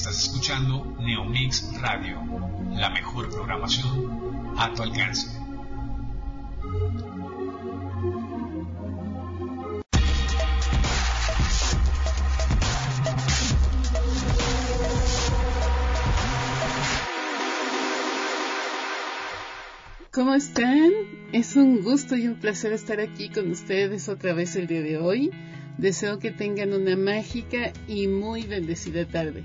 Estás 0.00 0.24
escuchando 0.24 0.96
Neomix 0.98 1.78
Radio, 1.78 2.22
la 2.72 2.88
mejor 2.88 3.28
programación 3.28 4.54
a 4.56 4.72
tu 4.72 4.82
alcance. 4.82 5.28
¿Cómo 20.10 20.32
están? 20.32 20.92
Es 21.34 21.56
un 21.56 21.82
gusto 21.82 22.16
y 22.16 22.26
un 22.26 22.36
placer 22.36 22.72
estar 22.72 23.00
aquí 23.00 23.28
con 23.28 23.50
ustedes 23.50 24.08
otra 24.08 24.32
vez 24.32 24.56
el 24.56 24.66
día 24.66 24.80
de 24.80 24.96
hoy. 24.96 25.30
Deseo 25.76 26.18
que 26.18 26.30
tengan 26.30 26.72
una 26.72 26.96
mágica 26.96 27.74
y 27.86 28.06
muy 28.06 28.44
bendecida 28.44 29.06
tarde. 29.06 29.44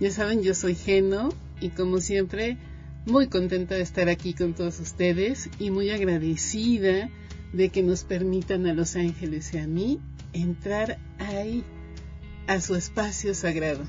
Ya 0.00 0.10
saben, 0.10 0.42
yo 0.42 0.54
soy 0.54 0.74
Geno 0.74 1.28
y 1.60 1.68
como 1.68 2.00
siempre, 2.00 2.56
muy 3.04 3.28
contenta 3.28 3.74
de 3.74 3.82
estar 3.82 4.08
aquí 4.08 4.32
con 4.32 4.54
todos 4.54 4.80
ustedes 4.80 5.50
y 5.58 5.70
muy 5.70 5.90
agradecida 5.90 7.10
de 7.52 7.68
que 7.68 7.82
nos 7.82 8.04
permitan 8.04 8.66
a 8.66 8.72
los 8.72 8.96
ángeles 8.96 9.52
y 9.52 9.58
a 9.58 9.66
mí 9.66 10.00
entrar 10.32 10.98
ahí, 11.18 11.64
a 12.46 12.62
su 12.62 12.76
espacio 12.76 13.34
sagrado. 13.34 13.84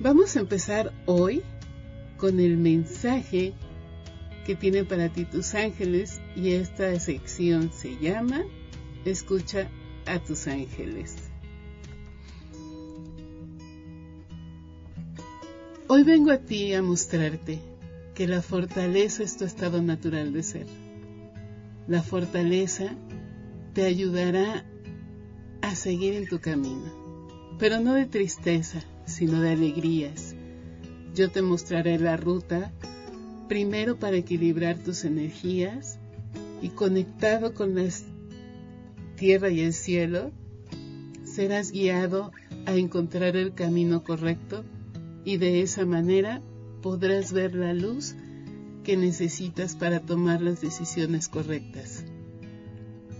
Vamos 0.00 0.36
a 0.36 0.40
empezar 0.40 0.92
hoy 1.06 1.42
con 2.16 2.40
el 2.40 2.56
mensaje 2.56 3.54
que 4.44 4.56
tienen 4.56 4.86
para 4.86 5.12
ti 5.12 5.26
tus 5.26 5.54
ángeles 5.54 6.20
y 6.34 6.54
esta 6.54 6.98
sección 6.98 7.70
se 7.72 7.96
llama 7.98 8.44
Escucha 9.04 9.68
a 10.06 10.18
tus 10.18 10.48
ángeles. 10.48 11.27
Hoy 15.90 16.02
vengo 16.02 16.32
a 16.32 16.36
ti 16.36 16.74
a 16.74 16.82
mostrarte 16.82 17.60
que 18.14 18.28
la 18.28 18.42
fortaleza 18.42 19.22
es 19.22 19.38
tu 19.38 19.46
estado 19.46 19.80
natural 19.80 20.34
de 20.34 20.42
ser. 20.42 20.66
La 21.86 22.02
fortaleza 22.02 22.94
te 23.72 23.86
ayudará 23.86 24.66
a 25.62 25.74
seguir 25.74 26.12
en 26.12 26.28
tu 26.28 26.40
camino, 26.40 26.92
pero 27.58 27.80
no 27.80 27.94
de 27.94 28.04
tristeza, 28.04 28.82
sino 29.06 29.40
de 29.40 29.52
alegrías. 29.52 30.34
Yo 31.14 31.30
te 31.30 31.40
mostraré 31.40 31.98
la 31.98 32.18
ruta, 32.18 32.70
primero 33.48 33.98
para 33.98 34.18
equilibrar 34.18 34.76
tus 34.76 35.06
energías 35.06 35.98
y 36.60 36.68
conectado 36.68 37.54
con 37.54 37.74
la 37.74 37.88
tierra 39.16 39.48
y 39.48 39.60
el 39.60 39.72
cielo, 39.72 40.32
serás 41.24 41.72
guiado 41.72 42.30
a 42.66 42.74
encontrar 42.74 43.36
el 43.36 43.54
camino 43.54 44.04
correcto 44.04 44.66
y 45.28 45.36
de 45.36 45.60
esa 45.60 45.84
manera 45.84 46.40
podrás 46.80 47.34
ver 47.34 47.54
la 47.54 47.74
luz 47.74 48.14
que 48.82 48.96
necesitas 48.96 49.76
para 49.76 50.00
tomar 50.00 50.40
las 50.40 50.62
decisiones 50.62 51.28
correctas. 51.28 52.02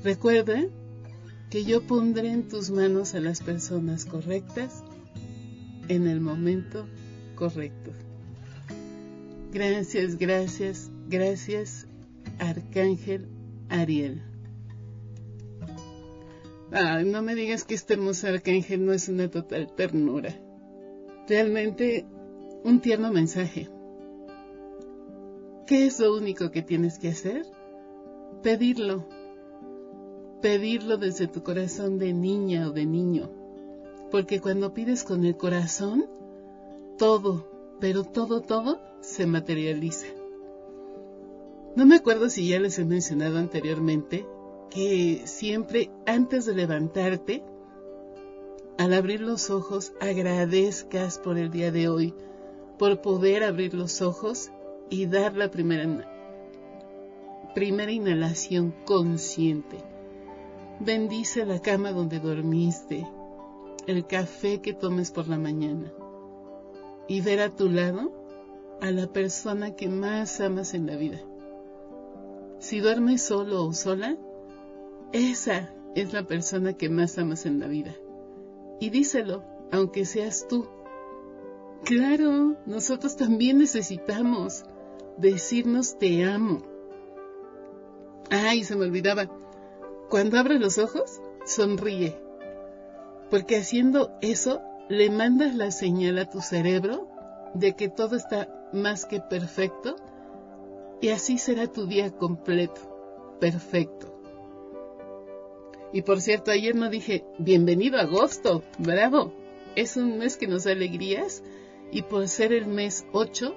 Recuerda 0.02 0.64
que 1.50 1.64
yo 1.64 1.82
pondré 1.82 2.30
en 2.30 2.48
tus 2.48 2.70
manos 2.70 3.14
a 3.14 3.20
las 3.20 3.42
personas 3.42 4.06
correctas 4.06 4.82
en 5.88 6.06
el 6.06 6.22
momento 6.22 6.86
correcto. 7.34 7.90
Gracias, 9.52 10.16
gracias, 10.16 10.90
gracias, 11.10 11.88
Arcángel 12.38 13.28
Ariel. 13.68 14.22
no 17.04 17.20
me 17.20 17.34
digas 17.34 17.64
que 17.64 17.74
este 17.74 17.92
hermoso 17.92 18.28
arcángel 18.28 18.86
no 18.86 18.94
es 18.94 19.10
una 19.10 19.28
total 19.30 19.74
ternura 19.76 20.47
realmente 21.28 22.06
un 22.64 22.80
tierno 22.80 23.12
mensaje. 23.12 23.68
¿Qué 25.66 25.86
es 25.86 26.00
lo 26.00 26.16
único 26.16 26.50
que 26.50 26.62
tienes 26.62 26.98
que 26.98 27.08
hacer? 27.08 27.44
Pedirlo. 28.42 29.06
Pedirlo 30.40 30.96
desde 30.96 31.28
tu 31.28 31.42
corazón 31.42 31.98
de 31.98 32.14
niña 32.14 32.68
o 32.68 32.72
de 32.72 32.86
niño. 32.86 33.30
Porque 34.10 34.40
cuando 34.40 34.72
pides 34.72 35.04
con 35.04 35.24
el 35.26 35.36
corazón, 35.36 36.06
todo, 36.96 37.46
pero 37.80 38.04
todo, 38.04 38.40
todo 38.40 38.80
se 39.00 39.26
materializa. 39.26 40.06
No 41.76 41.84
me 41.84 41.96
acuerdo 41.96 42.30
si 42.30 42.48
ya 42.48 42.58
les 42.58 42.78
he 42.78 42.84
mencionado 42.84 43.38
anteriormente 43.38 44.26
que 44.70 45.22
siempre 45.26 45.90
antes 46.06 46.46
de 46.46 46.54
levantarte, 46.54 47.44
al 48.78 48.94
abrir 48.94 49.20
los 49.20 49.50
ojos 49.50 49.92
agradezcas 50.00 51.18
por 51.18 51.36
el 51.36 51.50
día 51.50 51.72
de 51.72 51.88
hoy, 51.88 52.14
por 52.78 53.00
poder 53.00 53.42
abrir 53.42 53.74
los 53.74 54.00
ojos 54.00 54.52
y 54.88 55.06
dar 55.06 55.36
la 55.36 55.50
primera, 55.50 56.08
primera 57.56 57.90
inhalación 57.90 58.72
consciente. 58.84 59.78
Bendice 60.78 61.44
la 61.44 61.60
cama 61.60 61.90
donde 61.90 62.20
dormiste, 62.20 63.04
el 63.88 64.06
café 64.06 64.60
que 64.60 64.74
tomes 64.74 65.10
por 65.10 65.26
la 65.26 65.38
mañana 65.38 65.92
y 67.08 67.20
ver 67.20 67.40
a 67.40 67.50
tu 67.50 67.68
lado 67.68 68.12
a 68.80 68.92
la 68.92 69.08
persona 69.08 69.74
que 69.74 69.88
más 69.88 70.40
amas 70.40 70.72
en 70.74 70.86
la 70.86 70.94
vida. 70.94 71.18
Si 72.60 72.78
duermes 72.78 73.22
solo 73.22 73.64
o 73.64 73.72
sola, 73.72 74.16
esa 75.12 75.74
es 75.96 76.12
la 76.12 76.22
persona 76.28 76.74
que 76.74 76.88
más 76.88 77.18
amas 77.18 77.44
en 77.44 77.58
la 77.58 77.66
vida 77.66 77.96
y 78.80 78.90
díselo, 78.90 79.44
aunque 79.72 80.04
seas 80.04 80.46
tú. 80.48 80.68
Claro, 81.84 82.56
nosotros 82.66 83.16
también 83.16 83.58
necesitamos 83.58 84.64
decirnos 85.16 85.98
te 85.98 86.24
amo. 86.24 86.62
Ay, 88.30 88.64
se 88.64 88.76
me 88.76 88.84
olvidaba. 88.84 89.30
Cuando 90.08 90.38
abres 90.38 90.60
los 90.60 90.78
ojos, 90.78 91.20
sonríe. 91.44 92.16
Porque 93.30 93.56
haciendo 93.56 94.12
eso, 94.20 94.60
le 94.88 95.10
mandas 95.10 95.54
la 95.54 95.70
señal 95.70 96.18
a 96.18 96.28
tu 96.28 96.40
cerebro 96.40 97.08
de 97.54 97.74
que 97.74 97.88
todo 97.88 98.16
está 98.16 98.48
más 98.72 99.04
que 99.04 99.20
perfecto 99.20 99.96
y 101.00 101.10
así 101.10 101.38
será 101.38 101.66
tu 101.66 101.86
día 101.86 102.10
completo, 102.10 103.36
perfecto. 103.40 104.17
Y 105.92 106.02
por 106.02 106.20
cierto, 106.20 106.50
ayer 106.50 106.74
no 106.74 106.90
dije, 106.90 107.24
bienvenido 107.38 107.98
a 107.98 108.02
agosto, 108.02 108.62
bravo. 108.78 109.32
Es 109.74 109.96
un 109.96 110.18
mes 110.18 110.36
que 110.36 110.46
nos 110.46 110.64
da 110.64 110.72
alegrías 110.72 111.42
y 111.90 112.02
por 112.02 112.28
ser 112.28 112.52
el 112.52 112.66
mes 112.66 113.06
8, 113.12 113.54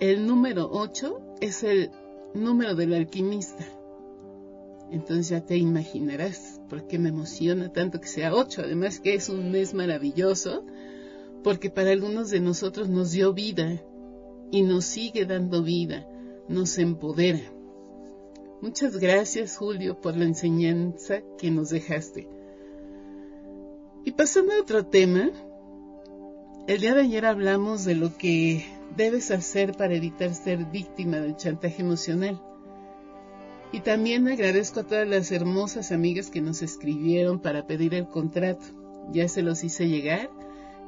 el 0.00 0.26
número 0.26 0.68
8 0.72 1.20
es 1.40 1.62
el 1.62 1.90
número 2.34 2.74
del 2.74 2.94
alquimista. 2.94 3.64
Entonces 4.90 5.28
ya 5.28 5.44
te 5.44 5.56
imaginarás 5.56 6.60
por 6.68 6.88
qué 6.88 6.98
me 6.98 7.10
emociona 7.10 7.72
tanto 7.72 8.00
que 8.00 8.08
sea 8.08 8.34
8. 8.34 8.62
Además 8.64 8.98
que 8.98 9.14
es 9.14 9.28
un 9.28 9.52
mes 9.52 9.72
maravilloso 9.72 10.64
porque 11.44 11.70
para 11.70 11.90
algunos 11.90 12.30
de 12.30 12.40
nosotros 12.40 12.88
nos 12.88 13.12
dio 13.12 13.32
vida 13.32 13.80
y 14.50 14.62
nos 14.62 14.84
sigue 14.84 15.26
dando 15.26 15.62
vida, 15.62 16.08
nos 16.48 16.76
empodera. 16.78 17.40
Muchas 18.62 18.98
gracias, 18.98 19.56
Julio, 19.56 19.98
por 19.98 20.18
la 20.18 20.24
enseñanza 20.24 21.22
que 21.38 21.50
nos 21.50 21.70
dejaste. 21.70 22.28
Y 24.04 24.12
pasando 24.12 24.52
a 24.52 24.60
otro 24.60 24.84
tema, 24.84 25.30
el 26.66 26.80
día 26.80 26.92
de 26.92 27.00
ayer 27.00 27.24
hablamos 27.24 27.86
de 27.86 27.94
lo 27.94 28.18
que 28.18 28.66
debes 28.94 29.30
hacer 29.30 29.72
para 29.72 29.94
evitar 29.94 30.34
ser 30.34 30.66
víctima 30.66 31.20
del 31.20 31.36
chantaje 31.36 31.80
emocional. 31.80 32.38
Y 33.72 33.80
también 33.80 34.28
agradezco 34.28 34.80
a 34.80 34.86
todas 34.86 35.08
las 35.08 35.32
hermosas 35.32 35.90
amigas 35.90 36.28
que 36.28 36.42
nos 36.42 36.60
escribieron 36.60 37.40
para 37.40 37.66
pedir 37.66 37.94
el 37.94 38.08
contrato. 38.08 38.66
Ya 39.10 39.26
se 39.28 39.40
los 39.40 39.64
hice 39.64 39.88
llegar 39.88 40.28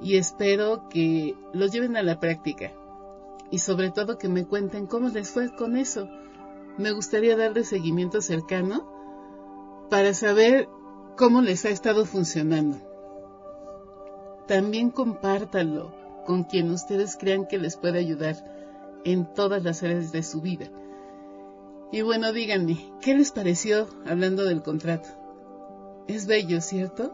y 0.03 0.17
espero 0.17 0.91
que 0.91 1.37
lo 1.55 1.67
lleven 1.69 1.97
a 1.97 2.03
la 2.03 2.21
práctica. 2.21 2.71
Y 3.51 3.61
sobre 3.61 3.91
todo 3.91 4.19
que 4.19 4.29
me 4.29 4.45
cuenten 4.45 4.87
cómo 4.87 5.09
les 5.09 5.31
fue 5.31 5.55
con 5.57 5.79
eso 5.79 6.07
me 6.79 6.93
gustaría 6.93 7.37
darle 7.37 7.65
seguimiento 7.65 8.21
cercano 8.21 8.89
para 9.91 10.15
saber 10.15 10.69
cómo 11.17 11.43
les 11.43 11.65
ha 11.65 11.69
estado 11.69 12.07
funcionando. 12.07 12.79
También 14.47 14.91
compártanlo 14.91 15.95
con 16.27 16.45
quien 16.45 16.71
ustedes 16.71 17.17
crean 17.17 17.47
que 17.47 17.59
les 17.59 17.77
puede 17.77 17.99
ayudar 17.99 18.37
en 19.05 19.33
todas 19.33 19.63
las 19.63 19.83
áreas 19.83 20.13
de 20.13 20.23
su 20.23 20.41
vida. 20.41 20.67
Y 21.91 22.03
bueno, 22.03 22.33
díganme, 22.33 22.79
¿qué 23.03 23.15
les 23.15 23.33
pareció 23.33 23.87
hablando 24.07 24.45
del 24.45 24.63
contrato? 24.63 25.09
Es 26.09 26.27
bello, 26.27 26.61
¿cierto? 26.61 27.13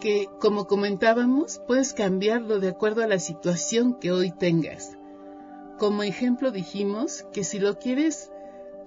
Que, 0.00 0.28
como 0.40 0.66
comentábamos, 0.66 1.60
puedes 1.66 1.94
cambiarlo 1.94 2.58
de 2.58 2.68
acuerdo 2.68 3.02
a 3.02 3.06
la 3.06 3.18
situación 3.18 3.98
que 3.98 4.12
hoy 4.12 4.30
tengas 4.30 4.98
como 5.82 6.04
ejemplo 6.04 6.52
dijimos 6.52 7.26
que 7.32 7.42
si 7.42 7.58
lo 7.58 7.80
quieres 7.80 8.30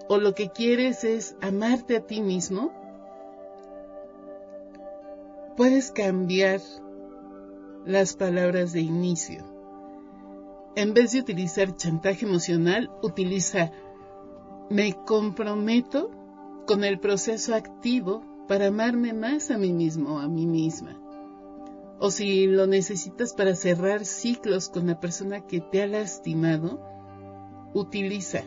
o 0.07 0.17
lo 0.17 0.33
que 0.33 0.51
quieres 0.51 1.03
es 1.03 1.35
amarte 1.41 1.97
a 1.97 1.99
ti 1.99 2.21
mismo, 2.21 2.71
puedes 5.57 5.91
cambiar 5.91 6.61
las 7.85 8.15
palabras 8.15 8.71
de 8.71 8.79
inicio. 8.79 9.43
En 10.77 10.93
vez 10.93 11.11
de 11.11 11.19
utilizar 11.19 11.75
chantaje 11.75 12.25
emocional, 12.25 12.89
utiliza 13.03 13.73
me 14.69 14.93
comprometo 14.93 16.11
con 16.65 16.85
el 16.85 17.01
proceso 17.01 17.55
activo 17.55 18.23
para 18.47 18.67
amarme 18.67 19.11
más 19.11 19.51
a 19.51 19.57
mí 19.57 19.73
mismo 19.73 20.15
o 20.15 20.19
a 20.19 20.29
mí 20.29 20.45
misma. 20.45 21.04
O 21.99 22.11
si 22.11 22.47
lo 22.47 22.67
necesitas 22.67 23.33
para 23.33 23.55
cerrar 23.55 24.05
ciclos 24.05 24.69
con 24.69 24.87
la 24.87 24.99
persona 24.99 25.41
que 25.41 25.61
te 25.61 25.81
ha 25.81 25.87
lastimado, 25.87 26.81
utiliza 27.73 28.43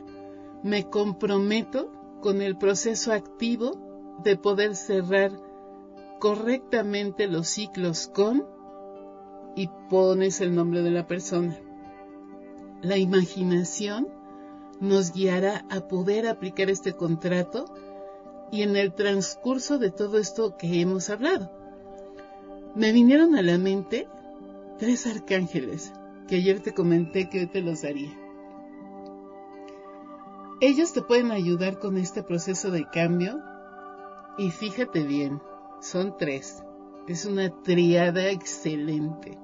me 0.63 0.89
comprometo 0.89 1.93
con 2.21 2.43
el 2.43 2.57
proceso 2.57 3.13
activo 3.13 4.19
de 4.25 4.37
poder 4.37 4.75
cerrar 4.75 5.31
correctamente 6.19 7.29
los 7.29 7.49
ciclos 7.49 8.09
con 8.09 8.47
y 9.55 9.69
pones 9.89 10.41
el 10.41 10.55
nombre 10.55 10.83
de 10.83 10.91
la 10.91 11.07
persona. 11.07 11.59
La 12.83 12.97
imaginación 12.97 14.09
nos 14.81 15.13
guiará 15.13 15.65
a 15.71 15.89
poder 15.89 16.27
aplicar 16.27 16.71
este 16.71 16.93
contrato 16.93 17.65
y 18.51 18.63
en 18.63 18.77
el 18.77 18.95
transcurso 18.95 19.79
de 19.79 19.91
todo 19.91 20.19
esto 20.19 20.57
que 20.57 20.81
hemos 20.81 21.11
hablado. 21.11 21.58
Me 22.79 22.93
vinieron 22.93 23.35
a 23.35 23.43
la 23.43 23.59
mente 23.59 24.07
tres 24.79 25.09
arcángeles 25.09 25.93
que 26.29 26.37
ayer 26.37 26.61
te 26.61 26.73
comenté 26.73 27.29
que 27.29 27.41
hoy 27.41 27.47
te 27.49 27.61
los 27.61 27.83
daría. 27.83 28.17
Ellos 30.61 30.93
te 30.93 31.03
pueden 31.03 31.33
ayudar 31.33 31.81
con 31.81 31.99
este 31.99 32.23
proceso 32.23 32.71
de 32.71 32.89
cambio 32.89 33.43
y 34.39 34.53
fíjate 34.53 35.03
bien, 35.03 35.43
son 35.81 36.17
tres. 36.19 36.63
Es 37.09 37.25
una 37.25 37.51
triada 37.65 38.31
excelente. 38.31 39.37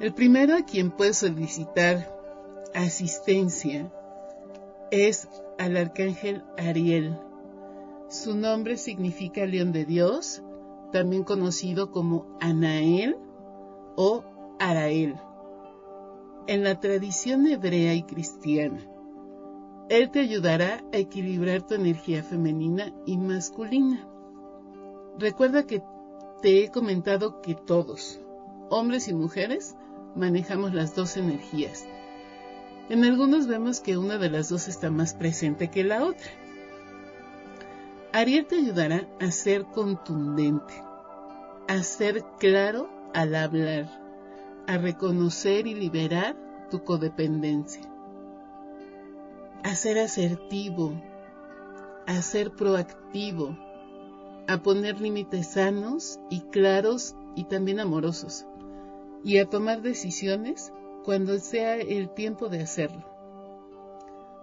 El 0.00 0.14
primero 0.14 0.56
a 0.56 0.62
quien 0.62 0.92
puedes 0.92 1.18
solicitar 1.18 2.18
asistencia 2.72 3.92
es 4.90 5.28
al 5.58 5.76
arcángel 5.76 6.44
Ariel. 6.56 7.18
Su 8.08 8.34
nombre 8.34 8.78
significa 8.78 9.44
león 9.44 9.72
de 9.72 9.84
Dios, 9.84 10.42
también 10.90 11.24
conocido 11.24 11.90
como 11.90 12.26
Anael 12.40 13.16
o 13.96 14.24
Arael. 14.58 15.16
En 16.46 16.64
la 16.64 16.80
tradición 16.80 17.46
hebrea 17.46 17.94
y 17.94 18.02
cristiana, 18.02 18.80
él 19.88 20.10
te 20.10 20.20
ayudará 20.20 20.84
a 20.92 20.96
equilibrar 20.96 21.66
tu 21.66 21.74
energía 21.74 22.22
femenina 22.22 22.92
y 23.06 23.16
masculina. 23.18 24.08
Recuerda 25.18 25.66
que 25.66 25.82
te 26.42 26.64
he 26.64 26.70
comentado 26.70 27.40
que 27.42 27.54
todos, 27.54 28.20
hombres 28.70 29.08
y 29.08 29.14
mujeres, 29.14 29.76
manejamos 30.14 30.74
las 30.74 30.94
dos 30.94 31.16
energías. 31.16 31.86
En 32.88 33.04
algunos 33.04 33.46
vemos 33.46 33.80
que 33.80 33.96
una 33.96 34.18
de 34.18 34.30
las 34.30 34.48
dos 34.48 34.66
está 34.66 34.90
más 34.90 35.14
presente 35.14 35.68
que 35.68 35.84
la 35.84 36.04
otra. 36.04 36.30
Ariel 38.12 38.46
te 38.46 38.56
ayudará 38.56 39.08
a 39.20 39.30
ser 39.30 39.64
contundente, 39.66 40.74
a 41.68 41.82
ser 41.82 42.24
claro 42.38 42.90
al 43.14 43.34
hablar, 43.34 43.88
a 44.66 44.78
reconocer 44.78 45.66
y 45.66 45.74
liberar 45.74 46.36
tu 46.70 46.82
codependencia 46.84 47.90
a 49.62 49.74
ser 49.74 49.98
asertivo, 49.98 50.92
a 52.06 52.22
ser 52.22 52.52
proactivo, 52.52 53.56
a 54.46 54.62
poner 54.62 55.00
límites 55.00 55.48
sanos 55.48 56.18
y 56.30 56.40
claros 56.40 57.14
y 57.36 57.44
también 57.44 57.80
amorosos, 57.80 58.46
y 59.22 59.38
a 59.38 59.46
tomar 59.46 59.82
decisiones 59.82 60.72
cuando 61.04 61.38
sea 61.38 61.76
el 61.76 62.10
tiempo 62.10 62.48
de 62.48 62.62
hacerlo. 62.62 63.04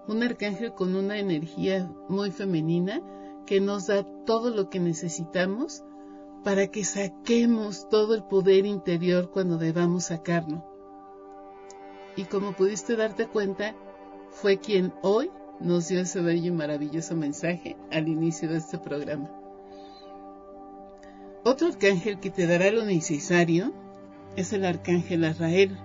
Un 0.07 0.23
arcángel 0.23 0.73
con 0.73 0.95
una 0.95 1.17
energía 1.17 1.91
muy 2.07 2.31
femenina 2.31 3.01
que 3.47 3.59
nos 3.59 3.87
da 3.87 4.03
todo 4.25 4.51
lo 4.51 4.69
que 4.69 4.79
necesitamos 4.79 5.83
para 6.43 6.67
que 6.67 6.83
saquemos 6.83 7.89
todo 7.89 8.13
el 8.13 8.23
poder 8.23 8.67
interior 8.67 9.31
cuando 9.31 9.57
debamos 9.57 10.05
sacarlo. 10.05 10.63
Y 12.15 12.25
como 12.25 12.51
pudiste 12.53 12.95
darte 12.95 13.27
cuenta, 13.27 13.75
fue 14.29 14.59
quien 14.59 14.93
hoy 15.01 15.31
nos 15.59 15.87
dio 15.87 16.01
ese 16.01 16.21
bello 16.21 16.47
y 16.47 16.51
maravilloso 16.51 17.15
mensaje 17.15 17.75
al 17.91 18.07
inicio 18.07 18.49
de 18.49 18.57
este 18.57 18.77
programa. 18.77 19.31
Otro 21.43 21.67
arcángel 21.67 22.19
que 22.19 22.29
te 22.29 22.45
dará 22.45 22.69
lo 22.71 22.85
necesario 22.85 23.73
es 24.35 24.53
el 24.53 24.65
arcángel 24.65 25.23
Azrael. 25.23 25.77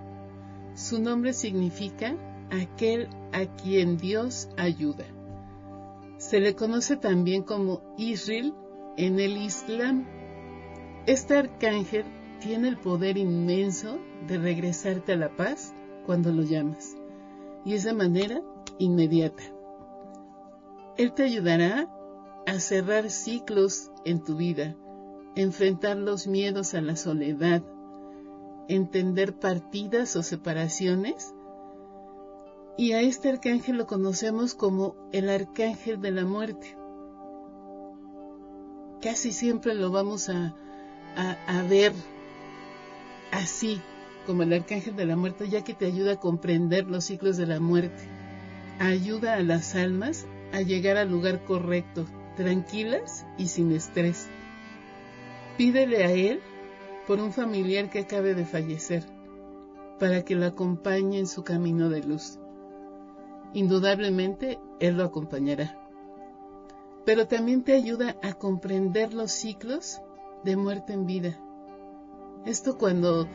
Su 0.75 1.01
nombre 1.01 1.33
significa 1.33 2.15
aquel 2.51 3.07
a 3.31 3.45
quien 3.45 3.97
Dios 3.97 4.49
ayuda. 4.57 5.05
Se 6.33 6.39
le 6.39 6.55
conoce 6.55 6.97
también 6.97 7.43
como 7.43 7.83
Israel 7.95 8.55
en 8.97 9.19
el 9.19 9.37
Islam. 9.37 10.07
Este 11.05 11.37
arcángel 11.37 12.05
tiene 12.39 12.69
el 12.69 12.79
poder 12.79 13.19
inmenso 13.19 13.99
de 14.25 14.39
regresarte 14.39 15.13
a 15.13 15.15
la 15.15 15.35
paz 15.35 15.75
cuando 16.07 16.31
lo 16.31 16.41
llamas 16.41 16.95
y 17.63 17.75
es 17.75 17.83
de 17.83 17.93
manera 17.93 18.41
inmediata. 18.79 19.43
Él 20.97 21.13
te 21.13 21.21
ayudará 21.21 21.87
a 22.47 22.59
cerrar 22.59 23.11
ciclos 23.11 23.91
en 24.03 24.23
tu 24.23 24.35
vida, 24.35 24.75
enfrentar 25.35 25.97
los 25.97 26.25
miedos 26.25 26.73
a 26.73 26.81
la 26.81 26.95
soledad, 26.95 27.61
entender 28.67 29.37
partidas 29.37 30.15
o 30.15 30.23
separaciones. 30.23 31.32
Y 32.75 32.93
a 32.93 33.01
este 33.01 33.29
arcángel 33.29 33.77
lo 33.77 33.85
conocemos 33.85 34.55
como 34.55 34.95
el 35.11 35.29
arcángel 35.29 36.01
de 36.01 36.11
la 36.11 36.25
muerte. 36.25 36.75
Casi 38.99 39.31
siempre 39.31 39.75
lo 39.75 39.91
vamos 39.91 40.29
a, 40.29 40.55
ver 41.69 41.93
así, 43.31 43.79
como 44.25 44.41
el 44.41 44.53
arcángel 44.53 44.95
de 44.95 45.05
la 45.05 45.15
muerte, 45.15 45.49
ya 45.49 45.63
que 45.63 45.75
te 45.75 45.85
ayuda 45.85 46.13
a 46.13 46.19
comprender 46.19 46.87
los 46.87 47.05
ciclos 47.05 47.37
de 47.37 47.45
la 47.45 47.59
muerte. 47.59 48.07
Ayuda 48.79 49.35
a 49.35 49.43
las 49.43 49.75
almas 49.75 50.25
a 50.51 50.61
llegar 50.61 50.97
al 50.97 51.11
lugar 51.11 51.43
correcto, 51.43 52.05
tranquilas 52.35 53.27
y 53.37 53.47
sin 53.49 53.71
estrés. 53.71 54.29
Pídele 55.57 56.05
a 56.05 56.11
Él 56.11 56.41
por 57.05 57.19
un 57.19 57.33
familiar 57.33 57.91
que 57.91 57.99
acabe 57.99 58.33
de 58.33 58.45
fallecer, 58.45 59.03
para 59.99 60.23
que 60.23 60.35
lo 60.35 60.47
acompañe 60.47 61.19
en 61.19 61.27
su 61.27 61.43
camino 61.43 61.89
de 61.89 62.01
luz. 62.01 62.39
Indudablemente, 63.53 64.59
Él 64.79 64.97
lo 64.97 65.03
acompañará. 65.03 65.79
Pero 67.05 67.27
también 67.27 67.63
te 67.63 67.73
ayuda 67.73 68.17
a 68.21 68.33
comprender 68.33 69.13
los 69.13 69.31
ciclos 69.31 70.01
de 70.43 70.55
muerte 70.55 70.93
en 70.93 71.05
vida. 71.05 71.39
Esto 72.45 72.77
cuando 72.77 73.27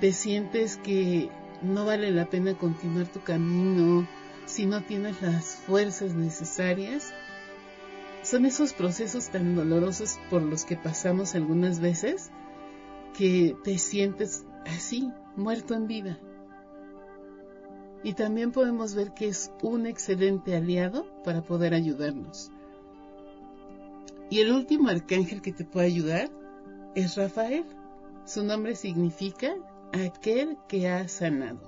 te 0.00 0.12
sientes 0.12 0.76
que 0.76 1.30
no 1.62 1.86
vale 1.86 2.10
la 2.10 2.26
pena 2.26 2.54
continuar 2.54 3.08
tu 3.08 3.20
camino 3.20 4.06
si 4.46 4.66
no 4.66 4.82
tienes 4.82 5.22
las 5.22 5.56
fuerzas 5.56 6.14
necesarias. 6.14 7.12
Son 8.22 8.46
esos 8.46 8.72
procesos 8.72 9.28
tan 9.28 9.54
dolorosos 9.54 10.18
por 10.30 10.42
los 10.42 10.64
que 10.64 10.76
pasamos 10.76 11.34
algunas 11.34 11.80
veces 11.80 12.30
que 13.16 13.56
te 13.64 13.78
sientes 13.78 14.44
así, 14.66 15.10
muerto 15.36 15.74
en 15.74 15.86
vida. 15.86 16.18
Y 18.04 18.12
también 18.12 18.52
podemos 18.52 18.94
ver 18.94 19.14
que 19.14 19.26
es 19.26 19.50
un 19.62 19.86
excelente 19.86 20.54
aliado 20.54 21.06
para 21.24 21.42
poder 21.42 21.72
ayudarnos. 21.74 22.52
Y 24.30 24.40
el 24.40 24.52
último 24.52 24.90
arcángel 24.90 25.40
que 25.40 25.52
te 25.52 25.64
puede 25.64 25.86
ayudar 25.86 26.30
es 26.94 27.16
Rafael. 27.16 27.64
Su 28.26 28.44
nombre 28.44 28.76
significa 28.76 29.54
aquel 29.92 30.58
que 30.68 30.88
ha 30.88 31.08
sanado. 31.08 31.60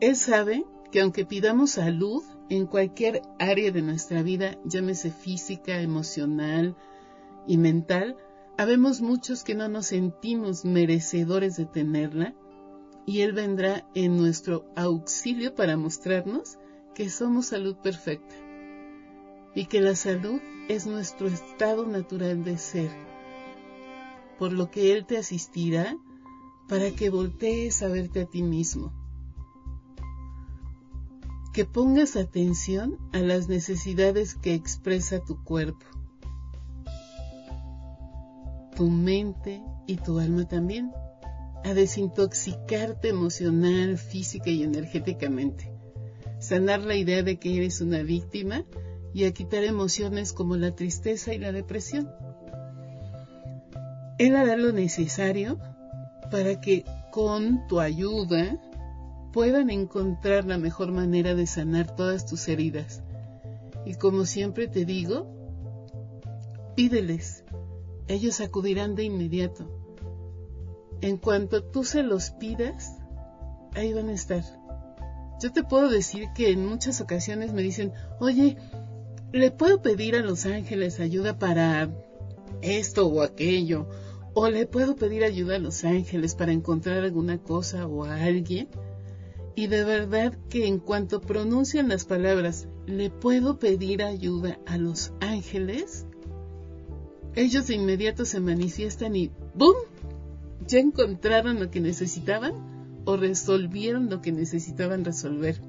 Él 0.00 0.16
sabe 0.16 0.64
que 0.90 1.00
aunque 1.00 1.24
pidamos 1.24 1.72
salud 1.72 2.22
en 2.48 2.66
cualquier 2.66 3.22
área 3.38 3.70
de 3.70 3.82
nuestra 3.82 4.22
vida, 4.22 4.58
llámese 4.64 5.10
física, 5.10 5.80
emocional 5.80 6.74
y 7.46 7.58
mental, 7.58 8.16
habemos 8.56 9.00
muchos 9.00 9.44
que 9.44 9.54
no 9.54 9.68
nos 9.68 9.86
sentimos 9.86 10.64
merecedores 10.64 11.56
de 11.56 11.66
tenerla 11.66 12.34
y 13.06 13.20
Él 13.20 13.32
vendrá 13.32 13.86
en 13.94 14.16
nuestro 14.16 14.64
auxilio 14.76 15.54
para 15.54 15.76
mostrarnos 15.76 16.58
que 16.94 17.10
somos 17.10 17.46
salud 17.46 17.76
perfecta 17.76 18.34
y 19.54 19.66
que 19.66 19.80
la 19.80 19.96
salud 19.96 20.40
es 20.68 20.86
nuestro 20.86 21.26
estado 21.26 21.86
natural 21.86 22.44
de 22.44 22.58
ser 22.58 22.90
por 24.40 24.54
lo 24.54 24.70
que 24.70 24.94
Él 24.94 25.04
te 25.04 25.18
asistirá 25.18 25.98
para 26.66 26.90
que 26.92 27.10
voltees 27.10 27.82
a 27.82 27.88
verte 27.88 28.22
a 28.22 28.24
ti 28.24 28.42
mismo. 28.42 28.90
Que 31.52 31.66
pongas 31.66 32.16
atención 32.16 32.96
a 33.12 33.18
las 33.18 33.48
necesidades 33.48 34.34
que 34.34 34.54
expresa 34.54 35.22
tu 35.22 35.44
cuerpo, 35.44 35.84
tu 38.76 38.88
mente 38.88 39.62
y 39.86 39.96
tu 39.96 40.18
alma 40.18 40.48
también, 40.48 40.90
a 41.64 41.74
desintoxicarte 41.74 43.08
emocional, 43.08 43.98
física 43.98 44.50
y 44.50 44.62
energéticamente, 44.62 45.72
sanar 46.38 46.80
la 46.80 46.96
idea 46.96 47.22
de 47.22 47.38
que 47.38 47.56
eres 47.56 47.80
una 47.80 48.02
víctima 48.02 48.64
y 49.12 49.24
a 49.24 49.32
quitar 49.32 49.64
emociones 49.64 50.32
como 50.32 50.56
la 50.56 50.74
tristeza 50.74 51.34
y 51.34 51.38
la 51.38 51.52
depresión. 51.52 52.10
Él 54.18 54.36
hará 54.36 54.56
lo 54.56 54.72
necesario 54.72 55.58
para 56.30 56.60
que 56.60 56.84
con 57.10 57.66
tu 57.66 57.80
ayuda 57.80 58.58
puedan 59.32 59.70
encontrar 59.70 60.44
la 60.44 60.58
mejor 60.58 60.92
manera 60.92 61.34
de 61.34 61.46
sanar 61.46 61.94
todas 61.94 62.26
tus 62.26 62.48
heridas. 62.48 63.02
Y 63.86 63.94
como 63.94 64.26
siempre 64.26 64.68
te 64.68 64.84
digo, 64.84 65.26
pídeles, 66.76 67.44
ellos 68.08 68.40
acudirán 68.40 68.94
de 68.94 69.04
inmediato. 69.04 69.79
En 71.02 71.16
cuanto 71.16 71.62
tú 71.62 71.84
se 71.84 72.02
los 72.02 72.30
pidas, 72.30 72.96
ahí 73.74 73.92
van 73.92 74.08
a 74.08 74.12
estar. 74.12 74.44
Yo 75.40 75.52
te 75.52 75.64
puedo 75.64 75.88
decir 75.88 76.28
que 76.34 76.50
en 76.50 76.66
muchas 76.66 77.00
ocasiones 77.00 77.52
me 77.54 77.62
dicen, 77.62 77.92
oye, 78.18 78.56
¿le 79.32 79.50
puedo 79.50 79.80
pedir 79.80 80.16
a 80.16 80.20
los 80.20 80.44
ángeles 80.44 81.00
ayuda 81.00 81.38
para 81.38 81.90
esto 82.60 83.06
o 83.06 83.22
aquello? 83.22 83.88
¿O 84.34 84.48
le 84.48 84.66
puedo 84.66 84.96
pedir 84.96 85.24
ayuda 85.24 85.56
a 85.56 85.60
los 85.60 85.84
ángeles 85.84 86.34
para 86.34 86.52
encontrar 86.52 86.98
alguna 86.98 87.38
cosa 87.38 87.86
o 87.86 88.04
a 88.04 88.22
alguien? 88.22 88.68
Y 89.54 89.66
de 89.66 89.82
verdad 89.84 90.38
que 90.48 90.66
en 90.66 90.78
cuanto 90.78 91.20
pronuncian 91.20 91.88
las 91.88 92.04
palabras, 92.04 92.68
¿le 92.86 93.10
puedo 93.10 93.58
pedir 93.58 94.02
ayuda 94.02 94.58
a 94.66 94.76
los 94.76 95.12
ángeles? 95.20 96.06
Ellos 97.34 97.66
de 97.66 97.74
inmediato 97.74 98.24
se 98.24 98.40
manifiestan 98.40 99.16
y 99.16 99.30
¡boom! 99.54 99.76
Ya 100.70 100.78
encontraron 100.78 101.58
lo 101.58 101.68
que 101.72 101.80
necesitaban 101.80 103.02
o 103.04 103.16
resolvieron 103.16 104.08
lo 104.08 104.22
que 104.22 104.30
necesitaban 104.30 105.04
resolver. 105.04 105.60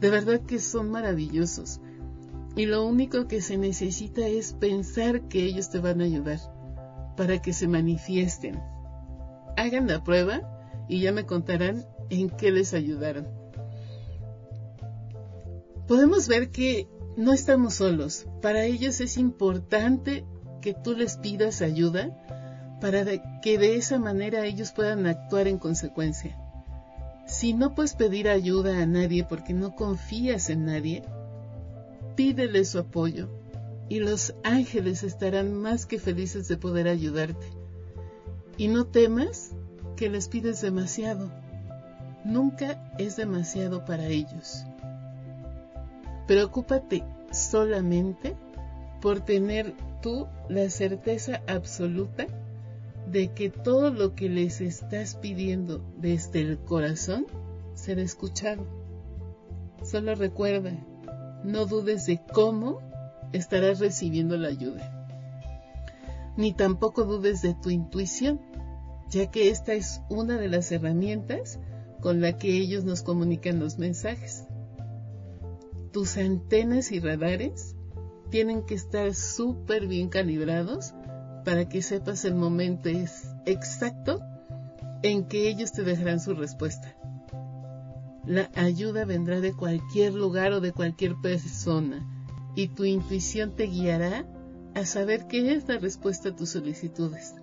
De 0.00 0.10
verdad 0.10 0.40
que 0.40 0.58
son 0.58 0.90
maravillosos. 0.90 1.80
Y 2.56 2.66
lo 2.66 2.84
único 2.84 3.28
que 3.28 3.40
se 3.40 3.56
necesita 3.56 4.26
es 4.26 4.52
pensar 4.52 5.28
que 5.28 5.44
ellos 5.44 5.70
te 5.70 5.78
van 5.78 6.00
a 6.00 6.04
ayudar 6.04 6.40
para 7.16 7.40
que 7.40 7.52
se 7.52 7.68
manifiesten. 7.68 8.58
Hagan 9.56 9.86
la 9.86 10.02
prueba 10.02 10.40
y 10.88 11.02
ya 11.02 11.12
me 11.12 11.24
contarán 11.24 11.86
en 12.10 12.28
qué 12.28 12.50
les 12.50 12.74
ayudaron. 12.74 13.28
Podemos 15.86 16.26
ver 16.26 16.50
que 16.50 16.88
no 17.16 17.32
estamos 17.32 17.74
solos. 17.74 18.26
Para 18.42 18.64
ellos 18.64 19.00
es 19.00 19.18
importante 19.18 20.24
que 20.60 20.74
tú 20.74 20.94
les 20.94 21.16
pidas 21.16 21.62
ayuda 21.62 22.10
para 22.80 23.04
que 23.40 23.58
de 23.58 23.76
esa 23.76 23.98
manera 23.98 24.44
ellos 24.44 24.72
puedan 24.72 25.06
actuar 25.06 25.48
en 25.48 25.58
consecuencia. 25.58 26.36
Si 27.26 27.54
no 27.54 27.74
puedes 27.74 27.94
pedir 27.94 28.28
ayuda 28.28 28.82
a 28.82 28.86
nadie 28.86 29.24
porque 29.24 29.52
no 29.52 29.74
confías 29.74 30.48
en 30.50 30.66
nadie, 30.66 31.02
pídele 32.14 32.64
su 32.64 32.78
apoyo 32.78 33.28
y 33.88 34.00
los 34.00 34.34
ángeles 34.44 35.02
estarán 35.02 35.54
más 35.54 35.86
que 35.86 35.98
felices 35.98 36.48
de 36.48 36.56
poder 36.56 36.88
ayudarte. 36.88 37.46
Y 38.56 38.68
no 38.68 38.86
temas 38.86 39.52
que 39.96 40.08
les 40.08 40.28
pides 40.28 40.60
demasiado. 40.60 41.30
Nunca 42.24 42.92
es 42.98 43.16
demasiado 43.16 43.84
para 43.84 44.06
ellos. 44.06 44.64
Preocúpate 46.26 47.04
solamente 47.30 48.36
por 49.00 49.20
tener 49.20 49.74
tú 50.02 50.26
la 50.48 50.68
certeza 50.70 51.42
absoluta 51.46 52.26
de 53.06 53.32
que 53.32 53.50
todo 53.50 53.90
lo 53.90 54.14
que 54.14 54.28
les 54.28 54.60
estás 54.60 55.14
pidiendo 55.14 55.84
desde 55.98 56.40
el 56.40 56.58
corazón 56.58 57.26
será 57.74 58.02
escuchado. 58.02 58.66
Solo 59.84 60.14
recuerda, 60.14 60.72
no 61.44 61.66
dudes 61.66 62.06
de 62.06 62.20
cómo 62.32 62.80
estarás 63.32 63.78
recibiendo 63.78 64.36
la 64.36 64.48
ayuda. 64.48 64.92
Ni 66.36 66.52
tampoco 66.52 67.04
dudes 67.04 67.42
de 67.42 67.54
tu 67.54 67.70
intuición, 67.70 68.40
ya 69.08 69.30
que 69.30 69.50
esta 69.50 69.74
es 69.74 70.02
una 70.08 70.36
de 70.36 70.48
las 70.48 70.72
herramientas 70.72 71.60
con 72.00 72.20
la 72.20 72.36
que 72.36 72.56
ellos 72.56 72.84
nos 72.84 73.02
comunican 73.02 73.60
los 73.60 73.78
mensajes. 73.78 74.44
Tus 75.92 76.16
antenas 76.16 76.92
y 76.92 77.00
radares 77.00 77.76
tienen 78.30 78.66
que 78.66 78.74
estar 78.74 79.14
súper 79.14 79.86
bien 79.86 80.08
calibrados 80.08 80.92
para 81.46 81.68
que 81.68 81.80
sepas 81.80 82.24
el 82.24 82.34
momento 82.34 82.88
exacto 83.44 84.20
en 85.02 85.28
que 85.28 85.48
ellos 85.48 85.70
te 85.70 85.84
dejarán 85.84 86.18
su 86.18 86.34
respuesta. 86.34 86.96
La 88.24 88.50
ayuda 88.56 89.04
vendrá 89.04 89.40
de 89.40 89.52
cualquier 89.52 90.12
lugar 90.12 90.52
o 90.54 90.60
de 90.60 90.72
cualquier 90.72 91.14
persona 91.22 92.04
y 92.56 92.66
tu 92.66 92.84
intuición 92.84 93.54
te 93.54 93.68
guiará 93.68 94.26
a 94.74 94.84
saber 94.86 95.28
qué 95.28 95.52
es 95.52 95.68
la 95.68 95.78
respuesta 95.78 96.30
a 96.30 96.34
tus 96.34 96.50
solicitudes. 96.50 97.36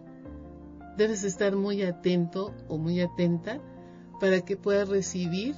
Debes 0.97 1.23
estar 1.23 1.55
muy 1.55 1.81
atento 1.83 2.53
o 2.67 2.77
muy 2.77 2.99
atenta 2.99 3.61
para 4.19 4.41
que 4.41 4.57
puedas 4.57 4.89
recibir 4.89 5.55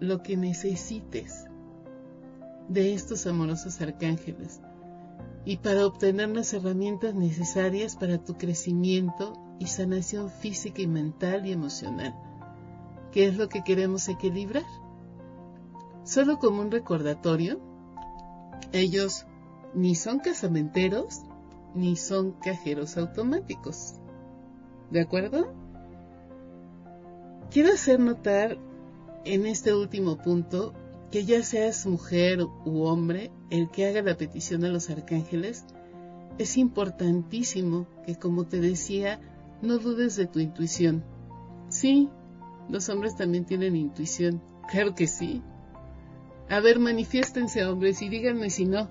lo 0.00 0.24
que 0.24 0.36
necesites 0.36 1.44
de 2.68 2.94
estos 2.94 3.28
amorosos 3.28 3.80
arcángeles 3.80 4.60
y 5.46 5.58
para 5.58 5.86
obtener 5.86 6.28
las 6.30 6.52
herramientas 6.52 7.14
necesarias 7.14 7.94
para 7.94 8.18
tu 8.18 8.34
crecimiento 8.34 9.38
y 9.60 9.66
sanación 9.68 10.28
física 10.28 10.82
y 10.82 10.88
mental 10.88 11.46
y 11.46 11.52
emocional, 11.52 12.16
que 13.12 13.28
es 13.28 13.36
lo 13.36 13.48
que 13.48 13.62
queremos 13.62 14.08
equilibrar. 14.08 14.66
Solo 16.02 16.40
como 16.40 16.62
un 16.62 16.72
recordatorio, 16.72 17.60
ellos 18.72 19.24
ni 19.72 19.94
son 19.94 20.18
casamenteros 20.18 21.22
ni 21.76 21.94
son 21.94 22.32
cajeros 22.32 22.96
automáticos. 22.96 23.94
¿De 24.90 25.00
acuerdo? 25.00 25.54
Quiero 27.52 27.72
hacer 27.72 28.00
notar 28.00 28.58
en 29.24 29.46
este 29.46 29.72
último 29.72 30.16
punto 30.18 30.74
que 31.12 31.24
ya 31.24 31.44
seas 31.44 31.86
mujer 31.86 32.40
u 32.42 32.82
hombre 32.82 33.30
el 33.50 33.70
que 33.70 33.86
haga 33.86 34.02
la 34.02 34.16
petición 34.16 34.64
a 34.64 34.68
los 34.68 34.90
arcángeles, 34.90 35.64
es 36.38 36.56
importantísimo 36.56 37.86
que, 38.04 38.16
como 38.16 38.44
te 38.44 38.60
decía, 38.60 39.20
no 39.62 39.78
dudes 39.78 40.16
de 40.16 40.26
tu 40.26 40.40
intuición. 40.40 41.04
Sí, 41.68 42.08
los 42.68 42.88
hombres 42.88 43.16
también 43.16 43.44
tienen 43.44 43.76
intuición, 43.76 44.42
claro 44.68 44.94
que 44.94 45.06
sí, 45.06 45.42
a 46.48 46.60
ver, 46.60 46.78
manifiéstense 46.78 47.64
hombres 47.66 48.02
y 48.02 48.08
díganme 48.08 48.50
si 48.50 48.66
no. 48.66 48.88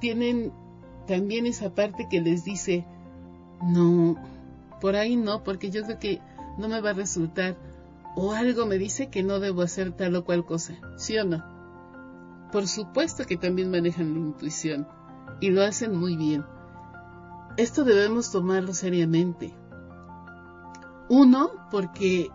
Tienen 0.00 0.52
también 1.06 1.46
esa 1.46 1.74
parte 1.74 2.06
que 2.08 2.20
les 2.20 2.44
dice, 2.44 2.84
no, 3.62 4.16
por 4.80 4.94
ahí 4.94 5.16
no, 5.16 5.42
porque 5.42 5.70
yo 5.70 5.82
creo 5.84 5.98
que 5.98 6.20
no 6.58 6.68
me 6.68 6.80
va 6.80 6.90
a 6.90 6.94
resultar. 6.94 7.56
O 8.16 8.32
algo 8.32 8.66
me 8.66 8.78
dice 8.78 9.08
que 9.08 9.24
no 9.24 9.40
debo 9.40 9.62
hacer 9.62 9.92
tal 9.92 10.14
o 10.14 10.24
cual 10.24 10.44
cosa, 10.44 10.74
¿sí 10.96 11.18
o 11.18 11.24
no? 11.24 11.53
Por 12.54 12.68
supuesto 12.68 13.26
que 13.26 13.36
también 13.36 13.68
manejan 13.72 14.14
la 14.14 14.20
intuición 14.20 14.86
y 15.40 15.50
lo 15.50 15.64
hacen 15.64 15.96
muy 15.96 16.16
bien. 16.16 16.44
Esto 17.56 17.82
debemos 17.82 18.30
tomarlo 18.30 18.72
seriamente. 18.72 19.52
Uno, 21.08 21.50
porque 21.72 22.30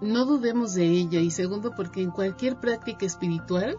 no 0.00 0.24
dudemos 0.24 0.74
de 0.74 0.86
ella 0.86 1.20
y 1.20 1.30
segundo 1.30 1.70
porque 1.76 2.02
en 2.02 2.10
cualquier 2.10 2.56
práctica 2.56 3.06
espiritual 3.06 3.76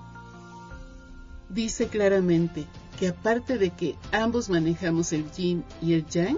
dice 1.49 1.89
claramente 1.89 2.67
que 2.97 3.09
aparte 3.09 3.57
de 3.57 3.71
que 3.71 3.97
ambos 4.13 4.49
manejamos 4.49 5.11
el 5.11 5.29
yin 5.33 5.65
y 5.81 5.95
el 5.95 6.05
yang, 6.05 6.37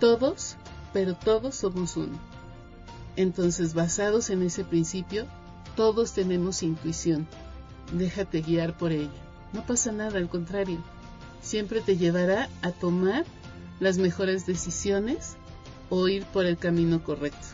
todos, 0.00 0.56
pero 0.94 1.14
todos 1.14 1.54
somos 1.54 1.98
uno. 1.98 2.18
Entonces, 3.14 3.74
basados 3.74 4.30
en 4.30 4.42
ese 4.42 4.64
principio, 4.64 5.26
todos 5.76 6.14
tenemos 6.14 6.62
intuición. 6.62 7.28
Déjate 7.92 8.42
guiar 8.42 8.76
por 8.76 8.92
ella. 8.92 9.10
No 9.52 9.64
pasa 9.64 9.92
nada, 9.92 10.18
al 10.18 10.28
contrario, 10.28 10.78
siempre 11.40 11.80
te 11.80 11.96
llevará 11.96 12.48
a 12.62 12.70
tomar 12.70 13.24
las 13.80 13.98
mejores 13.98 14.46
decisiones 14.46 15.36
o 15.88 16.08
ir 16.08 16.24
por 16.24 16.44
el 16.44 16.58
camino 16.58 17.02
correcto. 17.02 17.46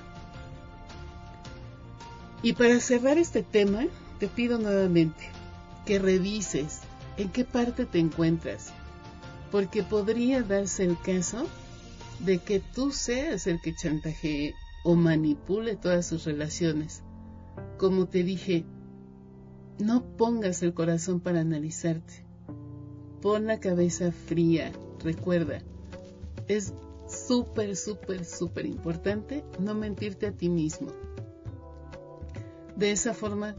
Y 2.42 2.54
para 2.54 2.80
cerrar 2.80 3.16
este 3.18 3.42
tema, 3.42 3.84
te 4.18 4.28
pido 4.28 4.58
nuevamente 4.58 5.30
que 5.86 5.98
revises 5.98 6.80
en 7.16 7.30
qué 7.30 7.44
parte 7.44 7.86
te 7.86 7.98
encuentras, 7.98 8.72
porque 9.50 9.82
podría 9.82 10.42
darse 10.42 10.84
el 10.84 10.98
caso 11.00 11.46
de 12.18 12.38
que 12.38 12.60
tú 12.60 12.90
seas 12.90 13.46
el 13.46 13.60
que 13.60 13.74
chantajee 13.74 14.54
o 14.82 14.94
manipule 14.94 15.76
todas 15.76 16.06
sus 16.06 16.24
relaciones. 16.24 17.02
Como 17.78 18.06
te 18.06 18.22
dije, 18.22 18.64
no 19.78 20.04
pongas 20.16 20.62
el 20.62 20.74
corazón 20.74 21.20
para 21.20 21.40
analizarte. 21.40 22.24
Pon 23.20 23.46
la 23.46 23.60
cabeza 23.60 24.12
fría. 24.12 24.72
Recuerda, 25.02 25.60
es 26.48 26.72
súper, 27.08 27.76
súper, 27.76 28.24
súper 28.24 28.66
importante 28.66 29.44
no 29.58 29.74
mentirte 29.74 30.26
a 30.26 30.32
ti 30.32 30.48
mismo. 30.48 30.88
De 32.76 32.90
esa 32.90 33.14
forma, 33.14 33.54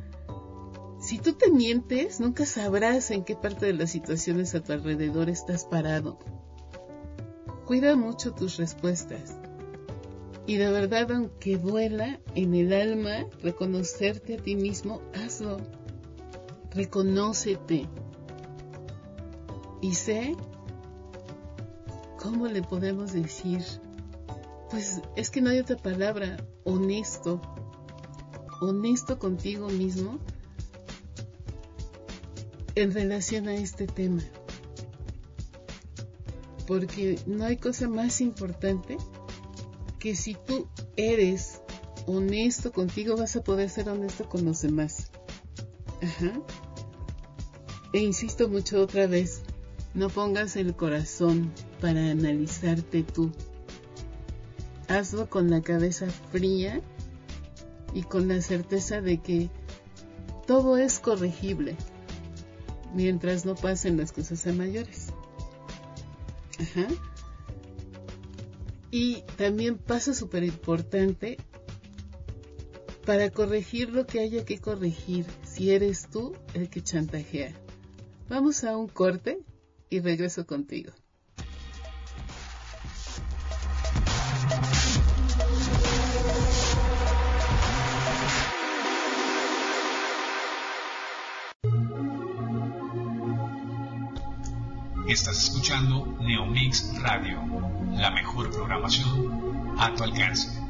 si 0.99 1.19
tú 1.19 1.33
te 1.33 1.51
mientes, 1.51 2.19
nunca 2.19 2.45
sabrás 2.45 3.11
en 3.11 3.23
qué 3.23 3.35
parte 3.35 3.67
de 3.67 3.73
las 3.73 3.91
situaciones 3.91 4.55
a 4.55 4.61
tu 4.61 4.73
alrededor 4.73 5.29
estás 5.29 5.65
parado. 5.65 6.17
Cuida 7.65 7.95
mucho 7.95 8.33
tus 8.33 8.57
respuestas. 8.57 9.37
Y 10.47 10.57
de 10.57 10.69
verdad, 10.69 11.11
aunque 11.11 11.57
duela 11.57 12.19
en 12.35 12.53
el 12.53 12.73
alma 12.73 13.25
reconocerte 13.41 14.35
a 14.35 14.37
ti 14.37 14.55
mismo, 14.55 15.01
hazlo. 15.13 15.57
Reconócete. 16.75 17.87
Y 19.81 19.93
sé 19.93 20.35
¿cómo 22.25 22.47
le 22.47 22.63
podemos 22.63 23.13
decir? 23.13 23.63
Pues 24.71 24.99
es 25.15 25.29
que 25.29 25.41
no 25.41 25.51
hay 25.51 25.59
otra 25.59 25.77
palabra, 25.77 26.37
honesto, 26.63 27.39
honesto 28.61 29.19
contigo 29.19 29.69
mismo 29.69 30.17
en 32.73 32.91
relación 32.91 33.47
a 33.47 33.53
este 33.53 33.85
tema. 33.85 34.23
Porque 36.65 37.19
no 37.27 37.45
hay 37.45 37.57
cosa 37.57 37.87
más 37.87 38.21
importante 38.21 38.97
que 39.99 40.15
si 40.15 40.33
tú 40.33 40.67
eres 40.97 41.61
honesto 42.07 42.71
contigo, 42.71 43.15
vas 43.17 43.35
a 43.35 43.43
poder 43.43 43.69
ser 43.69 43.87
honesto 43.87 44.27
con 44.27 44.45
los 44.45 44.63
demás. 44.63 45.11
Ajá. 46.01 46.33
E 47.95 47.99
insisto 47.99 48.49
mucho 48.49 48.81
otra 48.81 49.07
vez, 49.07 49.41
no 49.93 50.09
pongas 50.09 50.57
el 50.57 50.75
corazón 50.75 51.53
para 51.79 52.11
analizarte 52.11 53.03
tú. 53.03 53.31
Hazlo 54.89 55.29
con 55.29 55.49
la 55.49 55.61
cabeza 55.61 56.07
fría 56.09 56.81
y 57.93 58.03
con 58.03 58.27
la 58.27 58.41
certeza 58.41 58.99
de 58.99 59.21
que 59.21 59.49
todo 60.45 60.75
es 60.75 60.99
corregible 60.99 61.77
mientras 62.93 63.45
no 63.45 63.55
pasen 63.55 63.95
las 63.95 64.11
cosas 64.11 64.45
a 64.45 64.51
mayores. 64.51 65.13
Ajá. 66.59 66.87
Y 68.91 69.21
también 69.37 69.77
pasa 69.77 70.13
súper 70.13 70.43
importante 70.43 71.37
para 73.05 73.29
corregir 73.29 73.91
lo 73.91 74.05
que 74.05 74.19
haya 74.19 74.43
que 74.43 74.57
corregir 74.59 75.25
si 75.45 75.71
eres 75.71 76.09
tú 76.09 76.33
el 76.53 76.69
que 76.69 76.83
chantajea. 76.83 77.53
Vamos 78.27 78.63
a 78.63 78.75
un 78.75 78.87
corte 78.87 79.39
y 79.89 79.99
regreso 79.99 80.47
contigo. 80.47 80.91
Estás 95.07 95.43
escuchando 95.43 96.17
Neomix 96.19 96.99
Radio, 97.01 97.39
la 97.93 98.09
mejor 98.09 98.49
programación 98.49 99.75
a 99.77 99.93
tu 99.93 100.03
alcance. 100.03 100.64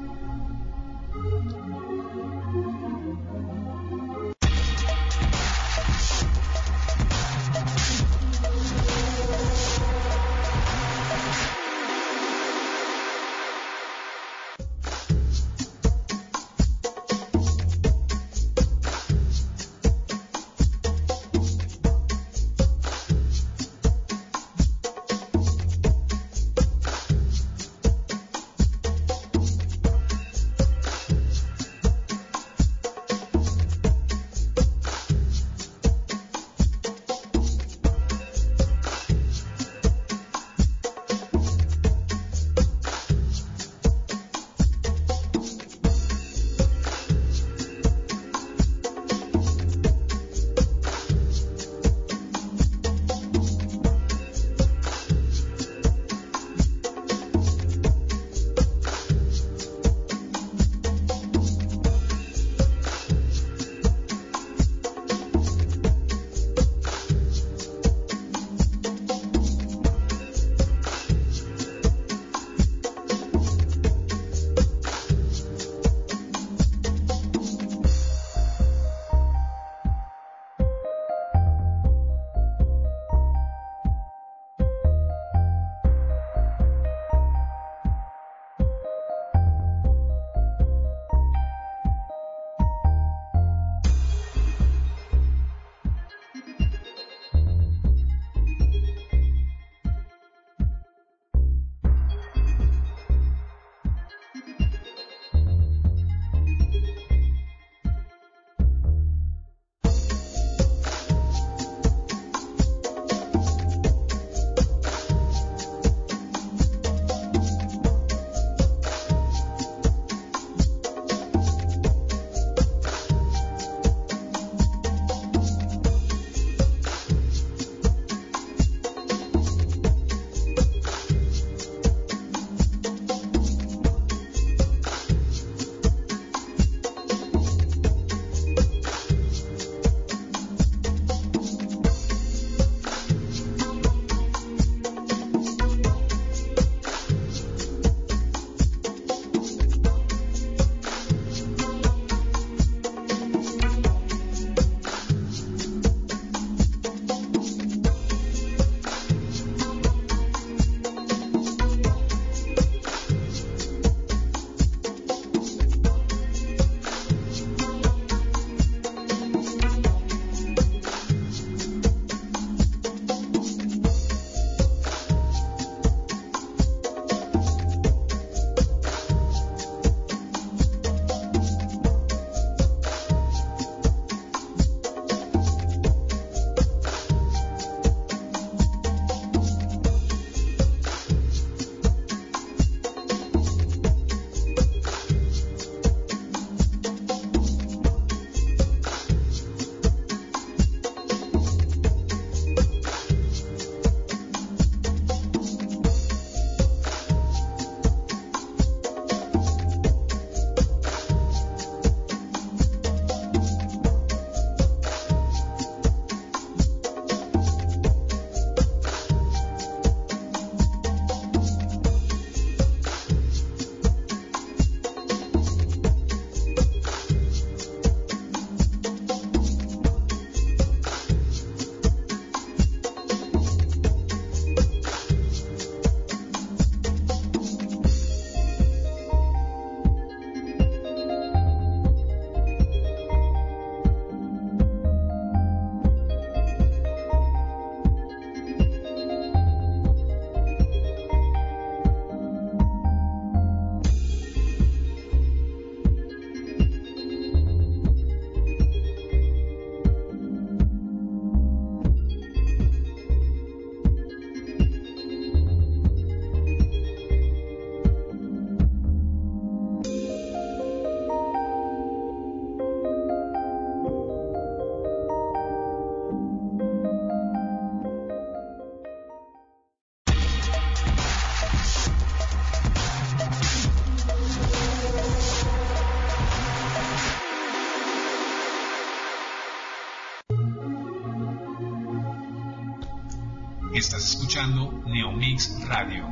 Escuchando 294.05 294.71
Neomix 294.85 295.67
Radio, 295.67 296.07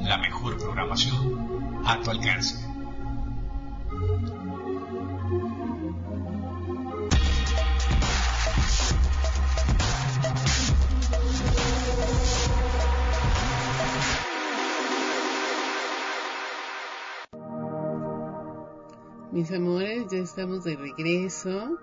la 0.00 0.18
mejor 0.18 0.58
programación 0.58 1.80
a 1.86 2.00
tu 2.02 2.10
alcance. 2.10 2.56
Mis 19.30 19.52
amores, 19.52 20.08
ya 20.10 20.18
estamos 20.18 20.64
de 20.64 20.74
regreso. 20.74 21.78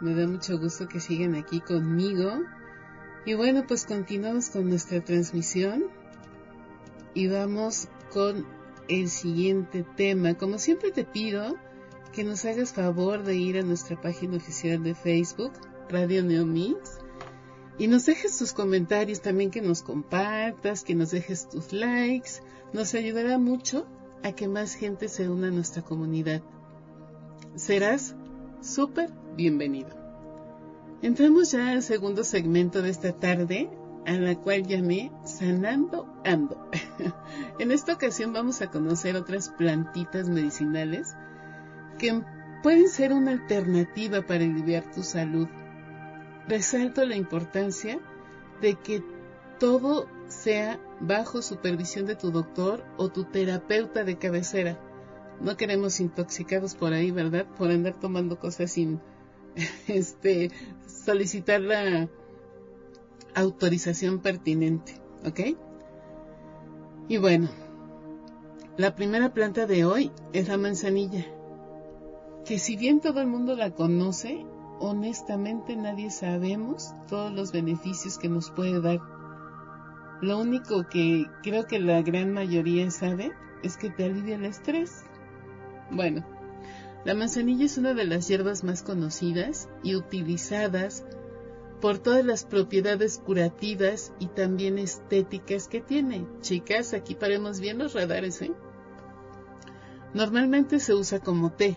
Me 0.00 0.14
da 0.14 0.26
mucho 0.26 0.58
gusto 0.58 0.88
que 0.88 0.98
sigan 0.98 1.34
aquí 1.34 1.60
conmigo. 1.60 2.40
Y 3.26 3.34
bueno, 3.34 3.66
pues 3.66 3.84
continuamos 3.84 4.50
con 4.50 4.68
nuestra 4.68 5.02
transmisión 5.02 5.84
y 7.14 7.28
vamos 7.28 7.88
con 8.12 8.46
el 8.88 9.08
siguiente 9.08 9.84
tema. 9.96 10.34
Como 10.34 10.58
siempre 10.58 10.90
te 10.90 11.04
pido 11.04 11.56
que 12.12 12.24
nos 12.24 12.44
hagas 12.44 12.72
favor 12.72 13.22
de 13.22 13.36
ir 13.36 13.58
a 13.58 13.62
nuestra 13.62 14.00
página 14.00 14.36
oficial 14.36 14.82
de 14.82 14.94
Facebook, 14.94 15.52
Radio 15.88 16.22
Neomix, 16.22 16.98
y 17.78 17.88
nos 17.88 18.06
dejes 18.06 18.38
tus 18.38 18.52
comentarios 18.52 19.20
también, 19.20 19.50
que 19.50 19.60
nos 19.60 19.82
compartas, 19.82 20.84
que 20.84 20.94
nos 20.94 21.10
dejes 21.10 21.48
tus 21.48 21.72
likes. 21.72 22.40
Nos 22.72 22.94
ayudará 22.94 23.38
mucho 23.38 23.86
a 24.22 24.32
que 24.32 24.46
más 24.46 24.74
gente 24.74 25.08
se 25.08 25.28
una 25.28 25.48
a 25.48 25.50
nuestra 25.50 25.82
comunidad 25.82 26.42
serás 27.56 28.14
súper 28.60 29.10
bienvenido. 29.36 30.03
Entramos 31.04 31.52
ya 31.52 31.72
al 31.72 31.82
segundo 31.82 32.24
segmento 32.24 32.80
de 32.80 32.88
esta 32.88 33.12
tarde, 33.12 33.68
a 34.06 34.12
la 34.12 34.36
cual 34.36 34.66
llamé 34.66 35.12
Sanando 35.22 36.08
Ando. 36.24 36.70
en 37.58 37.72
esta 37.72 37.92
ocasión 37.92 38.32
vamos 38.32 38.62
a 38.62 38.70
conocer 38.70 39.14
otras 39.14 39.50
plantitas 39.50 40.30
medicinales 40.30 41.14
que 41.98 42.22
pueden 42.62 42.88
ser 42.88 43.12
una 43.12 43.32
alternativa 43.32 44.22
para 44.22 44.44
aliviar 44.44 44.90
tu 44.92 45.02
salud. 45.02 45.46
Resalto 46.48 47.04
la 47.04 47.16
importancia 47.16 48.00
de 48.62 48.76
que 48.76 49.04
todo 49.60 50.08
sea 50.28 50.80
bajo 51.00 51.42
supervisión 51.42 52.06
de 52.06 52.16
tu 52.16 52.30
doctor 52.30 52.82
o 52.96 53.10
tu 53.10 53.24
terapeuta 53.24 54.04
de 54.04 54.16
cabecera 54.16 54.80
no 55.38 55.54
queremos 55.58 56.00
intoxicados 56.00 56.74
por 56.74 56.94
ahí, 56.94 57.10
¿verdad? 57.10 57.44
Por 57.58 57.70
andar 57.70 57.92
tomando 58.00 58.38
cosas 58.38 58.72
sin 58.72 59.02
este 59.88 60.50
solicitar 61.04 61.60
la 61.60 62.08
autorización 63.34 64.20
pertinente, 64.20 65.00
¿ok? 65.26 65.40
Y 67.08 67.18
bueno, 67.18 67.48
la 68.76 68.94
primera 68.94 69.34
planta 69.34 69.66
de 69.66 69.84
hoy 69.84 70.10
es 70.32 70.48
la 70.48 70.56
manzanilla, 70.56 71.26
que 72.44 72.58
si 72.58 72.76
bien 72.76 73.00
todo 73.00 73.20
el 73.20 73.26
mundo 73.26 73.54
la 73.56 73.70
conoce, 73.70 74.46
honestamente 74.80 75.76
nadie 75.76 76.10
sabemos 76.10 76.94
todos 77.08 77.32
los 77.32 77.52
beneficios 77.52 78.18
que 78.18 78.28
nos 78.28 78.50
puede 78.50 78.80
dar. 78.80 79.00
Lo 80.20 80.38
único 80.38 80.88
que 80.88 81.26
creo 81.42 81.66
que 81.66 81.78
la 81.78 82.00
gran 82.02 82.32
mayoría 82.32 82.90
sabe 82.90 83.32
es 83.62 83.76
que 83.76 83.90
te 83.90 84.04
alivia 84.04 84.36
el 84.36 84.44
estrés. 84.44 85.04
Bueno, 85.90 86.24
la 87.04 87.14
manzanilla 87.14 87.66
es 87.66 87.76
una 87.76 87.92
de 87.92 88.06
las 88.06 88.28
hierbas 88.28 88.64
más 88.64 88.82
conocidas 88.82 89.68
y 89.82 89.94
utilizadas 89.94 91.04
por 91.80 91.98
todas 91.98 92.24
las 92.24 92.44
propiedades 92.44 93.18
curativas 93.18 94.14
y 94.18 94.28
también 94.28 94.78
estéticas 94.78 95.68
que 95.68 95.82
tiene. 95.82 96.26
Chicas, 96.40 96.94
aquí 96.94 97.14
paremos 97.14 97.60
bien 97.60 97.76
los 97.76 97.92
radares, 97.92 98.40
¿eh? 98.40 98.52
Normalmente 100.14 100.80
se 100.80 100.94
usa 100.94 101.20
como 101.20 101.52
té, 101.52 101.76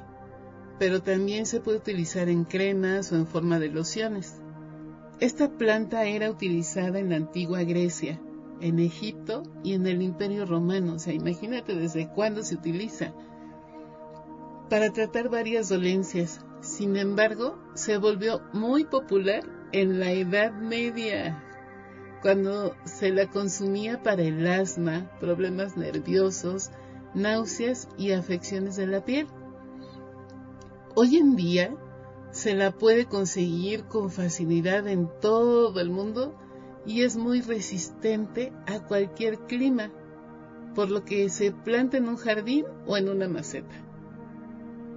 pero 0.79 1.01
también 1.01 1.45
se 1.45 1.59
puede 1.59 1.79
utilizar 1.79 2.29
en 2.29 2.45
cremas 2.45 3.11
o 3.11 3.17
en 3.17 3.27
forma 3.27 3.59
de 3.59 3.69
lociones. 3.69 4.35
Esta 5.19 5.49
planta 5.49 6.05
era 6.05 6.29
utilizada 6.29 6.99
en 6.99 7.09
la 7.09 7.17
antigua 7.17 7.63
Grecia, 7.63 8.21
en 8.61 8.79
Egipto 8.79 9.43
y 9.63 9.73
en 9.73 9.87
el 9.87 10.01
Imperio 10.01 10.45
Romano. 10.45 10.93
O 10.93 10.99
sea, 10.99 11.13
imagínate 11.13 11.75
desde 11.75 12.07
cuándo 12.07 12.43
se 12.43 12.55
utiliza 12.55 13.13
para 14.69 14.91
tratar 14.91 15.29
varias 15.29 15.69
dolencias. 15.69 16.41
Sin 16.61 16.97
embargo, 16.97 17.57
se 17.75 17.97
volvió 17.97 18.41
muy 18.53 18.85
popular 18.85 19.43
en 19.71 19.99
la 19.99 20.11
Edad 20.11 20.51
Media, 20.53 21.43
cuando 22.21 22.75
se 22.83 23.11
la 23.11 23.27
consumía 23.27 24.01
para 24.01 24.23
el 24.23 24.45
asma, 24.47 25.11
problemas 25.19 25.77
nerviosos, 25.77 26.71
náuseas 27.13 27.87
y 27.97 28.11
afecciones 28.11 28.75
de 28.75 28.87
la 28.87 29.05
piel. 29.05 29.27
Hoy 30.95 31.17
en 31.17 31.35
día 31.35 31.75
se 32.31 32.55
la 32.55 32.71
puede 32.71 33.05
conseguir 33.05 33.85
con 33.85 34.09
facilidad 34.09 34.87
en 34.87 35.09
todo 35.21 35.79
el 35.79 35.89
mundo 35.89 36.35
y 36.85 37.03
es 37.03 37.17
muy 37.17 37.41
resistente 37.41 38.51
a 38.65 38.79
cualquier 38.79 39.39
clima, 39.39 39.91
por 40.73 40.89
lo 40.89 41.03
que 41.03 41.29
se 41.29 41.51
planta 41.51 41.97
en 41.97 42.07
un 42.07 42.17
jardín 42.17 42.65
o 42.85 42.97
en 42.97 43.09
una 43.09 43.27
maceta. 43.27 43.86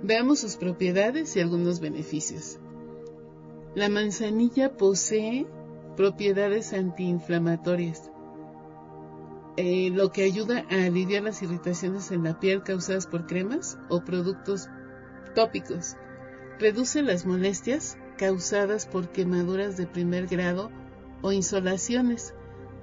Veamos 0.03 0.39
sus 0.39 0.57
propiedades 0.57 1.37
y 1.37 1.41
algunos 1.41 1.81
beneficios. 1.81 2.59
La 3.75 3.91
manzanilla 3.91 4.77
posee 4.77 5.47
propiedades 5.95 6.73
antiinflamatorias, 6.73 8.11
eh, 9.59 9.91
lo 9.91 10.11
que 10.11 10.25
ayuda 10.25 10.65
a 10.71 10.87
aliviar 10.87 11.25
las 11.25 11.43
irritaciones 11.43 12.11
en 12.13 12.25
la 12.25 12.41
piel 12.41 12.63
causadas 12.63 13.07
por 13.07 13.27
cremas 13.27 13.79
o 13.91 14.01
productos 14.01 14.69
tópicos. 15.35 15.97
Reduce 16.59 17.03
las 17.03 17.27
molestias 17.27 17.99
causadas 18.17 18.87
por 18.87 19.11
quemaduras 19.11 19.77
de 19.77 19.87
primer 19.87 20.29
grado 20.29 20.71
o 21.21 21.31
insolaciones, 21.31 22.35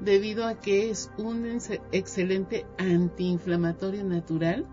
debido 0.01 0.45
a 0.45 0.59
que 0.59 0.91
es 0.91 1.09
un 1.17 1.47
excelente 1.91 2.67
antiinflamatorio 2.77 4.03
natural 4.03 4.67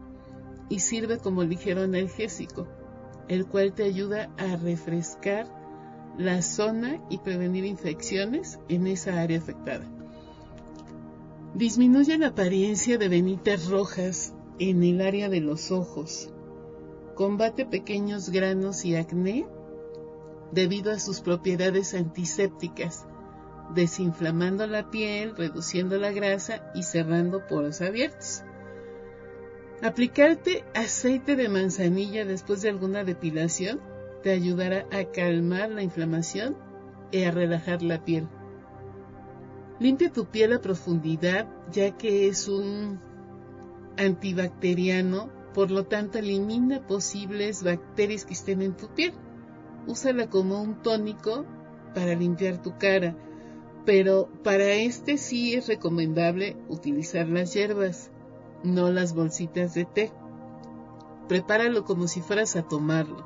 y 0.69 0.81
sirve 0.81 1.19
como 1.19 1.43
ligero 1.45 1.83
analgésico, 1.83 2.67
el 3.29 3.47
cual 3.47 3.73
te 3.73 3.85
ayuda 3.85 4.31
a 4.37 4.57
refrescar 4.57 5.47
la 6.19 6.43
zona 6.43 7.01
y 7.11 7.19
prevenir 7.19 7.65
infecciones 7.65 8.59
en 8.69 8.87
esa 8.87 9.21
área 9.21 9.39
afectada. 9.39 9.85
Disminuye 11.55 12.19
la 12.19 12.29
apariencia 12.29 12.99
de 12.99 13.09
venitas 13.09 13.69
rojas 13.69 14.35
en 14.59 14.83
el 14.83 15.01
área 15.01 15.29
de 15.29 15.41
los 15.41 15.71
ojos. 15.71 16.31
Combate 17.15 17.65
pequeños 17.65 18.31
granos 18.31 18.85
y 18.85 18.97
acné 18.97 19.47
debido 20.53 20.93
a 20.93 20.99
sus 20.99 21.21
propiedades 21.21 21.95
antisépticas, 21.95 23.07
desinflamando 23.75 24.67
la 24.67 24.91
piel, 24.91 25.37
reduciendo 25.37 25.97
la 25.99 26.13
grasa 26.13 26.71
y 26.75 26.83
cerrando 26.83 27.47
poros 27.47 27.81
abiertos. 27.81 28.43
Aplicarte 29.85 30.65
aceite 30.75 31.37
de 31.37 31.51
manzanilla 31.51 32.25
después 32.25 32.63
de 32.63 32.71
alguna 32.71 33.05
depilación 33.05 33.83
te 34.23 34.31
ayudará 34.31 34.87
a 34.91 35.05
calmar 35.13 35.69
la 35.69 35.83
inflamación 35.83 36.57
y 37.13 37.25
a 37.25 37.31
relajar 37.31 37.83
la 37.83 38.03
piel. 38.03 38.27
Limpia 39.81 40.11
tu 40.11 40.25
piel 40.25 40.55
a 40.55 40.63
profundidad 40.63 41.47
ya 41.71 41.99
que 41.99 42.29
es 42.29 42.49
un 42.49 42.99
antibacteriano, 43.99 45.31
por 45.53 45.71
lo 45.71 45.85
tanto 45.85 46.17
elimina 46.17 46.87
posibles 46.87 47.63
bacterias 47.63 48.25
que 48.25 48.33
estén 48.33 48.63
en 48.63 48.75
tu 48.75 48.89
piel. 48.89 49.13
Úsala 49.87 50.31
como 50.31 50.63
un 50.63 50.81
tónico 50.81 51.45
para 51.95 52.15
limpiar 52.15 52.63
tu 52.63 52.79
cara, 52.79 53.15
pero 53.85 54.31
para 54.43 54.65
este 54.65 55.19
sí 55.19 55.53
es 55.53 55.69
recomendable 55.69 56.57
utilizar 56.71 57.29
las 57.29 57.53
hierbas 57.53 58.11
no 58.65 58.91
las 58.91 59.15
bolsitas 59.15 59.75
de 59.75 59.85
té. 59.85 60.13
Prepáralo 61.29 61.85
como 61.85 62.09
si 62.09 62.21
fueras 62.21 62.57
a 62.57 62.63
tomarlo. 62.63 63.25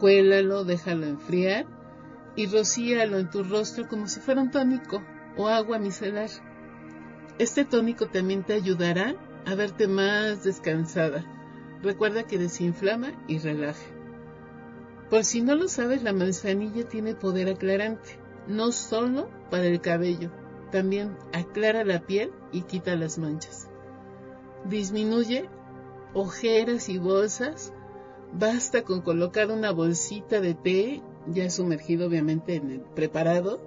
Cuélalo, 0.00 0.64
déjalo 0.64 1.06
enfriar 1.06 1.66
y 2.34 2.46
rocíalo 2.46 3.18
en 3.18 3.30
tu 3.30 3.44
rostro 3.44 3.86
como 3.86 4.08
si 4.08 4.20
fuera 4.20 4.42
un 4.42 4.50
tónico 4.50 5.02
o 5.36 5.48
agua 5.48 5.78
micelar. 5.78 6.30
Este 7.38 7.64
tónico 7.64 8.06
también 8.06 8.42
te 8.42 8.54
ayudará 8.54 9.14
a 9.46 9.54
verte 9.54 9.86
más 9.86 10.42
descansada. 10.42 11.24
Recuerda 11.82 12.24
que 12.24 12.38
desinflama 12.38 13.12
y 13.28 13.38
relaja. 13.38 13.84
Por 15.10 15.24
si 15.24 15.42
no 15.42 15.54
lo 15.54 15.68
sabes, 15.68 16.02
la 16.02 16.12
manzanilla 16.12 16.88
tiene 16.88 17.14
poder 17.14 17.50
aclarante, 17.50 18.18
no 18.48 18.72
solo 18.72 19.28
para 19.50 19.66
el 19.66 19.80
cabello, 19.80 20.30
también 20.72 21.16
aclara 21.32 21.84
la 21.84 22.00
piel 22.00 22.32
y 22.52 22.62
quita 22.62 22.96
las 22.96 23.18
manchas 23.18 23.63
disminuye 24.64 25.48
ojeras 26.14 26.88
y 26.88 26.98
bolsas. 26.98 27.72
Basta 28.32 28.82
con 28.82 29.02
colocar 29.02 29.50
una 29.50 29.70
bolsita 29.70 30.40
de 30.40 30.54
té, 30.54 31.02
ya 31.26 31.50
sumergido 31.50 32.08
obviamente 32.08 32.56
en 32.56 32.70
el 32.70 32.80
preparado, 32.80 33.60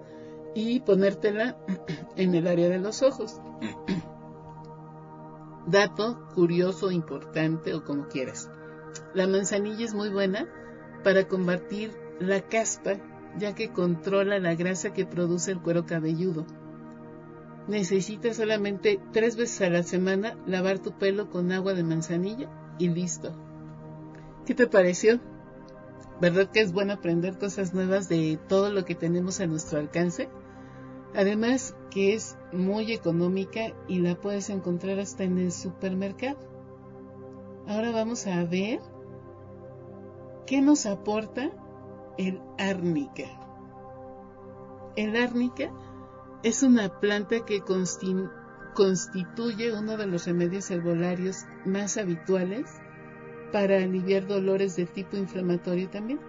y 0.55 0.79
ponértela 0.81 1.57
en 2.15 2.35
el 2.35 2.47
área 2.47 2.69
de 2.69 2.79
los 2.79 3.01
ojos. 3.01 3.39
Dato 5.67 6.27
curioso, 6.33 6.91
importante 6.91 7.73
o 7.73 7.83
como 7.83 8.07
quieras. 8.07 8.49
La 9.13 9.27
manzanilla 9.27 9.85
es 9.85 9.93
muy 9.93 10.09
buena 10.09 10.47
para 11.03 11.27
combatir 11.27 11.91
la 12.19 12.41
caspa, 12.41 12.97
ya 13.37 13.53
que 13.53 13.69
controla 13.69 14.39
la 14.39 14.55
grasa 14.55 14.93
que 14.93 15.05
produce 15.05 15.51
el 15.51 15.61
cuero 15.61 15.85
cabelludo. 15.85 16.45
Necesitas 17.67 18.37
solamente 18.37 18.99
tres 19.11 19.35
veces 19.35 19.61
a 19.61 19.69
la 19.69 19.83
semana 19.83 20.37
lavar 20.45 20.79
tu 20.79 20.93
pelo 20.93 21.29
con 21.29 21.51
agua 21.51 21.73
de 21.73 21.83
manzanilla 21.83 22.49
y 22.79 22.87
listo. 22.87 23.33
¿Qué 24.45 24.55
te 24.55 24.67
pareció? 24.67 25.19
¿Verdad 26.21 26.49
que 26.49 26.61
es 26.61 26.71
bueno 26.71 26.93
aprender 26.93 27.37
cosas 27.37 27.73
nuevas 27.73 28.07
de 28.07 28.39
todo 28.47 28.71
lo 28.71 28.85
que 28.85 28.95
tenemos 28.95 29.41
a 29.41 29.47
nuestro 29.47 29.79
alcance? 29.79 30.29
Además 31.13 31.75
que 31.91 32.13
es 32.13 32.37
muy 32.53 32.93
económica 32.93 33.73
y 33.87 33.99
la 33.99 34.15
puedes 34.15 34.49
encontrar 34.49 34.99
hasta 34.99 35.25
en 35.25 35.37
el 35.37 35.51
supermercado. 35.51 36.37
Ahora 37.67 37.91
vamos 37.91 38.25
a 38.27 38.45
ver 38.45 38.79
qué 40.45 40.61
nos 40.61 40.85
aporta 40.85 41.51
el 42.17 42.41
árnica. 42.57 43.25
El 44.95 45.17
árnica 45.17 45.71
es 46.47 46.63
una 46.63 46.87
planta 46.87 47.43
que 47.45 47.61
constituye 48.73 49.73
uno 49.73 49.97
de 49.97 50.07
los 50.07 50.25
remedios 50.25 50.71
herbolarios 50.71 51.43
más 51.65 51.97
habituales 51.97 52.71
para 53.51 53.83
aliviar 53.83 54.27
dolores 54.27 54.77
de 54.77 54.85
tipo 54.85 55.17
inflamatorio 55.17 55.89
también, 55.89 56.21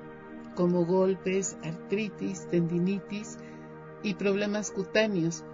como 0.57 0.85
golpes, 0.85 1.57
artritis, 1.63 2.49
tendinitis 2.49 3.39
y 4.03 4.15
problemas 4.15 4.73
cutáneos, 4.73 5.45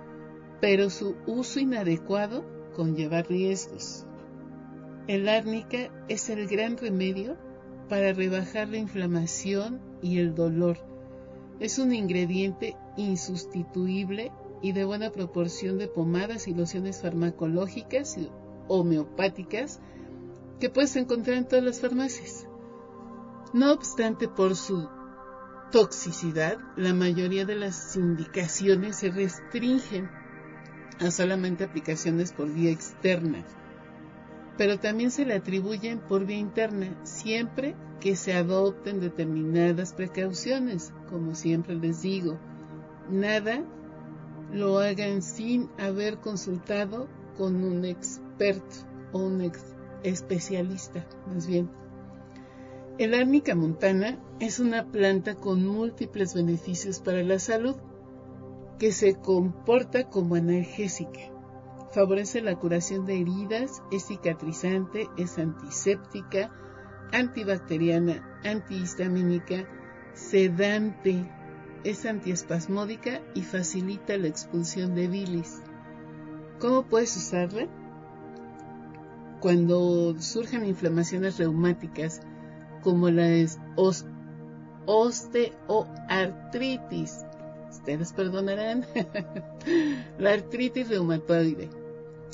pero 0.63 0.89
su 0.89 1.15
uso 1.27 1.61
inadecuado 1.61 2.43
conlleva 2.75 3.21
riesgos. 3.21 4.07
El 5.07 5.29
árnica 5.29 5.91
es 6.09 6.31
el 6.31 6.49
gran 6.49 6.79
remedio 6.79 7.37
para 7.91 8.15
rebajar 8.15 8.69
la 8.69 8.79
inflamación 8.79 9.83
y 10.01 10.21
el 10.21 10.35
dolor. 10.35 10.79
Es 11.61 11.79
un 11.79 11.93
ingrediente 11.93 12.79
insustituible 12.97 14.33
y 14.65 14.73
de 14.73 14.87
buena 14.87 15.13
proporción 15.13 15.77
de 15.77 15.89
pomadas 15.89 16.49
y 16.49 16.55
lociones 16.55 17.03
farmacológicas 17.03 18.17
y 18.17 18.31
homeopáticas 18.67 19.79
que 20.59 20.71
puedes 20.71 20.97
encontrar 20.97 21.37
en 21.37 21.47
todas 21.47 21.63
las 21.63 21.83
farmacias. 21.83 22.47
No 23.53 23.75
obstante, 23.75 24.27
por 24.27 24.57
su 24.57 24.89
toxicidad, 25.71 26.57
la 26.79 26.95
mayoría 26.95 27.45
de 27.45 27.57
las 27.57 27.95
indicaciones 27.95 28.97
se 28.97 29.11
restringen 29.11 30.09
a 30.99 31.11
solamente 31.11 31.65
aplicaciones 31.65 32.33
por 32.33 32.51
vía 32.51 32.71
externa, 32.71 33.45
pero 34.57 34.79
también 34.79 35.11
se 35.11 35.27
le 35.27 35.35
atribuyen 35.35 35.99
por 35.99 36.25
vía 36.25 36.39
interna, 36.39 36.99
siempre 37.03 37.77
que 38.01 38.17
se 38.17 38.33
adopten 38.33 38.99
determinadas 38.99 39.93
precauciones, 39.93 40.91
como 41.11 41.35
siempre 41.35 41.75
les 41.75 42.01
digo. 42.01 42.39
Nada 43.11 43.63
lo 44.55 44.79
hagan 44.79 45.21
sin 45.21 45.69
haber 45.79 46.19
consultado 46.19 47.09
con 47.37 47.65
un 47.65 47.85
experto 47.85 48.77
o 49.13 49.19
un 49.19 49.51
especialista, 50.05 51.05
más 51.27 51.49
bien. 51.49 51.69
El 52.97 53.15
árnica 53.15 53.57
montana 53.57 54.17
es 54.39 54.61
una 54.61 54.93
planta 54.93 55.35
con 55.35 55.67
múltiples 55.67 56.35
beneficios 56.35 57.01
para 57.01 57.25
la 57.25 57.41
salud, 57.41 57.75
que 58.79 58.93
se 58.93 59.17
comporta 59.17 60.09
como 60.09 60.37
analgésica. 60.37 61.33
Favorece 61.93 62.41
la 62.41 62.55
curación 62.55 63.07
de 63.07 63.21
heridas, 63.21 63.83
es 63.91 64.07
cicatrizante, 64.07 65.09
es 65.17 65.37
antiséptica, 65.39 66.53
antibacteriana, 67.13 68.41
antihistamínica, 68.45 69.67
sedante, 70.13 71.29
es 71.85 72.05
antiespasmódica 72.07 73.21
y 73.35 73.43
facilita 73.43 74.17
la 74.17 74.29
expulsión 74.29 74.95
de 74.95 75.07
bilis. 75.07 75.61
¿Cómo 76.59 76.85
puedes 76.85 77.15
usarla? 77.17 77.69
Cuando 79.41 80.19
surjan 80.19 80.67
inflamaciones 80.67 81.39
reumáticas 81.39 82.23
como 82.83 83.11
la 83.11 83.29
osteoartritis, 84.87 87.19
ustedes 87.71 88.13
perdonarán, 88.15 88.87
la 90.19 90.33
artritis 90.33 90.89
reumatoide. 90.89 91.69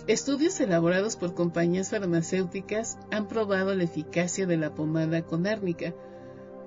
Estudios 0.07 0.59
elaborados 0.61 1.17
por 1.17 1.35
compañías 1.35 1.91
farmacéuticas 1.91 2.99
han 3.11 3.27
probado 3.27 3.75
la 3.75 3.83
eficacia 3.85 4.47
de 4.47 4.57
la 4.57 4.75
pomada 4.75 5.21
con 5.23 5.47
árnica 5.47 5.93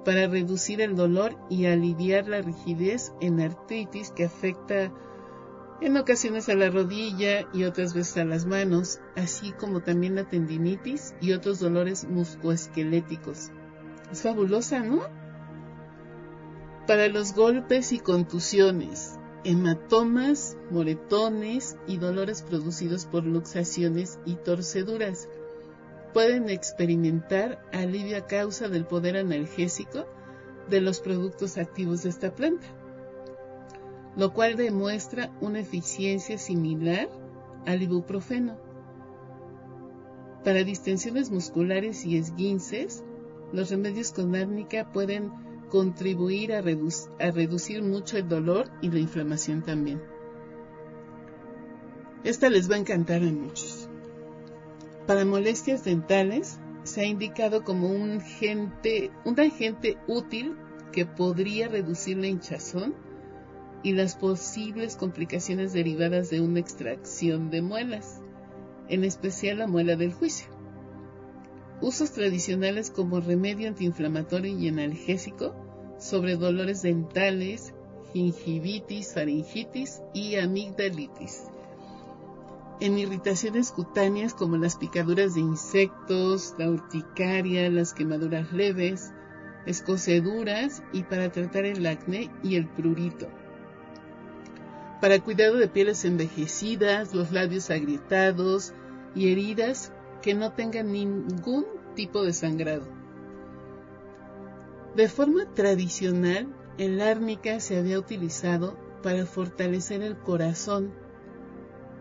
para 0.03 0.27
reducir 0.27 0.81
el 0.81 0.95
dolor 0.95 1.37
y 1.49 1.65
aliviar 1.65 2.27
la 2.27 2.41
rigidez 2.41 3.13
en 3.21 3.39
artritis 3.39 4.11
que 4.11 4.25
afecta 4.25 4.91
en 5.81 5.97
ocasiones 5.97 6.47
a 6.49 6.55
la 6.55 6.69
rodilla 6.69 7.47
y 7.53 7.65
otras 7.65 7.93
veces 7.93 8.17
a 8.17 8.25
las 8.25 8.45
manos, 8.45 8.99
así 9.15 9.51
como 9.51 9.81
también 9.81 10.15
la 10.15 10.27
tendinitis 10.27 11.13
y 11.19 11.33
otros 11.33 11.59
dolores 11.59 12.05
musculoesqueléticos. 12.05 13.51
Es 14.11 14.21
fabulosa, 14.21 14.79
¿no? 14.79 15.01
Para 16.87 17.07
los 17.07 17.33
golpes 17.33 17.91
y 17.91 17.99
contusiones, 17.99 19.19
hematomas, 19.43 20.57
moretones 20.69 21.77
y 21.87 21.97
dolores 21.97 22.41
producidos 22.43 23.05
por 23.05 23.25
luxaciones 23.25 24.19
y 24.25 24.35
torceduras 24.35 25.27
pueden 26.13 26.49
experimentar 26.49 27.59
alivio 27.73 28.17
a 28.17 28.27
causa 28.27 28.69
del 28.69 28.85
poder 28.85 29.17
analgésico 29.17 30.05
de 30.69 30.79
los 30.79 30.99
productos 31.01 31.57
activos 31.57 32.03
de 32.03 32.09
esta 32.09 32.33
planta, 32.33 32.67
lo 34.15 34.33
cual 34.33 34.55
demuestra 34.55 35.31
una 35.41 35.59
eficiencia 35.59 36.37
similar 36.37 37.09
al 37.65 37.81
ibuprofeno. 37.81 38.57
Para 40.43 40.63
distensiones 40.63 41.31
musculares 41.31 42.05
y 42.05 42.17
esguinces, 42.17 43.03
los 43.51 43.69
remedios 43.69 44.11
con 44.11 44.35
árnica 44.35 44.91
pueden 44.91 45.31
contribuir 45.69 46.53
a, 46.53 46.59
a 46.59 47.31
reducir 47.31 47.81
mucho 47.81 48.17
el 48.17 48.27
dolor 48.27 48.69
y 48.81 48.89
la 48.91 48.99
inflamación 48.99 49.63
también. 49.63 50.01
Esta 52.23 52.49
les 52.49 52.69
va 52.69 52.75
a 52.75 52.79
encantar 52.79 53.21
a 53.21 53.25
muchos. 53.25 53.72
Para 55.07 55.25
molestias 55.25 55.83
dentales, 55.83 56.59
se 56.83 57.01
ha 57.01 57.05
indicado 57.05 57.65
como 57.65 57.89
un, 57.89 58.21
agente 58.21 59.97
útil 60.07 60.55
que 60.93 61.05
podría 61.05 61.67
reducir 61.67 62.17
la 62.17 62.27
hinchazón 62.27 62.95
y 63.83 63.91
las 63.93 64.15
posibles 64.15 64.95
complicaciones 64.95 65.73
derivadas 65.73 66.29
de 66.29 66.39
una 66.39 66.61
extracción 66.61 67.49
de 67.49 67.61
muelas, 67.61 68.21
en 68.87 69.03
especial 69.03 69.57
la 69.57 69.67
muela 69.67 69.97
del 69.97 70.13
juicio. 70.13 70.47
Usos 71.81 72.11
tradicionales 72.11 72.89
como 72.89 73.19
remedio 73.19 73.67
antiinflamatorio 73.67 74.57
y 74.57 74.69
analgésico 74.69 75.53
sobre 75.99 76.37
dolores 76.37 76.81
dentales, 76.81 77.73
gingivitis, 78.13 79.13
faringitis 79.13 80.01
y 80.13 80.35
amigdalitis 80.35 81.43
en 82.79 82.97
irritaciones 82.97 83.71
cutáneas 83.71 84.33
como 84.33 84.57
las 84.57 84.75
picaduras 84.75 85.35
de 85.35 85.41
insectos, 85.41 86.55
la 86.57 86.69
urticaria, 86.69 87.69
las 87.69 87.93
quemaduras 87.93 88.51
leves, 88.51 89.11
escoceduras 89.65 90.83
y 90.91 91.03
para 91.03 91.31
tratar 91.31 91.65
el 91.65 91.85
acné 91.85 92.29
y 92.43 92.55
el 92.55 92.67
prurito. 92.67 93.27
Para 94.99 95.19
cuidado 95.19 95.57
de 95.57 95.67
pieles 95.67 96.05
envejecidas, 96.05 97.13
los 97.13 97.31
labios 97.31 97.69
agrietados 97.69 98.73
y 99.15 99.31
heridas 99.31 99.91
que 100.21 100.33
no 100.33 100.53
tengan 100.53 100.91
ningún 100.91 101.65
tipo 101.95 102.23
de 102.23 102.33
sangrado. 102.33 102.87
De 104.95 105.09
forma 105.09 105.45
tradicional, 105.53 106.47
el 106.77 107.01
árnica 107.01 107.59
se 107.59 107.77
había 107.77 107.99
utilizado 107.99 108.77
para 109.01 109.25
fortalecer 109.25 110.01
el 110.01 110.17
corazón 110.17 110.93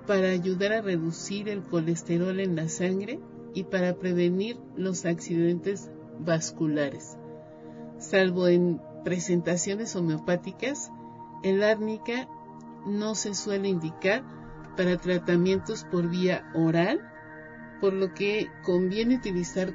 para 0.07 0.31
ayudar 0.31 0.73
a 0.73 0.83
reducir 0.83 1.49
el 1.49 1.63
colesterol 1.63 2.41
en 2.41 2.57
la 2.57 2.69
sangre 2.69 3.21
y 3.55 3.65
para 3.65 3.95
prevenir 3.95 4.59
los 4.77 5.05
accidentes 5.05 5.91
vasculares. 6.19 7.17
Salvo 7.99 8.49
en 8.49 8.81
presentaciones 9.05 9.95
homeopáticas, 9.97 10.91
el 11.43 11.63
árnica 11.63 12.29
no 12.87 13.15
se 13.15 13.35
suele 13.35 13.69
indicar 13.69 14.23
para 14.77 14.97
tratamientos 14.97 15.85
por 15.85 16.09
vía 16.09 16.51
oral, 16.55 17.01
por 17.81 17.93
lo 17.93 18.15
que 18.15 18.49
conviene 18.63 19.17
utilizar 19.17 19.73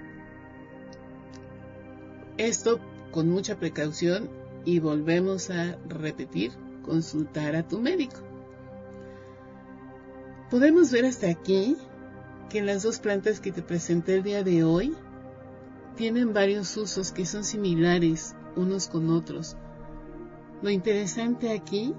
esto 2.37 2.79
con 3.11 3.29
mucha 3.29 3.57
precaución 3.57 4.29
y 4.65 4.79
volvemos 4.79 5.49
a 5.49 5.77
repetir 5.87 6.51
consultar 6.83 7.55
a 7.55 7.67
tu 7.67 7.79
médico. 7.79 8.26
Podemos 10.49 10.91
ver 10.91 11.03
hasta 11.03 11.29
aquí 11.29 11.75
que 12.49 12.61
las 12.61 12.83
dos 12.83 12.99
plantas 12.99 13.41
que 13.41 13.51
te 13.51 13.61
presenté 13.61 14.15
el 14.15 14.23
día 14.23 14.43
de 14.43 14.63
hoy 14.63 14.95
tienen 15.97 16.33
varios 16.33 16.77
usos 16.77 17.11
que 17.11 17.25
son 17.25 17.43
similares 17.43 18.33
unos 18.55 18.87
con 18.87 19.09
otros. 19.09 19.57
Lo 20.61 20.69
interesante 20.69 21.51
aquí 21.51 21.93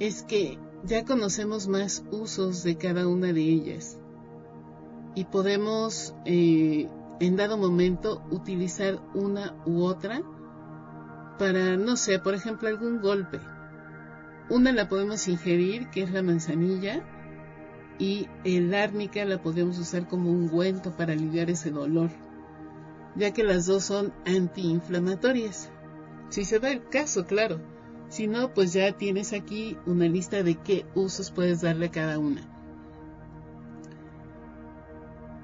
es 0.00 0.24
que 0.24 0.58
ya 0.82 1.04
conocemos 1.04 1.68
más 1.68 2.02
usos 2.10 2.64
de 2.64 2.76
cada 2.76 3.06
una 3.06 3.32
de 3.32 3.42
ellas 3.42 3.98
y 5.14 5.24
podemos 5.24 6.14
eh, 6.24 6.88
en 7.20 7.36
dado 7.36 7.56
momento 7.56 8.20
utilizar 8.30 9.00
una 9.14 9.54
u 9.64 9.84
otra 9.84 10.22
para, 11.38 11.76
no 11.76 11.96
sé, 11.96 12.18
por 12.18 12.34
ejemplo, 12.34 12.66
algún 12.66 13.00
golpe. 13.00 13.38
Una 14.50 14.72
la 14.72 14.88
podemos 14.88 15.28
ingerir, 15.28 15.88
que 15.90 16.02
es 16.02 16.10
la 16.10 16.22
manzanilla, 16.22 17.04
y 17.98 18.28
el 18.44 18.72
árnica 18.74 19.24
la 19.24 19.42
podemos 19.42 19.78
usar 19.78 20.06
como 20.06 20.30
ungüento 20.30 20.96
para 20.96 21.12
aliviar 21.12 21.50
ese 21.50 21.70
dolor, 21.70 22.10
ya 23.16 23.32
que 23.32 23.42
las 23.42 23.66
dos 23.66 23.84
son 23.84 24.12
antiinflamatorias. 24.24 25.70
Si 26.28 26.44
se 26.44 26.60
da 26.60 26.70
el 26.70 26.88
caso, 26.88 27.26
claro. 27.26 27.60
Si 28.08 28.26
no, 28.26 28.54
pues 28.54 28.72
ya 28.72 28.92
tienes 28.92 29.32
aquí 29.32 29.76
una 29.86 30.06
lista 30.06 30.42
de 30.42 30.54
qué 30.54 30.86
usos 30.94 31.30
puedes 31.30 31.60
darle 31.60 31.86
a 31.86 31.90
cada 31.90 32.18
una. 32.18 32.42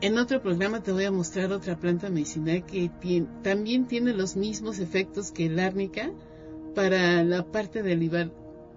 En 0.01 0.19
otro 0.19 0.43
programa 0.43 0.83
te 0.83 0.93
voy 0.93 1.05
a 1.05 1.11
mostrar 1.11 1.51
otra 1.53 1.77
planta 1.77 2.11
medicinal 2.11 2.64
que 2.67 2.90
también 3.43 3.87
tiene 3.87 4.12
los 4.12 4.37
mismos 4.37 4.79
efectos 4.79 5.33
que 5.33 5.47
el 5.47 5.59
árnica 5.59 6.11
para 6.75 7.25
la 7.25 7.45
parte 7.45 7.83
de 7.83 7.93
aliviar, 7.93 8.31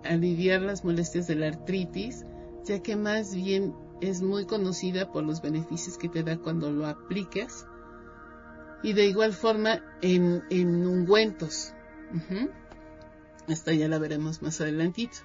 aliviar 0.06 0.62
las 0.62 0.86
molestias 0.86 1.28
de 1.28 1.36
la 1.36 1.48
artritis, 1.48 2.26
ya 2.67 2.82
que 2.82 2.95
más 2.95 3.34
bien 3.34 3.73
es 4.01 4.21
muy 4.21 4.45
conocida 4.45 5.12
por 5.12 5.23
los 5.23 5.41
beneficios 5.41 5.97
que 5.97 6.10
te 6.10 6.23
da 6.23 6.38
cuando 6.38 6.71
lo 6.71 6.86
aplicas. 6.86 7.65
Y 8.84 8.93
de 8.93 9.06
igual 9.08 9.34
forma 9.34 9.82
en, 10.01 10.43
en 10.49 10.86
ungüentos. 10.86 11.73
Esta 13.47 13.73
ya 13.73 13.88
la 13.88 13.97
veremos 13.97 14.41
más 14.41 14.62
adelantito. 14.62 15.17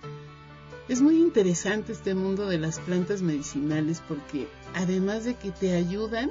Es 0.89 1.01
muy 1.01 1.21
interesante 1.21 1.93
este 1.93 2.15
mundo 2.15 2.47
de 2.47 2.59
las 2.59 2.79
plantas 2.79 3.23
medicinales 3.23 4.03
porque 4.09 4.49
además 4.75 5.25
de 5.25 5.35
que 5.35 5.51
te 5.51 5.75
ayudan, 5.75 6.31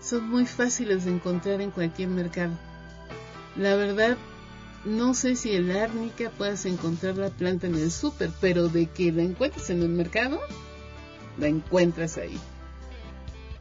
son 0.00 0.28
muy 0.28 0.46
fáciles 0.46 1.04
de 1.04 1.12
encontrar 1.12 1.60
en 1.60 1.70
cualquier 1.70 2.08
mercado. 2.08 2.52
La 3.56 3.76
verdad, 3.76 4.16
no 4.84 5.14
sé 5.14 5.36
si 5.36 5.52
el 5.52 5.76
árnica 5.76 6.30
puedas 6.30 6.64
encontrar 6.66 7.16
la 7.16 7.30
planta 7.30 7.66
en 7.66 7.74
el 7.74 7.90
súper, 7.90 8.30
pero 8.40 8.68
de 8.68 8.86
que 8.86 9.12
la 9.12 9.22
encuentres 9.22 9.70
en 9.70 9.82
el 9.82 9.88
mercado, 9.88 10.40
la 11.38 11.48
encuentras 11.48 12.16
ahí. 12.18 12.38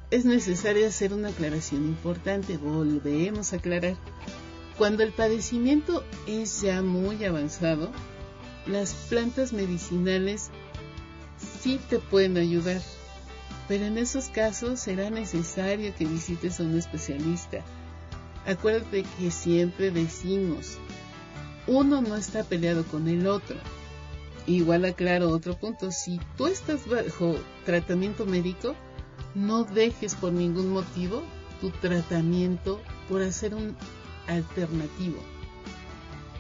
Es 0.10 0.26
necesario 0.26 0.88
hacer 0.88 1.14
una 1.14 1.30
aclaración 1.30 1.86
importante, 1.86 2.58
volvemos 2.58 3.52
a 3.52 3.58
aclarar. 3.58 3.96
Cuando 4.78 5.04
el 5.04 5.12
padecimiento 5.12 6.04
es 6.28 6.62
ya 6.62 6.82
muy 6.82 7.24
avanzado, 7.26 7.92
las 8.68 8.94
plantas 8.94 9.54
medicinales 9.54 10.50
sí 11.62 11.80
te 11.90 12.00
pueden 12.00 12.38
ayudar 12.38 12.82
pero 13.68 13.86
en 13.86 13.98
esos 13.98 14.30
casos 14.30 14.80
será 14.80 15.10
necesario 15.10 15.94
que 15.96 16.06
visites 16.06 16.60
a 16.60 16.64
un 16.64 16.78
especialista. 16.78 17.64
Acuérdate 18.46 19.04
que 19.20 19.30
siempre 19.30 19.92
decimos, 19.92 20.78
uno 21.68 22.02
no 22.02 22.16
está 22.16 22.44
peleado 22.44 22.84
con 22.86 23.08
el 23.08 23.28
otro. 23.28 23.58
Igual 24.48 24.86
aclaro 24.86 25.30
otro 25.30 25.58
punto, 25.58 25.92
si 25.92 26.20
tú 26.38 26.48
estás 26.48 26.88
bajo 26.88 27.36
tratamiento 27.66 28.26
médico, 28.26 28.76
no 29.36 29.66
dejes 29.66 30.16
por 30.16 30.32
ningún 30.32 30.70
motivo 30.70 31.22
tu 31.60 31.70
tratamiento 31.70 32.80
por 33.10 33.22
hacer 33.22 33.54
un 33.54 33.76
alternativo. 34.28 35.18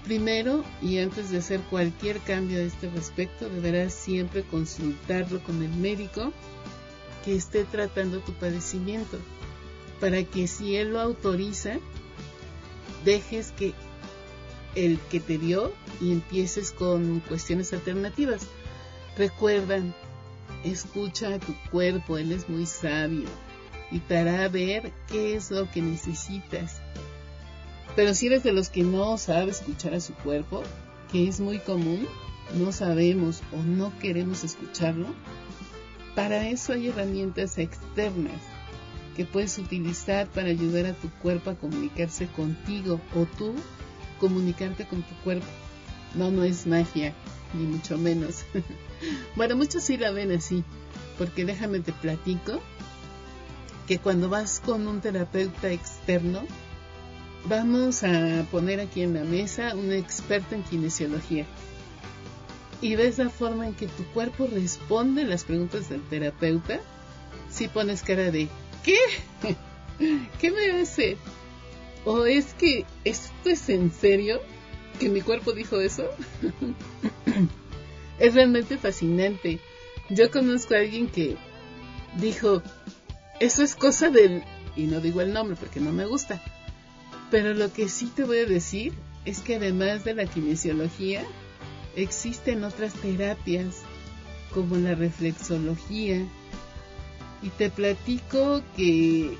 Primero, 0.05 0.63
y 0.81 0.99
antes 0.99 1.31
de 1.31 1.39
hacer 1.39 1.59
cualquier 1.69 2.19
cambio 2.19 2.59
a 2.59 2.61
este 2.61 2.89
respecto, 2.89 3.49
deberás 3.49 3.93
siempre 3.93 4.43
consultarlo 4.43 5.43
con 5.43 5.61
el 5.61 5.71
médico 5.71 6.31
que 7.25 7.35
esté 7.35 7.65
tratando 7.65 8.19
tu 8.19 8.31
padecimiento, 8.31 9.17
para 9.99 10.23
que 10.23 10.47
si 10.47 10.77
él 10.77 10.93
lo 10.93 11.01
autoriza, 11.01 11.73
dejes 13.03 13.51
que 13.51 13.73
el 14.77 14.99
que 14.99 15.19
te 15.19 15.39
dio 15.39 15.73
y 15.99 16.11
empieces 16.11 16.71
con 16.71 17.19
cuestiones 17.21 17.73
alternativas. 17.73 18.47
Recuerdan, 19.17 19.95
escucha 20.63 21.33
a 21.33 21.39
tu 21.39 21.55
cuerpo, 21.71 22.17
él 22.17 22.31
es 22.31 22.47
muy 22.47 22.67
sabio 22.67 23.27
y 23.91 23.99
te 23.99 24.17
hará 24.17 24.47
ver 24.49 24.91
qué 25.07 25.35
es 25.35 25.49
lo 25.49 25.69
que 25.71 25.81
necesitas. 25.81 26.79
Pero 27.95 28.13
si 28.13 28.27
eres 28.27 28.43
de 28.43 28.53
los 28.53 28.69
que 28.69 28.83
no 28.83 29.17
sabe 29.17 29.49
escuchar 29.49 29.95
a 29.95 29.99
su 29.99 30.13
cuerpo, 30.13 30.61
que 31.11 31.27
es 31.27 31.39
muy 31.39 31.57
común, 31.57 32.07
no 32.53 32.71
sabemos 32.71 33.41
o 33.51 33.63
no 33.63 33.97
queremos 33.97 34.43
escucharlo, 34.43 35.07
para 36.15 36.49
eso 36.49 36.73
hay 36.73 36.89
herramientas 36.89 37.57
externas 37.57 38.41
que 39.15 39.25
puedes 39.25 39.57
utilizar 39.57 40.27
para 40.27 40.49
ayudar 40.49 40.85
a 40.85 40.93
tu 40.93 41.09
cuerpo 41.09 41.49
a 41.49 41.55
comunicarse 41.55 42.27
contigo 42.27 43.01
o 43.15 43.25
tú 43.25 43.55
comunicarte 44.17 44.85
con 44.85 45.03
tu 45.03 45.15
cuerpo. 45.23 45.47
No, 46.15 46.31
no 46.31 46.43
es 46.43 46.67
magia, 46.67 47.13
ni 47.53 47.65
mucho 47.65 47.97
menos. 47.97 48.45
bueno, 49.35 49.55
muchos 49.55 49.83
sí 49.83 49.97
la 49.97 50.11
ven 50.11 50.31
así, 50.31 50.63
porque 51.17 51.45
déjame 51.45 51.79
te 51.79 51.93
platico 51.93 52.61
que 53.87 53.99
cuando 53.99 54.29
vas 54.29 54.61
con 54.63 54.87
un 54.87 54.99
terapeuta 54.99 55.71
externo, 55.71 56.41
vamos 57.45 58.03
a 58.03 58.45
poner 58.51 58.79
aquí 58.79 59.01
en 59.01 59.13
la 59.13 59.23
mesa 59.23 59.73
un 59.75 59.91
experto 59.93 60.55
en 60.55 60.63
kinesiología 60.63 61.45
y 62.81 62.95
ves 62.95 63.17
la 63.17 63.29
forma 63.29 63.67
en 63.67 63.73
que 63.73 63.87
tu 63.87 64.03
cuerpo 64.07 64.47
responde 64.47 65.23
las 65.23 65.43
preguntas 65.43 65.89
del 65.89 66.01
terapeuta, 66.01 66.79
si 67.49 67.67
pones 67.67 68.03
cara 68.03 68.29
de 68.31 68.49
¿qué? 68.83 68.97
¿Qué 70.39 70.51
me 70.51 70.81
hace? 70.81 71.17
¿O 72.07 72.25
es 72.25 72.53
que 72.53 72.85
esto 73.03 73.49
es 73.49 73.67
en 73.67 73.91
serio? 73.91 74.39
¿Que 74.97 75.09
mi 75.09 75.19
cuerpo 75.19 75.51
dijo 75.51 75.81
eso? 75.81 76.09
es 78.19 78.33
realmente 78.33 78.77
fascinante. 78.77 79.59
Yo 80.09 80.31
conozco 80.31 80.73
a 80.73 80.77
alguien 80.77 81.07
que 81.07 81.35
dijo, 82.17 82.63
eso 83.41 83.61
es 83.61 83.75
cosa 83.75 84.09
del... 84.09 84.41
y 84.77 84.83
no 84.83 85.01
digo 85.01 85.19
el 85.19 85.33
nombre 85.33 85.57
porque 85.59 85.81
no 85.81 85.91
me 85.91 86.05
gusta. 86.05 86.41
Pero 87.29 87.53
lo 87.53 87.73
que 87.73 87.89
sí 87.89 88.05
te 88.05 88.23
voy 88.23 88.37
a 88.37 88.45
decir 88.45 88.93
es 89.25 89.41
que 89.41 89.57
además 89.57 90.05
de 90.05 90.15
la 90.15 90.27
kinesiología, 90.27 91.25
existen 91.97 92.63
otras 92.63 92.93
terapias 92.93 93.81
como 94.53 94.77
la 94.77 94.95
reflexología 94.95 96.25
y 97.41 97.49
te 97.49 97.69
platico 97.69 98.61
que 98.77 99.37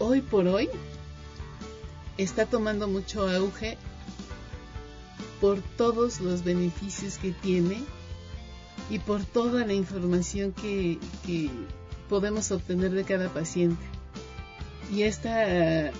hoy 0.00 0.22
por 0.22 0.48
hoy 0.48 0.68
está 2.18 2.46
tomando 2.46 2.88
mucho 2.88 3.28
auge 3.28 3.78
por 5.40 5.60
todos 5.76 6.20
los 6.20 6.42
beneficios 6.44 7.16
que 7.18 7.30
tiene 7.30 7.78
y 8.90 8.98
por 8.98 9.24
toda 9.24 9.64
la 9.64 9.72
información 9.72 10.52
que, 10.52 10.98
podemos 12.08 12.50
obtener 12.50 12.92
de 12.92 13.04
cada 13.04 13.28
paciente. 13.28 13.84
Y 14.90 15.02
esta, 15.02 15.92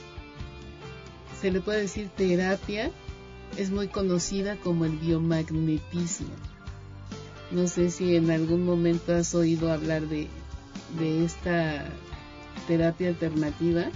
se 1.40 1.50
le 1.50 1.60
puede 1.60 1.82
decir 1.82 2.08
terapia, 2.16 2.90
es 3.58 3.70
muy 3.70 3.88
conocida 3.88 4.56
como 4.56 4.86
el 4.86 4.96
biomagnetismo. 4.96 6.28
No 7.50 7.66
sé 7.66 7.90
si 7.90 8.16
en 8.16 8.30
algún 8.30 8.64
momento 8.64 9.14
has 9.14 9.34
oído 9.34 9.70
hablar 9.70 10.02
de, 10.08 10.28
esta 11.24 11.84
terapia 12.66 13.08
alternativa 13.08 13.90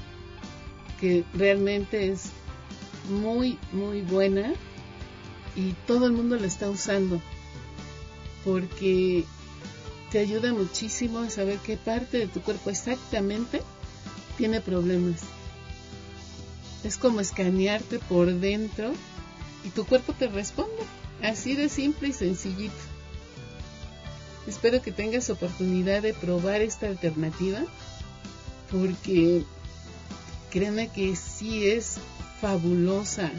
que 1.02 1.24
realmente 1.34 2.12
es 2.12 2.30
muy 3.10 3.58
muy 3.72 4.02
buena 4.02 4.54
y 5.56 5.72
todo 5.88 6.06
el 6.06 6.12
mundo 6.12 6.36
la 6.36 6.46
está 6.46 6.70
usando 6.70 7.20
porque 8.44 9.24
te 10.12 10.20
ayuda 10.20 10.52
muchísimo 10.52 11.18
a 11.18 11.28
saber 11.28 11.58
qué 11.58 11.76
parte 11.76 12.18
de 12.18 12.28
tu 12.28 12.40
cuerpo 12.40 12.70
exactamente 12.70 13.62
tiene 14.38 14.60
problemas. 14.60 15.22
Es 16.84 16.98
como 16.98 17.18
escanearte 17.18 17.98
por 17.98 18.32
dentro 18.32 18.92
y 19.64 19.70
tu 19.70 19.84
cuerpo 19.84 20.12
te 20.12 20.28
responde. 20.28 20.82
Así 21.20 21.56
de 21.56 21.68
simple 21.68 22.08
y 22.08 22.12
sencillito. 22.12 22.74
Espero 24.46 24.80
que 24.82 24.92
tengas 24.92 25.30
oportunidad 25.30 26.02
de 26.02 26.14
probar 26.14 26.60
esta 26.60 26.86
alternativa 26.86 27.60
porque 28.70 29.44
créeme 30.52 30.88
que 30.88 31.16
sí 31.16 31.66
es 31.66 31.96
fabulosa. 32.40 33.30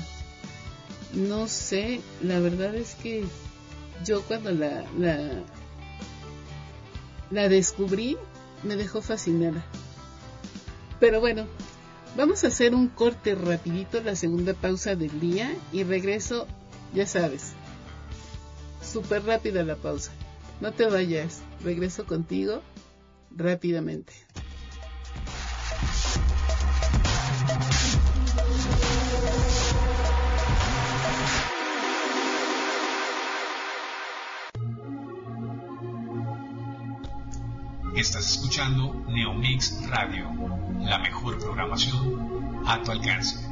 No 1.14 1.48
sé, 1.48 2.02
la 2.24 2.40
verdad 2.40 2.74
es 2.74 2.96
que 2.96 3.24
yo 4.04 4.24
cuando 4.24 4.52
la, 4.52 4.84
la, 4.98 5.44
la 7.30 7.50
descubrí, 7.50 8.18
me 8.64 8.76
dejó 8.76 9.04
fascinada. 9.04 9.64
Pero 11.00 11.20
bueno, 11.20 11.46
vamos 12.18 12.44
a 12.44 12.48
hacer 12.48 12.74
un 12.74 12.88
corte 12.88 13.36
rapidito, 13.36 14.02
la 14.02 14.16
segunda 14.16 14.56
pausa 14.56 14.96
del 14.96 15.20
día, 15.20 15.56
y 15.72 15.84
regreso, 15.84 16.48
ya 16.96 17.06
sabes, 17.06 17.52
súper 18.82 19.24
rápida 19.24 19.64
la 19.64 19.76
pausa. 19.76 20.12
No 20.62 20.72
te 20.72 20.88
vayas, 20.88 21.42
regreso 21.64 22.08
contigo 22.08 22.64
rápidamente. 23.36 24.14
Estás 38.04 38.34
escuchando 38.34 39.06
Neomix 39.08 39.88
Radio, 39.88 40.30
la 40.82 41.00
mejor 41.00 41.40
programación 41.40 42.62
a 42.68 42.84
tu 42.84 42.92
alcance. 42.92 43.43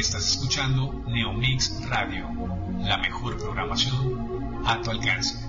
Estás 0.00 0.30
escuchando 0.30 1.04
Neomix 1.08 1.86
Radio, 1.90 2.26
la 2.78 2.96
mejor 2.96 3.36
programación 3.36 4.64
a 4.64 4.80
tu 4.80 4.90
alcance. 4.92 5.46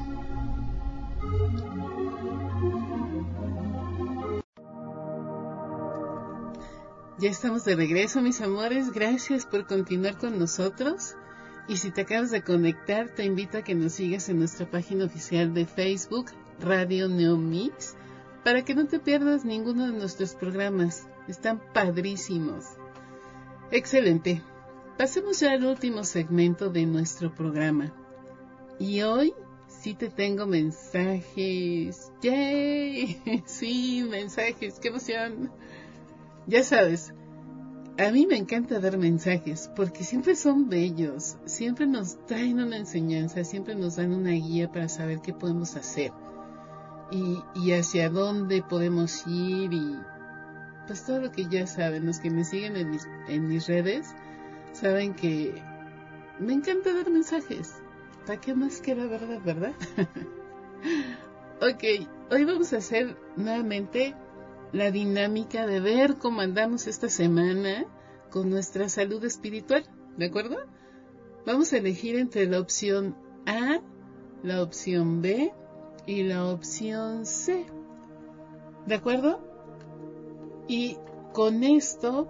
Ya 7.18 7.30
estamos 7.30 7.64
de 7.64 7.78
regreso, 7.78 8.22
mis 8.22 8.42
amores. 8.42 8.92
Gracias 8.92 9.46
por 9.46 9.66
continuar 9.68 10.18
con 10.18 10.38
nosotros. 10.38 11.16
Y 11.70 11.78
si 11.78 11.90
te 11.92 12.02
acabas 12.02 12.30
de 12.32 12.44
conectar, 12.44 13.08
te 13.08 13.24
invito 13.24 13.60
a 13.60 13.62
que 13.62 13.74
nos 13.74 13.94
sigas 13.94 14.28
en 14.28 14.40
nuestra 14.40 14.70
página 14.70 15.06
oficial 15.06 15.54
de 15.54 15.66
Facebook, 15.66 16.26
Radio 16.60 17.08
Neomix, 17.08 17.96
para 18.44 18.66
que 18.66 18.76
no 18.76 18.86
te 18.86 19.00
pierdas 19.00 19.46
ninguno 19.46 19.88
de 19.88 19.94
nuestros 19.94 20.36
programas. 20.36 21.08
Están 21.30 21.62
padrísimos. 21.74 22.81
Excelente. 23.72 24.42
Pasemos 24.98 25.40
ya 25.40 25.54
al 25.54 25.66
último 25.66 26.04
segmento 26.04 26.70
de 26.70 26.86
nuestro 26.86 27.34
programa. 27.34 27.94
Y 28.80 29.02
hoy 29.02 29.34
sí 29.68 29.94
te 29.94 30.10
tengo 30.10 30.46
mensajes. 30.46 32.12
¡Yay! 32.22 33.44
Sí, 33.46 34.06
mensajes. 34.10 34.80
¡Qué 34.80 34.90
emoción! 34.90 35.52
Ya 36.48 36.64
sabes, 36.64 37.14
a 37.98 38.12
mí 38.12 38.26
me 38.26 38.36
encanta 38.36 38.80
dar 38.80 38.98
mensajes 38.98 39.70
porque 39.76 40.04
siempre 40.04 40.36
son 40.36 40.70
bellos, 40.70 41.38
siempre 41.46 41.86
nos 41.86 42.26
traen 42.26 42.60
una 42.60 42.78
enseñanza, 42.78 43.44
siempre 43.44 43.76
nos 43.76 43.98
dan 43.98 44.14
una 44.14 44.32
guía 44.32 44.72
para 44.72 44.90
saber 44.90 45.22
qué 45.22 45.34
podemos 45.34 45.76
hacer 45.76 46.12
y, 47.12 47.72
hacia 47.74 48.10
dónde 48.10 48.64
podemos 48.64 49.26
ir 49.28 49.74
y 49.74 49.98
pues 50.92 51.06
todo 51.06 51.22
lo 51.22 51.32
que 51.32 51.48
ya 51.48 51.66
saben, 51.68 52.06
los 52.06 52.20
que 52.20 52.30
me 52.30 52.44
siguen 52.44 52.76
en 52.76 52.90
mis, 52.90 53.08
en 53.30 53.48
mis 53.48 53.66
redes, 53.66 54.14
saben 54.74 55.14
que 55.14 55.56
me 56.38 56.52
encanta 56.52 56.94
dar 56.94 57.10
mensajes. 57.10 57.76
¿Para 58.28 58.42
qué 58.42 58.54
más 58.54 58.82
que 58.82 58.94
la 58.94 59.06
verdad, 59.06 59.40
verdad? 59.42 59.74
ok, 61.62 62.10
hoy 62.30 62.44
vamos 62.44 62.74
a 62.74 62.80
hacer 62.80 63.16
nuevamente 63.38 64.16
la 64.74 64.92
dinámica 64.92 65.66
de 65.66 65.80
ver 65.80 66.18
cómo 66.18 66.42
andamos 66.42 66.88
esta 66.88 67.08
semana 67.08 67.86
con 68.30 68.50
nuestra 68.50 68.90
salud 68.90 69.24
espiritual, 69.24 69.86
¿de 70.18 70.26
acuerdo? 70.26 70.58
Vamos 71.46 71.72
a 71.72 71.78
elegir 71.78 72.18
entre 72.18 72.48
la 72.48 72.60
opción 72.60 73.16
A, 73.46 73.80
la 74.44 74.62
opción 74.62 75.22
B 75.22 75.54
y 76.06 76.24
la 76.24 76.48
opción 76.48 77.26
C, 77.26 77.66
¿de 78.88 78.96
acuerdo? 78.96 79.51
Y 80.68 80.98
con 81.34 81.64
esto 81.64 82.28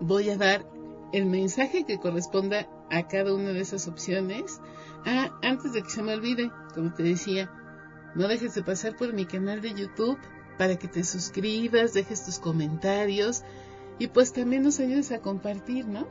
voy 0.00 0.30
a 0.30 0.36
dar 0.36 0.66
el 1.12 1.26
mensaje 1.26 1.84
que 1.84 1.98
corresponda 1.98 2.68
a 2.90 3.06
cada 3.08 3.34
una 3.34 3.50
de 3.50 3.60
esas 3.60 3.88
opciones. 3.88 4.60
Ah, 5.04 5.38
antes 5.42 5.72
de 5.72 5.82
que 5.82 5.90
se 5.90 6.02
me 6.02 6.14
olvide, 6.14 6.50
como 6.74 6.92
te 6.92 7.02
decía, 7.02 7.50
no 8.14 8.28
dejes 8.28 8.54
de 8.54 8.62
pasar 8.62 8.96
por 8.96 9.12
mi 9.12 9.24
canal 9.24 9.60
de 9.60 9.74
YouTube 9.74 10.18
para 10.58 10.76
que 10.76 10.88
te 10.88 11.04
suscribas, 11.04 11.94
dejes 11.94 12.24
tus 12.24 12.38
comentarios 12.38 13.42
y 13.98 14.08
pues 14.08 14.32
también 14.32 14.62
nos 14.62 14.80
ayudes 14.80 15.12
a 15.12 15.20
compartir, 15.20 15.86
¿no? 15.86 16.06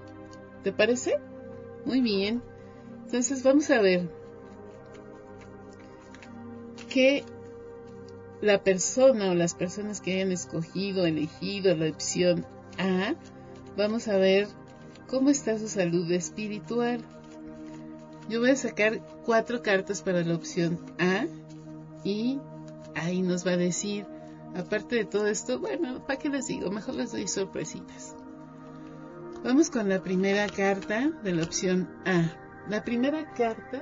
¿Te 0.64 0.72
parece? 0.72 1.20
Muy 1.86 2.02
bien. 2.02 2.42
Entonces 3.06 3.44
vamos 3.44 3.70
a 3.70 3.82
ver 3.82 4.10
que 6.90 7.24
la 8.42 8.64
persona 8.64 9.32
o 9.32 9.36
las 9.36 9.54
personas 9.54 10.02
que 10.02 10.14
hayan 10.14 10.32
escogido, 10.32 11.06
elegido 11.06 11.76
la 11.76 11.90
opción 11.90 12.46
A, 12.78 13.16
vamos 13.78 14.08
a 14.08 14.18
ver 14.18 14.48
cómo 15.08 15.30
está 15.30 15.58
su 15.58 15.68
salud 15.68 16.12
espiritual. 16.12 17.02
Yo 18.30 18.40
voy 18.40 18.52
a 18.52 18.56
sacar 18.56 19.02
cuatro 19.26 19.62
cartas 19.62 20.02
para 20.02 20.24
la 20.24 20.36
opción 20.36 20.80
A 21.00 21.26
y 22.04 22.40
ahí 22.96 23.22
nos 23.22 23.46
va 23.46 23.52
a 23.52 23.58
decir 23.58 24.06
Aparte 24.56 24.96
de 24.96 25.06
todo 25.06 25.28
esto, 25.28 25.60
bueno, 25.60 26.06
¿para 26.06 26.20
qué 26.20 26.30
les 26.30 26.48
digo? 26.48 26.72
Mejor 26.72 26.96
les 26.96 27.12
doy 27.12 27.28
sorpresitas. 27.28 28.16
Vamos 29.44 29.70
con 29.70 29.88
la 29.88 30.02
primera 30.02 30.48
carta 30.48 31.12
de 31.24 31.34
la 31.34 31.44
opción 31.44 31.90
A. 32.06 32.34
La 32.68 32.84
primera 32.84 33.32
carta, 33.34 33.82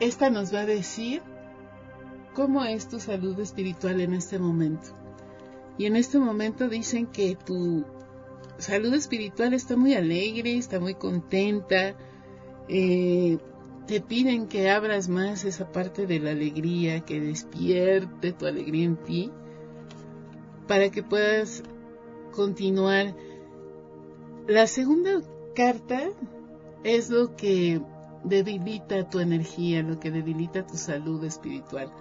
esta 0.00 0.30
nos 0.30 0.52
va 0.52 0.60
a 0.60 0.66
decir 0.66 1.22
cómo 2.38 2.62
es 2.64 2.86
tu 2.86 3.00
salud 3.00 3.36
espiritual 3.40 4.00
en 4.00 4.14
este 4.14 4.38
momento. 4.38 4.90
Y 5.76 5.86
en 5.86 5.96
este 5.96 6.20
momento 6.20 6.68
dicen 6.68 7.08
que 7.08 7.34
tu 7.34 7.84
salud 8.58 8.94
espiritual 8.94 9.54
está 9.54 9.76
muy 9.76 9.94
alegre, 9.94 10.56
está 10.56 10.78
muy 10.78 10.94
contenta, 10.94 11.96
eh, 12.68 13.38
te 13.88 14.00
piden 14.00 14.46
que 14.46 14.70
abras 14.70 15.08
más 15.08 15.44
esa 15.44 15.72
parte 15.72 16.06
de 16.06 16.20
la 16.20 16.30
alegría, 16.30 17.00
que 17.00 17.20
despierte 17.20 18.32
tu 18.32 18.46
alegría 18.46 18.84
en 18.84 18.96
ti, 18.98 19.32
para 20.68 20.90
que 20.90 21.02
puedas 21.02 21.64
continuar. 22.30 23.16
La 24.46 24.68
segunda 24.68 25.22
carta 25.56 26.08
es 26.84 27.10
lo 27.10 27.34
que 27.34 27.80
debilita 28.22 29.10
tu 29.10 29.18
energía, 29.18 29.82
lo 29.82 29.98
que 29.98 30.12
debilita 30.12 30.64
tu 30.64 30.76
salud 30.76 31.24
espiritual. 31.24 31.92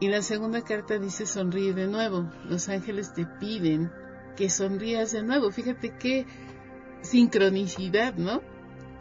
Y 0.00 0.08
la 0.08 0.22
segunda 0.22 0.62
carta 0.62 0.98
dice 0.98 1.26
sonríe 1.26 1.74
de 1.74 1.86
nuevo. 1.86 2.30
Los 2.48 2.70
ángeles 2.70 3.12
te 3.12 3.26
piden 3.26 3.92
que 4.34 4.48
sonrías 4.48 5.12
de 5.12 5.22
nuevo. 5.22 5.50
Fíjate 5.50 5.94
qué 5.98 6.26
sincronicidad, 7.02 8.14
¿no? 8.14 8.40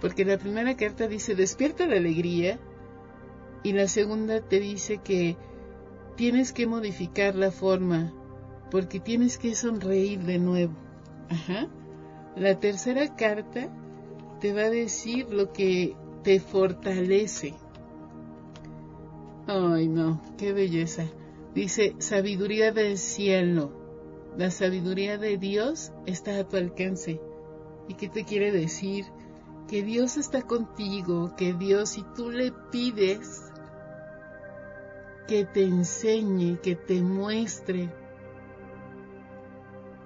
Porque 0.02 0.26
la 0.26 0.38
primera 0.38 0.76
carta 0.76 1.08
dice 1.08 1.36
despierta 1.36 1.88
la 1.88 1.96
alegría 1.96 2.60
y 3.64 3.74
la 3.74 3.88
segunda 3.88 4.42
te 4.42 4.60
dice 4.60 4.98
que 4.98 5.38
tienes 6.16 6.52
que 6.52 6.68
modificar 6.68 7.36
la 7.36 7.52
forma 7.52 8.14
porque 8.70 9.00
tienes 9.00 9.38
que 9.38 9.56
sonreír 9.56 10.20
de 10.24 10.38
nuevo. 10.38 10.74
Ajá. 11.30 11.68
La 12.36 12.60
tercera 12.60 13.16
carta 13.16 13.70
te 14.40 14.54
va 14.54 14.64
a 14.64 14.70
decir 14.70 15.28
lo 15.30 15.52
que 15.52 15.96
te 16.24 16.40
fortalece. 16.40 17.56
Ay, 19.52 19.88
no, 19.88 20.22
qué 20.38 20.54
belleza. 20.54 21.06
Dice 21.56 21.96
sabiduría 21.98 22.72
del 22.72 22.98
cielo. 22.98 23.74
La 24.38 24.52
sabiduría 24.52 25.18
de 25.18 25.38
Dios 25.38 25.92
está 26.06 26.38
a 26.38 26.48
tu 26.48 26.56
alcance. 26.56 27.20
¿Y 27.88 27.96
qué 27.96 28.08
te 28.10 28.24
quiere 28.24 28.52
decir? 28.52 29.06
que 29.70 29.84
Dios 29.84 30.18
está 30.18 30.42
contigo, 30.42 31.36
que 31.38 31.54
Dios, 31.54 31.90
si 31.90 32.04
tú 32.16 32.32
le 32.32 32.52
pides 32.72 33.52
que 35.28 35.46
te 35.46 35.64
enseñe, 35.64 36.60
que 36.60 36.76
te 36.76 37.04
muestre 37.04 37.94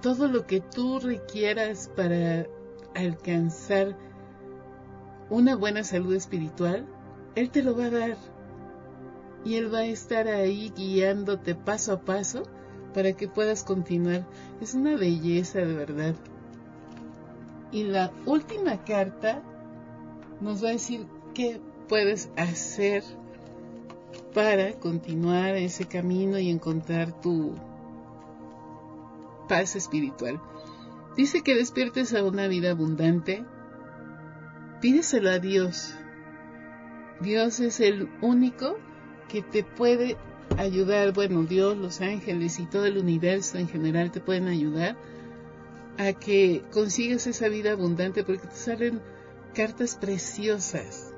todo 0.02 0.28
lo 0.28 0.46
que 0.46 0.60
tú 0.60 1.00
requieras 1.00 1.90
para 1.96 2.46
alcanzar 2.94 3.98
una 5.30 5.56
buena 5.56 5.86
salud 5.86 6.14
espiritual, 6.14 6.86
Él 7.36 7.50
te 7.50 7.64
lo 7.64 7.78
va 7.78 7.86
a 7.86 7.90
dar. 7.90 8.18
Y 9.46 9.56
Él 9.56 9.74
va 9.74 9.80
a 9.80 9.86
estar 9.86 10.28
ahí 10.28 10.72
guiándote 10.76 11.56
paso 11.56 11.94
a 11.94 12.02
paso 12.02 12.44
para 12.94 13.14
que 13.14 13.28
puedas 13.28 13.64
continuar. 13.64 14.26
Es 14.62 14.74
una 14.74 14.96
belleza 14.96 15.60
de 15.60 15.74
verdad. 15.74 16.16
Y 17.72 17.84
la 17.84 18.12
última 18.26 18.84
carta 18.84 19.42
nos 20.40 20.64
va 20.64 20.70
a 20.70 20.74
decir 20.74 21.08
qué 21.34 21.60
puedes 21.88 22.30
hacer 22.38 23.04
para 24.34 24.74
continuar 24.74 25.56
ese 25.56 25.86
camino 25.86 26.40
y 26.40 26.50
encontrar 26.50 27.20
tu 27.22 27.56
paz 29.48 29.76
espiritual. 29.76 30.40
Dice 31.16 31.42
que 31.42 31.56
despiertes 31.56 32.14
a 32.14 32.24
una 32.24 32.48
vida 32.48 32.72
abundante. 32.72 33.44
Pídeselo 34.82 35.30
a 35.30 35.40
Dios. 35.40 35.94
Dios 37.22 37.60
es 37.60 37.80
el 37.80 38.10
único 38.22 38.78
que 39.34 39.42
te 39.42 39.64
puede 39.64 40.16
ayudar. 40.60 41.12
Bueno, 41.12 41.44
Dios, 41.44 41.76
los 41.76 42.02
ángeles 42.02 42.60
y 42.60 42.68
todo 42.68 42.86
el 42.86 43.00
universo 43.00 43.58
en 43.58 43.68
general 43.68 44.12
te 44.12 44.20
pueden 44.20 44.48
ayudar 44.48 44.96
a 45.98 46.14
que 46.14 46.64
consigas 46.72 47.26
esa 47.26 47.48
vida 47.48 47.72
abundante 47.72 48.24
porque 48.24 48.48
te 48.48 48.56
salen 48.56 49.02
cartas 49.56 49.96
preciosas, 49.96 51.16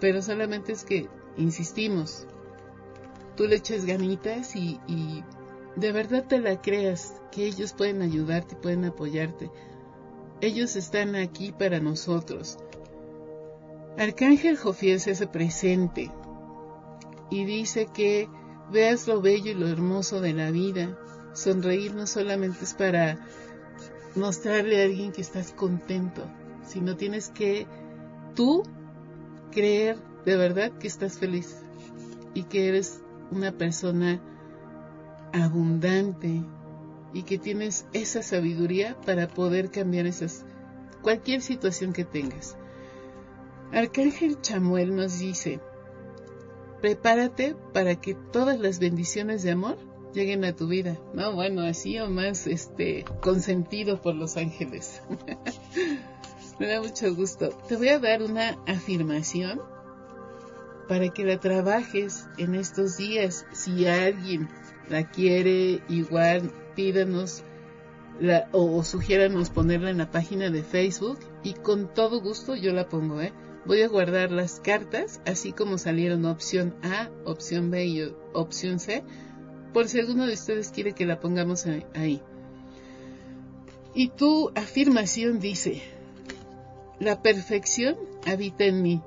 pero 0.00 0.22
solamente 0.22 0.72
es 0.72 0.82
que, 0.82 1.08
insistimos, 1.36 2.26
tú 3.36 3.46
le 3.46 3.56
eches 3.56 3.84
ganitas 3.84 4.56
y, 4.56 4.80
y 4.88 5.22
de 5.76 5.92
verdad 5.92 6.26
te 6.26 6.40
la 6.40 6.60
creas, 6.60 7.14
que 7.30 7.46
ellos 7.46 7.74
pueden 7.74 8.02
ayudarte, 8.02 8.56
pueden 8.56 8.84
apoyarte. 8.84 9.52
Ellos 10.40 10.74
están 10.74 11.14
aquí 11.14 11.52
para 11.52 11.78
nosotros. 11.78 12.58
Arcángel 13.96 14.56
Jofiel 14.56 14.98
se 14.98 15.12
hace 15.12 15.28
presente 15.28 16.10
y 17.30 17.44
dice 17.44 17.86
que 17.86 18.28
veas 18.70 19.06
lo 19.06 19.20
bello 19.20 19.52
y 19.52 19.54
lo 19.54 19.68
hermoso 19.68 20.20
de 20.20 20.32
la 20.32 20.50
vida. 20.50 20.98
Sonreír 21.32 21.94
no 21.94 22.06
solamente 22.06 22.64
es 22.64 22.74
para 22.74 23.18
mostrarle 24.14 24.80
a 24.80 24.84
alguien 24.84 25.12
que 25.12 25.20
estás 25.20 25.52
contento, 25.52 26.24
sino 26.66 26.96
tienes 26.96 27.30
que 27.30 27.66
tú 28.34 28.64
creer 29.50 29.96
de 30.24 30.36
verdad 30.36 30.72
que 30.72 30.88
estás 30.88 31.18
feliz 31.18 31.56
y 32.34 32.44
que 32.44 32.68
eres 32.68 33.00
una 33.30 33.52
persona 33.52 34.20
abundante 35.32 36.42
y 37.12 37.22
que 37.22 37.38
tienes 37.38 37.86
esa 37.92 38.22
sabiduría 38.22 38.96
para 39.06 39.28
poder 39.28 39.70
cambiar 39.70 40.06
esas 40.06 40.44
cualquier 41.02 41.40
situación 41.40 41.92
que 41.92 42.04
tengas. 42.04 42.56
Arcángel 43.72 44.40
Chamuel 44.40 44.94
nos 44.94 45.18
dice, 45.18 45.60
prepárate 46.80 47.54
para 47.72 47.96
que 47.96 48.14
todas 48.14 48.58
las 48.58 48.78
bendiciones 48.78 49.42
de 49.42 49.52
amor 49.52 49.78
lleguen 50.12 50.44
a 50.44 50.54
tu 50.54 50.66
vida. 50.66 50.98
No, 51.14 51.34
bueno, 51.34 51.62
así 51.62 51.98
o 51.98 52.08
más 52.08 52.46
este 52.46 53.04
consentido 53.20 54.00
por 54.00 54.14
los 54.14 54.36
ángeles. 54.36 55.02
Me 56.58 56.66
da 56.66 56.80
mucho 56.80 57.14
gusto. 57.14 57.50
Te 57.68 57.76
voy 57.76 57.88
a 57.88 57.98
dar 57.98 58.22
una 58.22 58.58
afirmación 58.66 59.62
para 60.88 61.08
que 61.08 61.24
la 61.24 61.38
trabajes 61.38 62.26
en 62.36 62.54
estos 62.54 62.96
días. 62.96 63.46
Si 63.52 63.86
alguien 63.86 64.48
la 64.88 65.08
quiere, 65.08 65.82
igual 65.88 66.52
pídanos 66.74 67.44
la, 68.20 68.48
o, 68.52 68.76
o 68.76 68.84
sugiéranos 68.84 69.48
ponerla 69.50 69.90
en 69.90 69.98
la 69.98 70.10
página 70.10 70.50
de 70.50 70.62
Facebook 70.62 71.18
y 71.42 71.54
con 71.54 71.94
todo 71.94 72.20
gusto 72.20 72.54
yo 72.54 72.72
la 72.72 72.88
pongo, 72.88 73.22
¿eh? 73.22 73.32
Voy 73.66 73.82
a 73.82 73.88
guardar 73.88 74.30
las 74.30 74.60
cartas, 74.60 75.20
así 75.26 75.52
como 75.52 75.78
salieron 75.78 76.24
opción 76.24 76.74
A, 76.82 77.10
opción 77.24 77.70
B 77.70 77.86
y 77.86 78.14
opción 78.32 78.78
C, 78.80 79.02
por 79.72 79.88
si 79.88 80.00
alguno 80.00 80.26
de 80.26 80.34
ustedes 80.34 80.70
quiere 80.70 80.94
que 80.94 81.06
la 81.06 81.20
pongamos 81.20 81.66
ahí. 81.94 82.22
Y 83.94 84.08
tu 84.08 84.50
afirmación 84.54 85.40
dice, 85.40 85.82
la 87.00 87.22
perfección 87.22 87.96
habita 88.26 88.64
en 88.64 88.82
mí. 88.82 89.02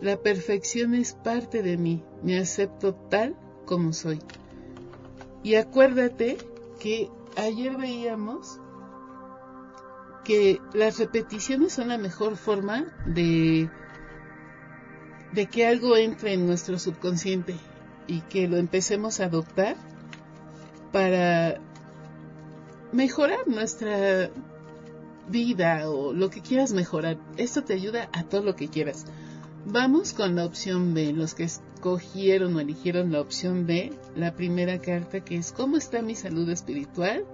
La 0.00 0.16
perfección 0.16 0.94
es 0.94 1.14
parte 1.14 1.62
de 1.62 1.76
mí. 1.76 2.02
Me 2.22 2.38
acepto 2.38 2.94
tal 2.94 3.36
como 3.66 3.92
soy. 3.92 4.18
Y 5.42 5.54
acuérdate 5.56 6.38
que 6.80 7.08
ayer 7.36 7.76
veíamos 7.76 8.60
que 10.24 10.60
las 10.72 10.98
repeticiones 10.98 11.72
son 11.72 11.88
la 11.88 11.98
mejor 11.98 12.36
forma 12.36 12.84
de, 13.06 13.68
de 15.32 15.46
que 15.46 15.66
algo 15.66 15.96
entre 15.96 16.34
en 16.34 16.46
nuestro 16.46 16.78
subconsciente 16.78 17.56
y 18.06 18.20
que 18.22 18.48
lo 18.48 18.56
empecemos 18.56 19.20
a 19.20 19.26
adoptar 19.26 19.76
para 20.92 21.60
mejorar 22.92 23.48
nuestra 23.48 24.30
vida 25.28 25.88
o 25.90 26.12
lo 26.12 26.30
que 26.30 26.40
quieras 26.40 26.72
mejorar. 26.72 27.18
Esto 27.36 27.64
te 27.64 27.74
ayuda 27.74 28.08
a 28.12 28.24
todo 28.24 28.42
lo 28.42 28.54
que 28.54 28.68
quieras. 28.68 29.06
Vamos 29.64 30.12
con 30.12 30.34
la 30.34 30.44
opción 30.44 30.92
B, 30.92 31.12
los 31.12 31.34
que 31.34 31.44
escogieron 31.44 32.56
o 32.56 32.60
eligieron 32.60 33.12
la 33.12 33.20
opción 33.20 33.66
B, 33.66 33.92
la 34.16 34.34
primera 34.34 34.80
carta 34.80 35.20
que 35.20 35.36
es 35.36 35.52
¿Cómo 35.52 35.76
está 35.76 36.02
mi 36.02 36.14
salud 36.14 36.48
espiritual? 36.50 37.24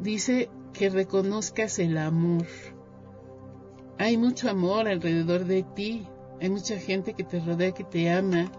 Dice 0.00 0.50
que 0.76 0.90
reconozcas 0.90 1.78
el 1.78 1.96
amor. 1.96 2.46
Hay 3.98 4.18
mucho 4.18 4.50
amor 4.50 4.88
alrededor 4.88 5.46
de 5.46 5.62
ti, 5.62 6.06
hay 6.40 6.50
mucha 6.50 6.78
gente 6.78 7.14
que 7.14 7.24
te 7.24 7.40
rodea, 7.40 7.72
que 7.72 7.84
te 7.84 8.10
ama, 8.10 8.52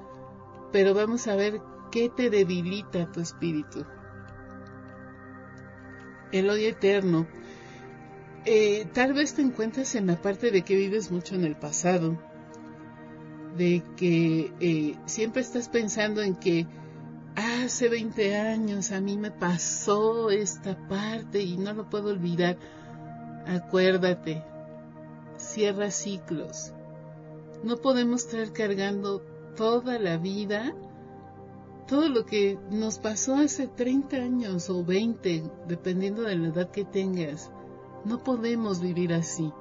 pero 0.71 0.95
vamos 0.95 1.27
a 1.27 1.35
ver 1.35 1.61
qué 1.91 2.09
te 2.09 2.31
debilita 2.31 3.11
tu 3.11 3.19
espíritu. 3.19 3.85
El 6.31 6.49
odio 6.49 6.69
eterno. 6.69 7.27
Eh, 8.45 8.87
tal 8.93 9.13
vez 9.13 9.35
te 9.35 9.43
encuentres 9.43 9.93
en 9.93 10.07
la 10.07 10.19
parte 10.19 10.49
de 10.49 10.63
que 10.63 10.75
vives 10.75 11.11
mucho 11.11 11.35
en 11.35 11.43
el 11.43 11.55
pasado, 11.55 12.17
de 13.57 13.83
que 13.95 14.51
eh, 14.59 14.95
siempre 15.05 15.41
estás 15.41 15.69
pensando 15.69 16.21
en 16.23 16.35
que 16.35 16.65
hace 17.67 17.89
20 17.89 18.37
años 18.37 18.91
a 18.91 19.01
mí 19.01 19.17
me 19.17 19.29
pasó 19.29 20.29
esta 20.29 20.75
parte 20.87 21.41
y 21.41 21.57
no 21.57 21.73
lo 21.73 21.89
puedo 21.89 22.09
olvidar. 22.09 22.57
Acuérdate, 23.45 24.43
cierra 25.37 25.91
ciclos. 25.91 26.73
No 27.63 27.77
podemos 27.77 28.25
estar 28.25 28.51
cargando 28.53 29.21
toda 29.55 29.99
la 29.99 30.17
vida 30.17 30.73
todo 31.87 32.09
lo 32.09 32.25
que 32.25 32.59
nos 32.69 32.99
pasó 32.99 33.35
hace 33.35 33.67
30 33.67 34.17
años 34.17 34.69
o 34.69 34.83
20, 34.83 35.43
dependiendo 35.67 36.23
de 36.23 36.35
la 36.35 36.47
edad 36.49 36.71
que 36.71 36.83
tengas. 36.83 37.49
No 38.03 38.23
podemos 38.23 38.81
vivir 38.81 39.13
así. 39.13 39.53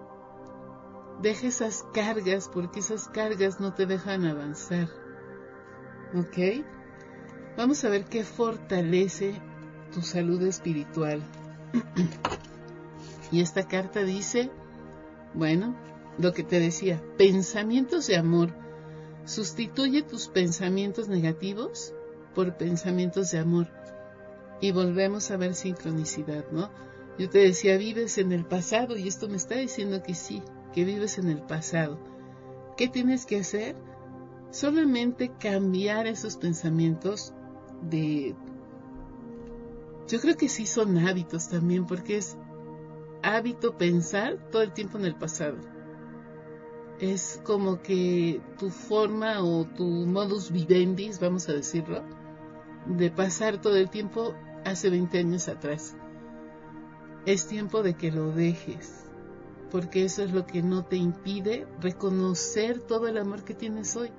Deja 1.23 1.47
esas 1.47 1.85
cargas 1.95 2.51
porque 2.53 2.81
esas 2.81 3.09
cargas 3.09 3.61
no 3.61 3.75
te 3.75 3.87
dejan 3.87 4.27
avanzar. 4.27 4.89
¿Ok? 6.15 6.65
Vamos 7.57 7.85
a 7.85 7.89
ver 7.89 8.05
qué 8.05 8.23
fortalece 8.23 9.35
tu 9.93 10.03
salud 10.03 10.43
espiritual. 10.43 11.23
y 13.33 13.41
esta 13.41 13.67
carta 13.67 14.03
dice, 14.03 14.51
bueno, 15.33 15.75
lo 16.19 16.33
que 16.33 16.43
te 16.43 16.61
decía, 16.61 17.03
pensamientos 17.17 18.07
de 18.07 18.17
amor. 18.17 18.51
Sustituye 19.25 20.03
tus 20.03 20.29
pensamientos 20.29 21.09
negativos 21.09 21.95
por 22.35 22.57
pensamientos 22.57 23.31
de 23.31 23.39
amor. 23.39 23.69
Y 24.61 24.73
volvemos 24.73 25.31
a 25.31 25.37
ver 25.37 25.55
sincronicidad, 25.55 26.45
¿no? 26.53 26.71
Yo 27.19 27.31
te 27.31 27.39
decía, 27.39 27.79
vives 27.79 28.19
en 28.19 28.33
el 28.33 28.45
pasado 28.45 28.97
y 28.97 29.09
esto 29.09 29.29
me 29.29 29.37
está 29.37 29.57
diciendo 29.57 30.03
que 30.03 30.15
sí, 30.15 30.43
que 30.75 30.85
vives 30.85 31.17
en 31.19 31.31
el 31.31 31.41
pasado. 31.41 31.99
¿Qué 32.77 32.89
tienes 32.89 33.25
que 33.25 33.41
hacer? 33.41 33.77
Solamente 34.51 35.33
cambiar 35.39 36.07
esos 36.07 36.37
pensamientos 36.37 37.33
de... 37.91 38.35
Yo 40.09 40.21
creo 40.21 40.37
que 40.37 40.49
sí 40.49 40.67
son 40.67 40.99
hábitos 40.99 41.49
también, 41.49 41.87
porque 41.87 42.19
es 42.19 42.37
hábito 43.23 43.77
pensar 43.77 44.39
todo 44.51 44.63
el 44.63 44.73
tiempo 44.73 44.99
en 44.99 45.05
el 45.05 45.17
pasado. 45.17 45.57
Es 47.01 47.41
como 47.45 47.83
que 47.83 48.41
tu 48.59 48.71
forma 48.71 49.43
o 49.43 49.65
tu 49.65 49.85
modus 49.85 50.51
vivendi, 50.51 51.11
vamos 51.21 51.49
a 51.49 51.53
decirlo, 51.53 52.03
de 52.87 53.11
pasar 53.11 53.61
todo 53.61 53.77
el 53.77 53.91
tiempo 53.91 54.35
hace 54.65 54.91
20 54.91 55.19
años 55.19 55.49
atrás. 55.49 55.97
Es 57.27 57.47
tiempo 57.49 57.83
de 57.83 57.95
que 57.95 58.13
lo 58.13 58.31
dejes, 58.31 59.05
porque 59.71 60.05
eso 60.05 60.23
es 60.23 60.33
lo 60.33 60.47
que 60.47 60.63
no 60.63 60.85
te 60.85 60.97
impide 60.97 61.67
reconocer 61.81 62.79
todo 62.79 63.09
el 63.09 63.19
amor 63.19 63.45
que 63.45 63.55
tienes 63.55 63.97
hoy. 63.97 64.11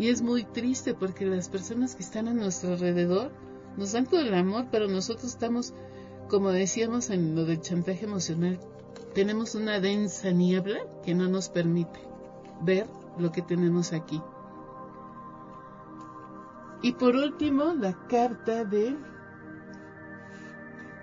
Y 0.00 0.08
es 0.08 0.22
muy 0.22 0.44
triste 0.44 0.94
porque 0.94 1.26
las 1.26 1.50
personas 1.50 1.94
que 1.94 2.02
están 2.02 2.26
a 2.26 2.32
nuestro 2.32 2.72
alrededor 2.72 3.30
nos 3.76 3.92
dan 3.92 4.06
todo 4.06 4.20
el 4.20 4.32
amor, 4.32 4.68
pero 4.72 4.88
nosotros 4.88 5.26
estamos, 5.26 5.74
como 6.30 6.52
decíamos 6.52 7.10
en 7.10 7.34
lo 7.34 7.44
del 7.44 7.60
chantaje 7.60 8.06
emocional, 8.06 8.58
tenemos 9.14 9.54
una 9.54 9.78
densa 9.78 10.30
niebla 10.30 10.78
que 11.04 11.14
no 11.14 11.28
nos 11.28 11.50
permite 11.50 12.00
ver 12.62 12.86
lo 13.18 13.30
que 13.30 13.42
tenemos 13.42 13.92
aquí. 13.92 14.22
Y 16.80 16.92
por 16.92 17.14
último, 17.14 17.74
la 17.74 17.92
carta 18.08 18.64
de 18.64 18.96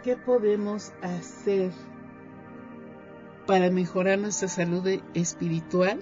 qué 0.04 0.18
podemos 0.18 0.92
hacer 1.04 1.72
para 3.46 3.70
mejorar 3.70 4.18
nuestra 4.18 4.48
salud 4.48 4.88
espiritual 5.14 6.00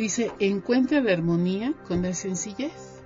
Dice, 0.00 0.32
encuentra 0.38 1.02
la 1.02 1.12
armonía 1.12 1.74
con 1.86 2.00
la 2.00 2.14
sencillez. 2.14 3.02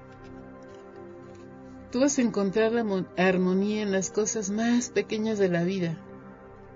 Tú 1.90 1.98
vas 1.98 2.16
a 2.18 2.22
encontrar 2.22 2.70
la 2.70 2.84
armonía 3.16 3.82
en 3.82 3.90
las 3.90 4.12
cosas 4.12 4.50
más 4.50 4.90
pequeñas 4.90 5.40
de 5.40 5.48
la 5.48 5.64
vida, 5.64 5.98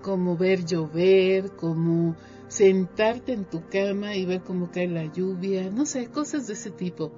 como 0.02 0.36
ver 0.36 0.64
llover, 0.64 1.52
como 1.52 2.16
sentarte 2.48 3.32
en 3.32 3.44
tu 3.44 3.68
cama 3.68 4.16
y 4.16 4.26
ver 4.26 4.42
cómo 4.42 4.72
cae 4.72 4.88
la 4.88 5.04
lluvia, 5.04 5.70
no 5.70 5.86
sé, 5.86 6.08
cosas 6.08 6.48
de 6.48 6.54
ese 6.54 6.72
tipo. 6.72 7.12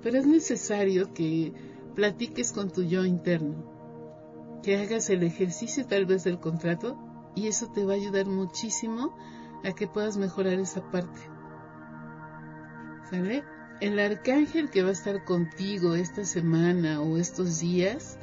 Pero 0.00 0.16
es 0.16 0.26
necesario 0.28 1.12
que 1.12 1.52
platiques 1.96 2.52
con 2.52 2.70
tu 2.70 2.84
yo 2.84 3.04
interno, 3.04 4.60
que 4.62 4.76
hagas 4.76 5.10
el 5.10 5.24
ejercicio 5.24 5.88
tal 5.88 6.06
vez 6.06 6.22
del 6.22 6.38
contrato 6.38 6.96
y 7.34 7.48
eso 7.48 7.72
te 7.74 7.84
va 7.84 7.94
a 7.94 7.96
ayudar 7.96 8.26
muchísimo 8.26 9.12
a 9.64 9.72
que 9.72 9.88
puedas 9.88 10.16
mejorar 10.16 10.60
esa 10.60 10.88
parte. 10.92 11.33
El 13.80 13.98
arcángel 13.98 14.70
que 14.70 14.82
va 14.82 14.88
a 14.88 14.92
estar 14.92 15.24
contigo 15.24 15.94
esta 15.94 16.24
semana 16.24 17.00
o 17.00 17.16
estos 17.16 17.60
días 17.60 18.18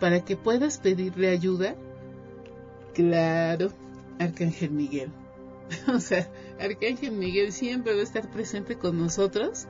para 0.00 0.24
que 0.24 0.36
puedas 0.36 0.78
pedirle 0.78 1.28
ayuda, 1.28 1.76
claro, 2.94 3.70
Arcángel 4.18 4.70
Miguel. 4.70 5.10
o 5.94 6.00
sea, 6.00 6.30
Arcángel 6.60 7.12
Miguel 7.12 7.52
siempre 7.52 7.94
va 7.94 8.00
a 8.00 8.04
estar 8.04 8.30
presente 8.30 8.76
con 8.76 8.98
nosotros 8.98 9.66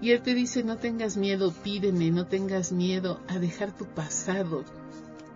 y 0.00 0.10
él 0.10 0.22
te 0.22 0.34
dice, 0.34 0.62
no 0.64 0.76
tengas 0.76 1.16
miedo, 1.16 1.52
pídeme, 1.62 2.10
no 2.10 2.26
tengas 2.26 2.72
miedo 2.72 3.20
a 3.28 3.38
dejar 3.38 3.76
tu 3.76 3.86
pasado. 3.86 4.64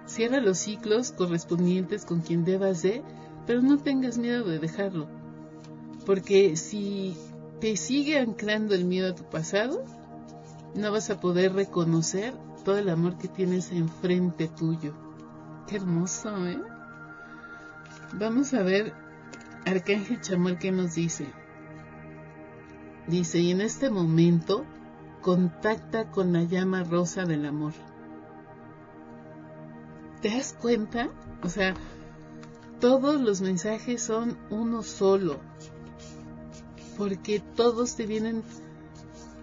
Cierra 0.07 0.41
los 0.41 0.59
ciclos 0.59 1.13
correspondientes 1.13 2.05
con 2.05 2.21
quien 2.21 2.45
debas 2.45 2.83
de, 2.83 3.03
pero 3.47 3.63
no 3.63 3.79
tengas 3.79 4.19
miedo 4.19 4.45
de 4.45 4.59
dejarlo. 4.59 5.09
Porque 6.05 6.57
si 6.57 7.17
te 7.61 7.77
sigue 7.77 8.19
anclando 8.19 8.75
el 8.75 8.85
miedo 8.85 9.11
a 9.11 9.15
tu 9.15 9.25
pasado, 9.25 9.85
no 10.75 10.93
vas 10.93 11.11
a 11.11 11.21
poder 11.21 11.55
reconocer 11.55 12.35
todo 12.65 12.79
el 12.79 12.89
amor 12.89 13.19
que 13.19 13.29
tienes 13.29 13.73
enfrente 13.73 14.49
tuyo. 14.49 14.95
Qué 15.67 15.77
hermoso, 15.77 16.47
¿eh? 16.47 16.61
Vamos 18.15 18.55
a 18.55 18.63
ver 18.63 18.95
Arcángel 19.67 20.21
Chamuel 20.21 20.59
que 20.59 20.73
nos 20.73 20.95
dice. 20.95 21.27
Dice, 23.07 23.39
y 23.39 23.51
en 23.51 23.61
este 23.61 23.91
momento 23.91 24.65
contacta 25.23 26.11
con 26.11 26.33
la 26.33 26.43
llama 26.43 26.85
rosa 26.85 27.25
del 27.25 27.47
amor. 27.47 27.73
¿Te 30.23 30.31
das 30.31 30.57
cuenta? 30.61 31.11
O 31.43 31.49
sea, 31.49 31.75
todos 32.81 33.21
los 33.21 33.41
mensajes 33.41 34.03
son 34.03 34.39
uno 34.51 34.83
solo, 34.83 35.41
porque 36.99 37.41
todos 37.55 37.95
te 37.95 38.07
vienen 38.07 38.43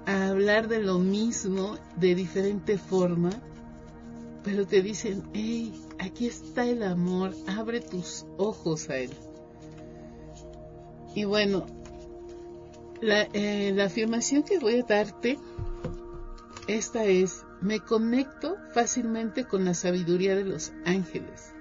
a 0.05 0.27
hablar 0.27 0.67
de 0.67 0.83
lo 0.83 0.99
mismo 0.99 1.77
de 1.95 2.13
diferente 2.13 2.77
forma, 2.77 3.29
pero 4.43 4.67
te 4.67 4.81
dicen, 4.81 5.23
hey, 5.33 5.73
aquí 5.97 6.27
está 6.27 6.67
el 6.67 6.83
amor, 6.83 7.33
abre 7.47 7.79
tus 7.79 8.25
ojos 8.37 8.89
a 8.89 8.97
él. 8.97 9.11
Y 11.15 11.23
bueno, 11.23 11.65
la, 13.01 13.23
eh, 13.31 13.71
la 13.73 13.85
afirmación 13.85 14.43
que 14.43 14.59
voy 14.59 14.81
a 14.81 14.83
darte, 14.83 15.39
esta 16.67 17.05
es, 17.05 17.45
me 17.61 17.79
conecto 17.79 18.57
fácilmente 18.73 19.45
con 19.45 19.63
la 19.63 19.73
sabiduría 19.73 20.35
de 20.35 20.43
los 20.43 20.73
ángeles. 20.83 21.53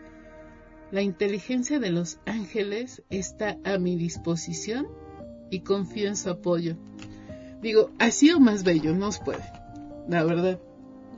La 0.91 1.03
inteligencia 1.03 1.79
de 1.79 1.91
los 1.91 2.19
ángeles 2.27 3.03
está 3.11 3.59
a 3.65 3.79
mi 3.79 3.97
disposición 3.97 4.89
y 5.51 5.61
confío 5.61 6.09
en 6.09 6.17
su 6.17 6.31
apoyo. 6.31 6.77
Digo, 7.63 7.91
así 7.99 8.31
o 8.31 8.41
más 8.41 8.65
bello, 8.65 8.95
no 8.95 9.09
os 9.09 9.19
puede. 9.19 9.45
La 10.09 10.23
verdad, 10.25 10.59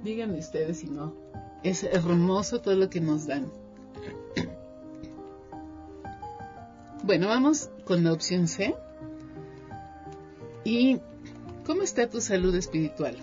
díganme 0.04 0.38
ustedes 0.38 0.78
si 0.78 0.86
no. 0.86 1.14
Es 1.62 1.82
hermoso 1.82 2.60
todo 2.60 2.74
lo 2.76 2.88
que 2.88 3.00
nos 3.00 3.26
dan. 3.26 3.50
Bueno, 7.02 7.28
vamos 7.28 7.70
con 7.84 8.02
la 8.02 8.12
opción 8.12 8.48
C. 8.48 8.74
¿Y 10.64 10.98
cómo 11.64 11.82
está 11.82 12.08
tu 12.08 12.20
salud 12.20 12.54
espiritual? 12.56 13.16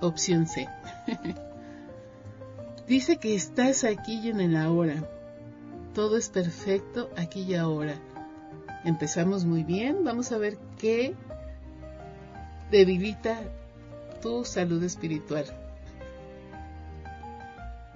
Opción 0.00 0.46
C. 0.46 0.66
Dice 2.88 3.18
que 3.18 3.34
estás 3.34 3.84
aquí 3.84 4.20
y 4.20 4.30
en 4.30 4.40
el 4.40 4.56
ahora. 4.56 5.10
Todo 5.92 6.16
es 6.16 6.30
perfecto 6.30 7.10
aquí 7.16 7.42
y 7.42 7.54
ahora. 7.54 8.00
Empezamos 8.86 9.44
muy 9.44 9.64
bien. 9.64 10.04
Vamos 10.04 10.30
a 10.30 10.38
ver 10.38 10.58
qué 10.78 11.16
debilita 12.70 13.40
tu 14.22 14.44
salud 14.44 14.80
espiritual. 14.84 15.44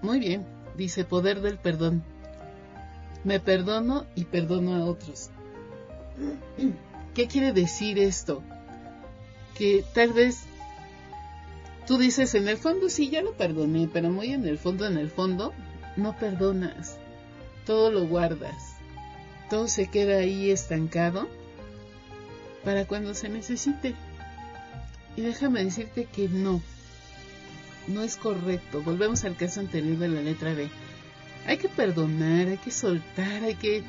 Muy 0.02 0.18
bien, 0.18 0.44
dice 0.76 1.04
poder 1.04 1.42
del 1.42 1.58
perdón. 1.58 2.02
Me 3.22 3.38
perdono 3.38 4.04
y 4.16 4.24
perdono 4.24 4.74
a 4.74 4.84
otros. 4.84 5.30
¿Qué 7.14 7.28
quiere 7.28 7.52
decir 7.52 7.96
esto? 8.00 8.42
Que 9.54 9.84
tal 9.94 10.12
vez 10.12 10.42
tú 11.86 11.98
dices 11.98 12.34
en 12.34 12.48
el 12.48 12.56
fondo 12.56 12.88
sí, 12.88 13.10
ya 13.10 13.22
lo 13.22 13.36
perdoné, 13.36 13.88
pero 13.92 14.10
muy 14.10 14.32
en 14.32 14.44
el 14.44 14.58
fondo, 14.58 14.88
en 14.88 14.98
el 14.98 15.10
fondo, 15.10 15.52
no 15.96 16.16
perdonas. 16.16 16.98
Todo 17.64 17.92
lo 17.92 18.08
guardas. 18.08 18.69
Todo 19.50 19.66
se 19.66 19.88
queda 19.88 20.18
ahí 20.18 20.50
estancado 20.50 21.28
para 22.64 22.86
cuando 22.86 23.14
se 23.14 23.28
necesite. 23.28 23.94
Y 25.16 25.22
déjame 25.22 25.64
decirte 25.64 26.04
que 26.04 26.28
no, 26.28 26.62
no 27.88 28.02
es 28.02 28.16
correcto. 28.16 28.80
Volvemos 28.82 29.24
al 29.24 29.36
caso 29.36 29.60
anterior 29.60 29.98
de 29.98 30.08
la 30.08 30.22
letra 30.22 30.54
B. 30.54 30.68
Hay 31.46 31.58
que 31.58 31.68
perdonar, 31.68 32.46
hay 32.46 32.58
que 32.58 32.70
soltar, 32.70 33.42
hay 33.42 33.56
que 33.56 33.82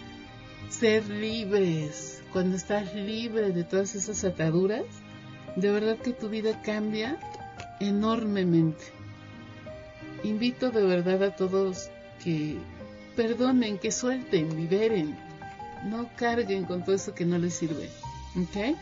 ser 0.70 1.07
libres. 1.07 2.22
Cuando 2.34 2.57
estás 2.57 2.95
libre 2.95 3.51
de 3.51 3.64
todas 3.64 3.93
esas 3.93 4.24
ataduras, 4.24 4.86
de 5.55 5.70
verdad 5.70 5.97
que 5.97 6.12
tu 6.12 6.30
vida 6.30 6.62
cambia 6.64 7.20
enormemente. 7.80 8.84
Invito 10.24 10.72
de 10.72 10.84
verdad 10.84 11.22
a 11.24 11.36
todos 11.36 11.89
que 12.24 12.57
perdonen, 13.16 13.78
que 13.78 13.91
suelten, 13.91 14.55
liberen, 14.55 15.18
no 15.86 16.10
carguen 16.16 16.66
con 16.66 16.84
todo 16.84 16.96
eso 16.96 17.14
que 17.14 17.26
no 17.26 17.38
les 17.38 17.54
sirve. 17.54 17.90
¿Ok? 18.36 18.78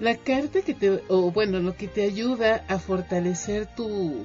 La 0.00 0.16
carta 0.16 0.62
que 0.62 0.74
te, 0.74 1.02
o 1.08 1.30
bueno, 1.30 1.60
lo 1.60 1.76
que 1.76 1.86
te 1.86 2.02
ayuda 2.02 2.64
a 2.68 2.78
fortalecer 2.78 3.66
tu 3.66 4.24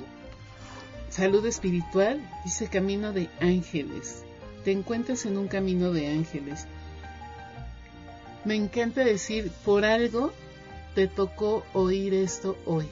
salud 1.10 1.46
espiritual 1.46 2.20
dice 2.44 2.68
camino 2.68 3.14
de 3.14 3.30
ángeles. 3.40 4.24
Te 4.64 4.72
encuentras 4.72 5.26
en 5.26 5.38
un 5.38 5.48
camino 5.48 5.92
de 5.92 6.08
ángeles. 6.08 6.66
Me 8.46 8.56
encanta 8.56 9.04
decir, 9.04 9.52
por 9.64 9.86
algo 9.86 10.32
te 10.96 11.08
tocó 11.08 11.64
oír 11.74 12.14
esto 12.14 12.58
hoy. 12.66 12.88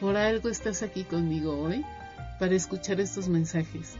Por 0.00 0.16
algo 0.16 0.48
estás 0.48 0.82
aquí 0.82 1.04
conmigo 1.04 1.58
hoy 1.58 1.84
para 2.38 2.54
escuchar 2.54 3.00
estos 3.00 3.28
mensajes. 3.28 3.92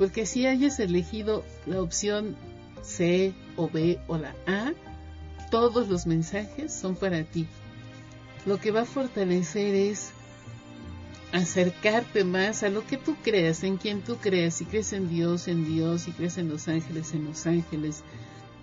Porque 0.00 0.24
si 0.24 0.46
hayas 0.46 0.80
elegido 0.80 1.44
la 1.66 1.82
opción 1.82 2.34
C 2.80 3.34
o 3.56 3.68
B 3.68 4.00
o 4.08 4.16
la 4.16 4.34
A, 4.46 4.72
todos 5.50 5.88
los 5.88 6.06
mensajes 6.06 6.72
son 6.72 6.96
para 6.96 7.22
ti. 7.22 7.46
Lo 8.46 8.58
que 8.58 8.70
va 8.70 8.80
a 8.80 8.86
fortalecer 8.86 9.74
es 9.74 10.12
acercarte 11.32 12.24
más 12.24 12.62
a 12.62 12.70
lo 12.70 12.86
que 12.86 12.96
tú 12.96 13.14
creas, 13.22 13.62
en 13.62 13.76
quien 13.76 14.00
tú 14.00 14.16
creas. 14.16 14.54
Si 14.54 14.64
crees 14.64 14.94
en 14.94 15.10
Dios, 15.10 15.48
en 15.48 15.66
Dios, 15.66 16.00
si 16.00 16.12
crees 16.12 16.38
en 16.38 16.48
los 16.48 16.66
ángeles, 16.66 17.12
en 17.12 17.26
los 17.26 17.46
ángeles, 17.46 18.02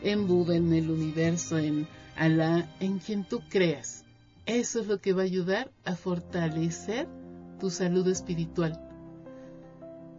en 0.02 0.26
Buda, 0.26 0.56
en 0.56 0.74
el 0.74 0.90
universo, 0.90 1.60
en 1.60 1.88
Alá, 2.16 2.68
en 2.80 2.98
quien 2.98 3.24
tú 3.24 3.44
creas. 3.48 4.06
Eso 4.48 4.82
es 4.82 4.88
lo 4.88 5.00
que 5.02 5.14
va 5.14 5.22
a 5.22 5.26
ayudar 5.26 5.70
a 5.86 5.96
fortalecer 5.96 7.08
tu 7.60 7.70
salud 7.70 8.08
espiritual. 8.08 8.82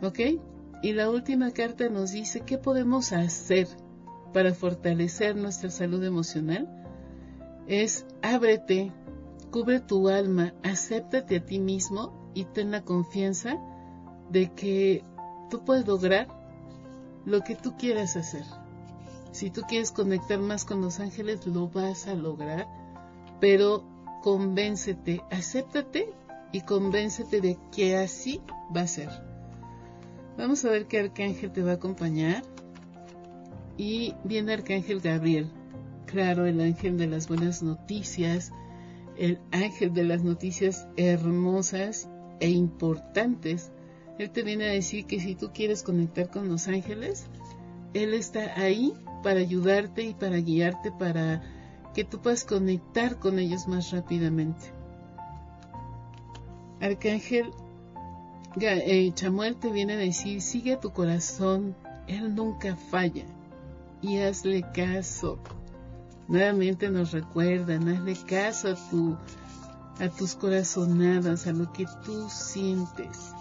¿Ok? 0.01 0.21
Y 0.83 0.93
la 0.93 1.11
última 1.11 1.51
carta 1.51 1.89
nos 1.89 2.13
dice 2.13 2.41
qué 2.41 2.59
podemos 2.59 3.13
hacer 3.13 3.69
para 4.33 4.55
fortalecer 4.55 5.37
nuestra 5.37 5.71
salud 5.71 6.03
emocional 6.05 6.69
es 7.69 8.07
ábrete, 8.23 8.93
cubre 9.51 9.81
tu 9.81 10.09
alma, 10.09 10.55
acéptate 10.63 11.37
a 11.37 11.45
ti 11.45 11.59
mismo 11.59 12.31
y 12.35 12.45
ten 12.47 12.71
la 12.71 12.83
confianza 12.83 13.59
de 14.31 14.51
que 14.55 15.05
tú 15.51 15.65
puedes 15.65 15.87
lograr 15.87 16.29
lo 17.27 17.43
que 17.43 17.55
tú 17.55 17.77
quieras 17.77 18.17
hacer. 18.17 18.45
Si 19.33 19.51
tú 19.51 19.63
quieres 19.69 19.93
conectar 19.93 20.39
más 20.39 20.65
con 20.65 20.81
los 20.81 20.99
ángeles, 20.99 21.47
lo 21.47 21.69
vas 21.69 22.07
a 22.07 22.15
lograr, 22.15 22.67
pero 23.39 23.85
convéncete, 24.23 25.21
acéptate 25.31 26.11
y 26.53 26.63
convéncete 26.63 27.43
de 27.43 27.59
que 27.71 27.99
así 27.99 28.41
va 28.75 28.83
a 28.83 28.87
ser. 28.87 29.11
Vamos 30.39 30.65
a 30.65 30.71
ver 30.71 30.87
qué 30.87 31.01
arcángel 31.01 31.51
te 31.51 31.65
va 31.65 31.73
a 31.73 31.75
acompañar 31.75 32.45
y 33.77 34.15
viene 34.23 34.53
Arcángel 34.53 35.01
Gabriel, 35.01 35.51
claro, 36.07 36.47
el 36.47 36.61
ángel 36.61 36.97
de 36.97 37.09
las 37.09 37.27
buenas 37.27 37.61
noticias, 37.61 38.53
el 39.17 39.41
ángel 39.51 39.93
de 39.93 40.05
las 40.05 40.23
noticias 40.23 40.87
hermosas 40.97 42.09
e 42.39 42.51
importantes. 42.51 43.73
Él 44.21 44.31
te 44.31 44.45
viene 44.45 44.67
a 44.67 44.73
decir 44.73 45.07
que 45.07 45.19
si 45.19 45.35
tú 45.35 45.51
quieres 45.53 45.83
conectar 45.83 46.31
con 46.31 46.49
los 46.49 46.69
ángeles, 46.69 47.27
Él 47.93 48.15
está 48.15 48.61
ahí 48.61 48.93
para 49.25 49.41
ayudarte 49.41 50.05
y 50.05 50.15
para 50.15 50.37
guiarte 50.37 50.93
para 50.93 51.43
que 51.95 52.05
tú 52.05 52.21
puedas 52.21 52.45
conectar 52.45 53.19
con 53.19 53.41
ellos 53.41 53.67
más 53.67 53.91
rápidamente. 53.91 54.67
Arcángel 56.81 57.51
Chamuel 59.15 59.57
te 59.57 59.71
viene 59.71 59.95
a 59.95 59.99
decir, 59.99 60.41
sigue 60.41 60.77
tu 60.77 60.91
corazón, 60.93 61.77
Él 62.07 62.35
nunca 62.35 62.77
falla 62.77 63.25
y 64.01 64.19
hazle 64.19 64.65
caso. 64.73 65.39
Nuevamente 66.29 66.91
nos 66.91 67.13
recuerdan, 67.13 67.89
hazle 67.89 68.17
caso 68.27 68.69
a, 68.69 68.91
tu, 68.91 69.17
a 70.01 70.09
tus 70.09 70.35
corazonadas, 70.35 71.47
a 71.47 71.53
lo 71.53 71.73
que 71.73 71.87
tú 72.05 72.29
sientes. 72.29 73.33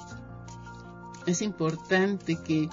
Es 1.26 1.42
importante 1.42 2.38
que 2.44 2.70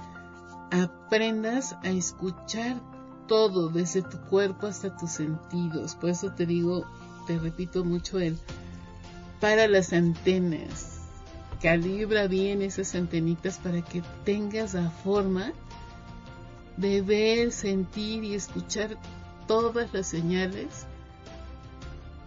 aprendas 0.70 1.76
a 1.82 1.90
escuchar 1.90 2.80
todo, 3.26 3.68
desde 3.68 4.02
tu 4.02 4.20
cuerpo 4.28 4.66
hasta 4.66 4.96
tus 4.96 5.10
sentidos. 5.10 5.94
Por 5.94 6.10
eso 6.10 6.32
te 6.32 6.46
digo, 6.46 6.84
te 7.26 7.38
repito 7.38 7.84
mucho 7.84 8.18
el 8.18 8.38
para 9.40 9.66
las 9.66 9.92
antenas, 9.92 10.83
calibra 11.64 12.26
bien 12.26 12.60
esas 12.60 12.94
antenitas 12.94 13.56
para 13.56 13.80
que 13.80 14.02
tengas 14.26 14.74
la 14.74 14.90
forma 14.90 15.54
de 16.76 17.00
ver, 17.00 17.52
sentir 17.52 18.22
y 18.22 18.34
escuchar 18.34 18.98
todas 19.48 19.90
las 19.94 20.06
señales 20.06 20.84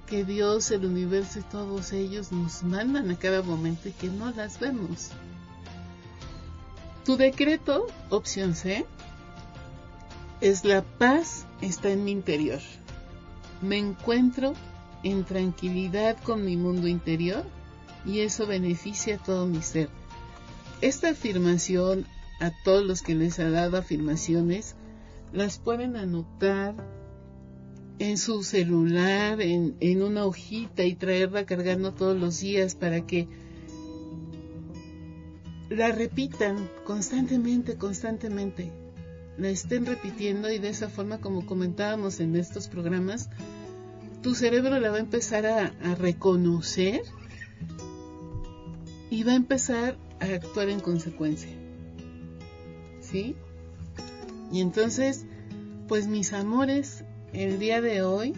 que 0.08 0.26
Dios, 0.26 0.72
el 0.72 0.86
universo 0.86 1.38
y 1.38 1.44
todos 1.44 1.94
ellos 1.94 2.32
nos 2.32 2.64
mandan 2.64 3.12
a 3.12 3.16
cada 3.16 3.44
momento 3.44 3.90
y 3.90 3.92
que 3.92 4.08
no 4.08 4.32
las 4.32 4.60
vemos. 4.60 5.12
Tu 7.06 7.16
decreto, 7.16 7.86
opción 8.10 8.56
C, 8.56 8.88
es 10.42 10.66
la 10.66 10.82
paz 10.82 11.46
está 11.62 11.92
en 11.92 12.06
mi 12.06 12.12
interior. 12.12 12.62
Me 13.62 13.78
encuentro 13.78 14.56
en 15.04 15.26
tranquilidad 15.26 16.18
con 16.24 16.44
mi 16.44 16.58
mundo 16.58 16.88
interior 16.88 17.46
y 18.08 18.22
eso 18.22 18.48
beneficia 18.48 19.16
a 19.16 19.24
todo 19.24 19.46
mi 19.46 19.62
ser. 19.62 19.90
Esta 20.82 21.10
afirmación, 21.10 22.06
a 22.40 22.52
todos 22.64 22.86
los 22.86 23.02
que 23.02 23.14
les 23.14 23.38
ha 23.40 23.50
dado 23.50 23.78
afirmaciones, 23.78 24.76
las 25.34 25.60
pueden 25.60 25.98
anotar 25.98 26.76
en 28.00 28.18
su 28.18 28.44
celular, 28.44 29.42
en, 29.42 29.76
en 29.82 30.02
una 30.04 30.26
hojita 30.26 30.84
y 30.84 30.96
traerla 30.96 31.46
cargando 31.46 31.94
todos 31.94 32.18
los 32.18 32.40
días 32.40 32.76
para 32.76 33.06
que 33.06 33.28
la 35.70 35.92
repitan 35.92 36.70
constantemente, 36.86 37.76
constantemente, 37.76 38.72
la 39.38 39.50
estén 39.50 39.86
repitiendo 39.86 40.50
y 40.50 40.60
de 40.60 40.70
esa 40.70 40.88
forma, 40.88 41.20
como 41.20 41.46
comentábamos 41.46 42.22
en 42.22 42.38
estos 42.38 42.70
programas, 42.70 43.30
tu 44.22 44.34
cerebro 44.34 44.80
la 44.80 44.92
va 44.92 44.98
a 44.98 45.02
empezar 45.02 45.46
a, 45.46 45.74
a 45.84 45.96
reconocer 45.96 47.02
y 49.10 49.24
va 49.24 49.34
a 49.34 49.36
empezar 49.36 49.98
a 50.20 50.26
actuar 50.26 50.70
en 50.70 50.80
consecuencia. 50.80 51.52
¿Sí? 53.02 53.36
Y 54.52 54.62
entonces, 54.62 55.26
pues 55.88 56.08
mis 56.08 56.34
amores, 56.34 57.04
el 57.34 57.60
día 57.60 57.82
de 57.82 58.02
hoy 58.02 58.34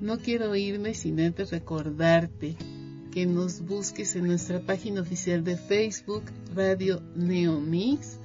no 0.00 0.18
quiero 0.18 0.54
irme 0.56 0.94
sin 0.94 1.20
antes 1.20 1.50
recordarte 1.50 2.56
que 3.10 3.26
nos 3.26 3.62
busques 3.62 4.14
en 4.16 4.26
nuestra 4.26 4.60
página 4.60 5.00
oficial 5.00 5.44
de 5.44 5.56
Facebook 5.56 6.24
Radio 6.54 7.02
Neomix 7.14 8.18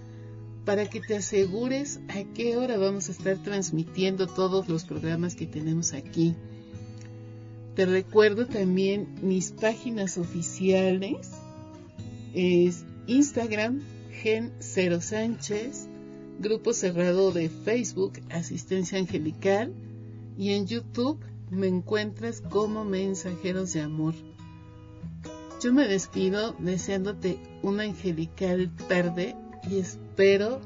para 0.63 0.89
que 0.89 0.99
te 0.99 1.15
asegures 1.15 1.99
a 2.09 2.23
qué 2.33 2.57
hora 2.57 2.77
vamos 2.77 3.09
a 3.09 3.11
estar 3.11 3.37
transmitiendo 3.43 4.27
todos 4.27 4.67
los 4.67 4.83
programas 4.83 5.35
que 5.35 5.45
tenemos 5.45 5.93
aquí. 5.93 6.35
Te 7.75 7.85
recuerdo 7.85 8.47
también 8.47 9.07
mis 9.21 9.51
páginas 9.51 10.17
oficiales. 10.17 11.29
Es 12.35 12.83
Instagram, 13.07 13.79
Gen 14.11 14.51
0 14.59 14.99
Sánchez, 14.99 15.87
Grupo 16.37 16.73
Cerrado 16.73 17.31
de 17.31 17.47
Facebook, 17.47 18.19
Asistencia 18.29 18.99
Angelical, 18.99 19.73
y 20.37 20.51
en 20.51 20.67
YouTube 20.67 21.17
me 21.49 21.67
encuentras 21.67 22.41
como 22.41 22.83
Mensajeros 22.83 23.71
de 23.71 23.83
Amor. 23.83 24.15
Yo 25.63 25.71
me 25.71 25.87
despido 25.87 26.57
deseándote 26.59 27.39
una 27.63 27.83
angelical 27.83 28.69
tarde 28.89 29.33
y 29.71 29.77
espero 29.77 30.59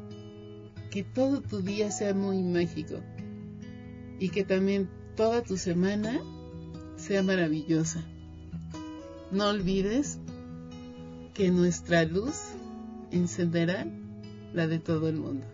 que 0.89 1.03
todo 1.03 1.41
tu 1.41 1.61
día 1.61 1.91
sea 1.91 2.15
muy 2.15 2.41
mágico 2.41 2.95
y 4.19 4.29
que 4.29 4.43
también 4.43 4.89
toda 5.15 5.43
tu 5.43 5.55
semana 5.55 6.19
sea 6.97 7.21
maravillosa. 7.21 8.03
No 9.31 9.49
olvides 9.49 10.17
que 11.33 11.51
nuestra 11.51 12.03
luz 12.05 12.35
encenderá 13.11 13.85
la 14.53 14.67
de 14.67 14.79
todo 14.79 15.09
el 15.09 15.15
mundo. 15.15 15.45